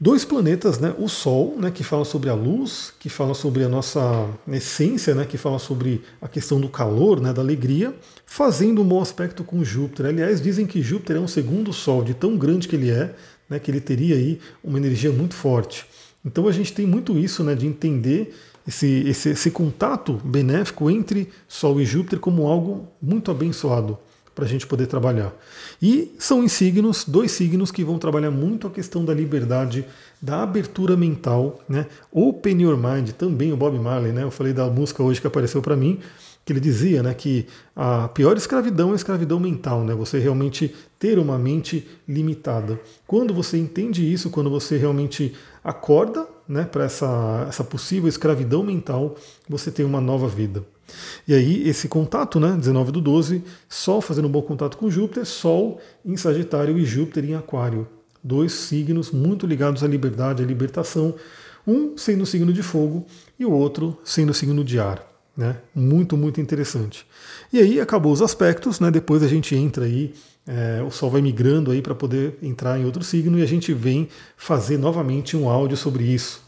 dois 0.00 0.24
planetas, 0.24 0.78
né? 0.78 0.94
O 0.98 1.08
Sol, 1.08 1.56
né, 1.58 1.70
que 1.70 1.84
fala 1.84 2.04
sobre 2.04 2.28
a 2.28 2.34
luz, 2.34 2.92
que 2.98 3.08
fala 3.08 3.34
sobre 3.34 3.64
a 3.64 3.68
nossa 3.68 4.28
essência, 4.48 5.14
né, 5.14 5.24
que 5.24 5.38
fala 5.38 5.58
sobre 5.58 6.02
a 6.20 6.28
questão 6.28 6.60
do 6.60 6.68
calor, 6.68 7.20
né, 7.20 7.32
da 7.32 7.40
alegria, 7.40 7.94
fazendo 8.26 8.82
um 8.82 8.84
bom 8.84 9.00
aspecto 9.00 9.44
com 9.44 9.64
Júpiter. 9.64 10.06
Aliás, 10.06 10.40
dizem 10.40 10.66
que 10.66 10.82
Júpiter 10.82 11.16
é 11.16 11.20
um 11.20 11.28
segundo 11.28 11.72
Sol, 11.72 12.02
de 12.02 12.14
tão 12.14 12.36
grande 12.36 12.68
que 12.68 12.76
ele 12.76 12.90
é, 12.90 13.14
né, 13.48 13.58
que 13.58 13.70
ele 13.70 13.80
teria 13.80 14.16
aí 14.16 14.40
uma 14.62 14.78
energia 14.78 15.12
muito 15.12 15.34
forte. 15.34 15.86
Então 16.24 16.48
a 16.48 16.52
gente 16.52 16.72
tem 16.72 16.86
muito 16.86 17.18
isso, 17.18 17.44
né, 17.44 17.54
de 17.54 17.66
entender 17.66 18.34
esse, 18.66 18.86
esse, 19.06 19.28
esse 19.30 19.50
contato 19.50 20.20
benéfico 20.24 20.90
entre 20.90 21.28
Sol 21.46 21.80
e 21.80 21.84
Júpiter 21.84 22.18
como 22.18 22.46
algo 22.46 22.88
muito 23.00 23.30
abençoado 23.30 23.98
para 24.34 24.44
a 24.44 24.48
gente 24.48 24.66
poder 24.66 24.86
trabalhar. 24.86 25.32
E 25.80 26.12
são 26.18 26.42
em 26.42 26.48
signos, 26.48 27.04
dois 27.06 27.32
signos 27.32 27.70
que 27.70 27.84
vão 27.84 27.98
trabalhar 27.98 28.30
muito 28.30 28.66
a 28.66 28.70
questão 28.70 29.04
da 29.04 29.14
liberdade, 29.14 29.84
da 30.20 30.42
abertura 30.42 30.96
mental, 30.96 31.60
né? 31.68 31.86
Open 32.10 32.62
Your 32.62 32.76
Mind, 32.76 33.10
também 33.10 33.52
o 33.52 33.56
Bob 33.56 33.78
Marley, 33.78 34.12
né? 34.12 34.22
Eu 34.22 34.30
falei 34.30 34.52
da 34.52 34.66
música 34.66 35.02
hoje 35.02 35.20
que 35.20 35.26
apareceu 35.26 35.62
para 35.62 35.76
mim, 35.76 36.00
que 36.44 36.52
ele 36.52 36.60
dizia 36.60 37.02
né, 37.02 37.14
que 37.14 37.46
a 37.74 38.08
pior 38.08 38.36
escravidão 38.36 38.90
é 38.90 38.92
a 38.92 38.96
escravidão 38.96 39.40
mental, 39.40 39.82
né, 39.82 39.94
você 39.94 40.18
realmente 40.18 40.74
ter 40.98 41.18
uma 41.18 41.38
mente 41.38 41.88
limitada. 42.06 42.78
Quando 43.06 43.32
você 43.32 43.56
entende 43.56 44.12
isso, 44.12 44.28
quando 44.30 44.50
você 44.50 44.76
realmente 44.76 45.34
acorda 45.62 46.26
né, 46.46 46.64
para 46.64 46.84
essa, 46.84 47.46
essa 47.48 47.64
possível 47.64 48.08
escravidão 48.08 48.62
mental, 48.62 49.16
você 49.48 49.70
tem 49.70 49.86
uma 49.86 50.00
nova 50.00 50.28
vida. 50.28 50.62
E 51.26 51.34
aí, 51.34 51.68
esse 51.68 51.88
contato, 51.88 52.38
né, 52.38 52.56
19 52.56 52.92
do 52.92 53.00
12, 53.00 53.42
Sol 53.68 54.00
fazendo 54.00 54.28
um 54.28 54.30
bom 54.30 54.42
contato 54.42 54.76
com 54.76 54.90
Júpiter, 54.90 55.24
Sol 55.24 55.80
em 56.04 56.16
Sagitário 56.16 56.78
e 56.78 56.84
Júpiter 56.84 57.24
em 57.24 57.34
Aquário. 57.34 57.86
Dois 58.22 58.52
signos 58.52 59.10
muito 59.10 59.46
ligados 59.46 59.84
à 59.84 59.88
liberdade, 59.88 60.42
à 60.42 60.46
libertação, 60.46 61.14
um 61.66 61.96
sendo 61.96 62.26
signo 62.26 62.52
de 62.52 62.62
fogo 62.62 63.06
e 63.38 63.44
o 63.44 63.52
outro 63.52 63.98
sendo 64.04 64.32
signo 64.32 64.64
de 64.64 64.78
ar. 64.78 65.06
Né? 65.36 65.56
Muito, 65.74 66.16
muito 66.16 66.40
interessante. 66.40 67.04
E 67.52 67.58
aí 67.58 67.80
acabou 67.80 68.12
os 68.12 68.22
aspectos, 68.22 68.78
né? 68.78 68.90
depois 68.90 69.22
a 69.22 69.28
gente 69.28 69.54
entra 69.56 69.84
aí, 69.84 70.14
é, 70.46 70.82
o 70.86 70.90
Sol 70.90 71.10
vai 71.10 71.20
migrando 71.20 71.70
aí 71.70 71.82
para 71.82 71.94
poder 71.94 72.38
entrar 72.42 72.78
em 72.78 72.84
outro 72.84 73.02
signo 73.02 73.38
e 73.38 73.42
a 73.42 73.46
gente 73.46 73.72
vem 73.72 74.08
fazer 74.36 74.78
novamente 74.78 75.36
um 75.36 75.48
áudio 75.48 75.76
sobre 75.76 76.04
isso. 76.04 76.43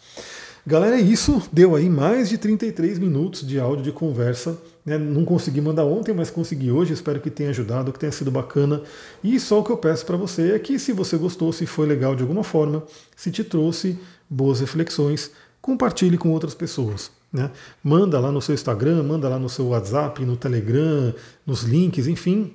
Galera, 0.68 0.96
é 0.96 1.00
isso. 1.00 1.40
Deu 1.52 1.76
aí 1.76 1.88
mais 1.88 2.28
de 2.28 2.36
33 2.36 2.98
minutos 2.98 3.46
de 3.46 3.60
áudio 3.60 3.84
de 3.84 3.92
conversa. 3.92 4.58
Né? 4.84 4.98
Não 4.98 5.24
consegui 5.24 5.60
mandar 5.60 5.84
ontem, 5.84 6.12
mas 6.12 6.28
consegui 6.28 6.72
hoje. 6.72 6.92
Espero 6.92 7.20
que 7.20 7.30
tenha 7.30 7.50
ajudado, 7.50 7.92
que 7.92 8.00
tenha 8.00 8.10
sido 8.10 8.32
bacana. 8.32 8.82
E 9.22 9.38
só 9.38 9.60
o 9.60 9.64
que 9.64 9.70
eu 9.70 9.76
peço 9.76 10.04
para 10.04 10.16
você 10.16 10.54
é 10.54 10.58
que, 10.58 10.76
se 10.76 10.92
você 10.92 11.16
gostou, 11.16 11.52
se 11.52 11.66
foi 11.66 11.86
legal 11.86 12.16
de 12.16 12.22
alguma 12.22 12.42
forma, 12.42 12.82
se 13.14 13.30
te 13.30 13.44
trouxe 13.44 13.96
boas 14.28 14.58
reflexões, 14.58 15.30
compartilhe 15.62 16.18
com 16.18 16.30
outras 16.30 16.52
pessoas. 16.52 17.12
Né? 17.32 17.48
Manda 17.80 18.18
lá 18.18 18.32
no 18.32 18.42
seu 18.42 18.52
Instagram, 18.52 19.04
manda 19.04 19.28
lá 19.28 19.38
no 19.38 19.48
seu 19.48 19.68
WhatsApp, 19.68 20.24
no 20.24 20.36
Telegram, 20.36 21.14
nos 21.46 21.62
links, 21.62 22.08
enfim. 22.08 22.52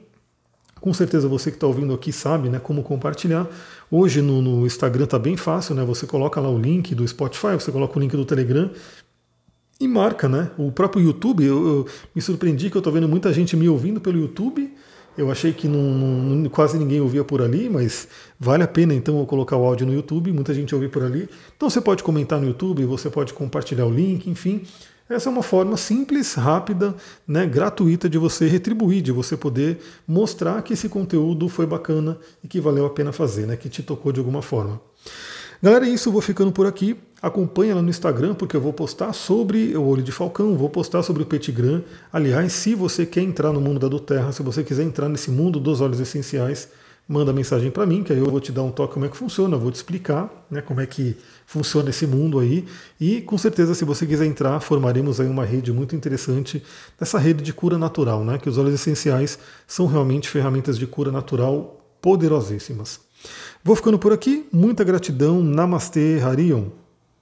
Com 0.82 0.94
certeza 0.96 1.28
você 1.28 1.52
que 1.52 1.58
está 1.58 1.68
ouvindo 1.68 1.94
aqui 1.94 2.12
sabe 2.12 2.50
né, 2.50 2.60
como 2.60 2.82
compartilhar. 2.82 3.48
Hoje 3.90 4.20
no, 4.20 4.42
no 4.42 4.66
Instagram 4.66 5.04
está 5.04 5.20
bem 5.20 5.38
fácil, 5.38 5.76
né? 5.76 5.86
Você 5.86 6.08
coloca 6.08 6.42
lá 6.42 6.50
o 6.50 6.58
link 6.58 6.96
do 6.96 7.08
Spotify, 7.08 7.54
você 7.54 7.72
coloca 7.72 7.98
o 7.98 8.02
link 8.02 8.18
do 8.18 8.26
Telegram 8.26 8.72
e 9.80 9.88
marca, 9.88 10.28
né? 10.28 10.50
O 10.58 10.72
próprio 10.72 11.04
YouTube, 11.04 11.46
eu, 11.46 11.68
eu 11.68 11.86
me 12.16 12.22
surpreendi 12.22 12.72
que 12.72 12.78
eu 12.78 12.80
estou 12.80 12.92
vendo 12.92 13.08
muita 13.08 13.32
gente 13.32 13.56
me 13.56 13.70
ouvindo 13.70 14.02
pelo 14.02 14.20
YouTube. 14.20 14.74
Eu 15.16 15.30
achei 15.30 15.54
que 15.54 15.68
não, 15.68 15.82
não, 15.82 16.50
quase 16.50 16.80
ninguém 16.80 17.00
ouvia 17.00 17.24
por 17.24 17.44
ali, 17.44 17.70
mas 17.70 18.08
vale 18.40 18.64
a 18.64 18.68
pena 18.68 18.94
então 18.94 19.20
eu 19.20 19.26
colocar 19.28 19.58
o 19.58 19.64
áudio 19.64 19.86
no 19.86 19.94
YouTube, 19.94 20.32
muita 20.32 20.52
gente 20.52 20.74
ouve 20.74 20.88
por 20.88 21.04
ali. 21.04 21.30
Então 21.56 21.70
você 21.70 21.80
pode 21.80 22.02
comentar 22.02 22.40
no 22.40 22.48
YouTube, 22.48 22.86
você 22.86 23.08
pode 23.08 23.34
compartilhar 23.34 23.86
o 23.86 23.92
link, 23.92 24.28
enfim. 24.28 24.64
Essa 25.16 25.30
é 25.30 25.32
uma 25.32 25.44
forma 25.44 25.76
simples, 25.78 26.34
rápida, 26.34 26.96
né, 27.28 27.46
gratuita 27.46 28.10
de 28.10 28.18
você 28.18 28.48
retribuir, 28.48 29.02
de 29.02 29.12
você 29.12 29.36
poder 29.36 29.80
mostrar 30.08 30.62
que 30.62 30.74
esse 30.74 30.88
conteúdo 30.88 31.50
foi 31.50 31.66
bacana 31.66 32.18
e 32.44 32.48
que 32.48 32.62
valeu 32.62 32.86
a 32.86 32.90
pena 32.90 33.12
fazer, 33.12 33.46
né, 33.46 33.58
que 33.58 33.70
te 33.70 33.84
tocou 33.84 34.12
de 34.12 34.20
alguma 34.20 34.42
forma. 34.42 34.80
Galera, 35.62 35.86
é 35.86 35.90
isso, 35.90 36.10
eu 36.10 36.14
vou 36.14 36.22
ficando 36.22 36.52
por 36.52 36.66
aqui. 36.66 36.98
Acompanha 37.22 37.76
lá 37.76 37.84
no 37.84 37.90
Instagram, 37.90 38.34
porque 38.34 38.56
eu 38.56 38.62
vou 38.62 38.74
postar 38.74 39.14
sobre 39.14 39.78
o 39.78 39.84
olho 39.84 40.02
de 40.02 40.12
falcão, 40.12 40.58
vou 40.58 40.70
postar 40.70 41.04
sobre 41.04 41.22
o 41.22 41.26
petigram. 41.26 41.84
Aliás, 42.12 42.52
se 42.54 42.74
você 42.74 43.06
quer 43.06 43.22
entrar 43.22 43.52
no 43.54 43.62
mundo 43.62 43.80
da 43.80 43.88
do 43.88 44.00
Terra, 44.00 44.32
se 44.32 44.42
você 44.42 44.64
quiser 44.64 44.84
entrar 44.84 45.08
nesse 45.08 45.30
mundo 45.30 45.60
dos 45.60 45.80
óleos 45.80 46.00
essenciais, 46.00 46.68
manda 47.08 47.34
mensagem 47.34 47.70
para 47.70 47.86
mim, 47.86 48.04
que 48.04 48.14
aí 48.14 48.20
eu 48.20 48.30
vou 48.30 48.40
te 48.40 48.52
dar 48.52 48.64
um 48.64 48.72
toque 48.72 48.94
como 48.94 49.06
é 49.06 49.10
que 49.10 49.18
funciona, 49.18 49.58
vou 49.58 49.72
te 49.72 49.76
explicar 49.76 50.46
né, 50.50 50.62
como 50.62 50.80
é 50.80 50.86
que 50.86 51.18
funciona 51.46 51.90
esse 51.90 52.08
mundo 52.08 52.40
aí. 52.40 52.66
E 53.00 53.22
com 53.22 53.38
certeza, 53.38 53.76
se 53.76 53.84
você 53.84 54.06
quiser 54.06 54.26
entrar, 54.26 54.60
formaremos 54.62 55.20
aí 55.20 55.28
uma 55.28 55.44
rede 55.44 55.74
muito 55.74 55.96
interessante 55.96 56.64
dessa 57.00 57.20
rede 57.20 57.44
de 57.44 57.52
cura 57.52 57.78
natural, 57.78 58.24
né? 58.24 58.38
Que 58.38 58.48
os 58.48 58.58
óleos 58.58 58.76
essenciais 58.76 59.38
são 59.68 59.88
realmente 59.88 60.30
ferramentas 60.30 60.78
de 60.78 60.88
cura 60.88 61.12
natural 61.12 61.82
poderosíssimas. 62.02 63.00
Vou 63.64 63.76
ficando 63.76 64.00
por 64.00 64.14
aqui. 64.14 64.48
Muita 64.52 64.84
gratidão. 64.84 65.44
Namastê, 65.44 66.20
Harion. 66.24 66.70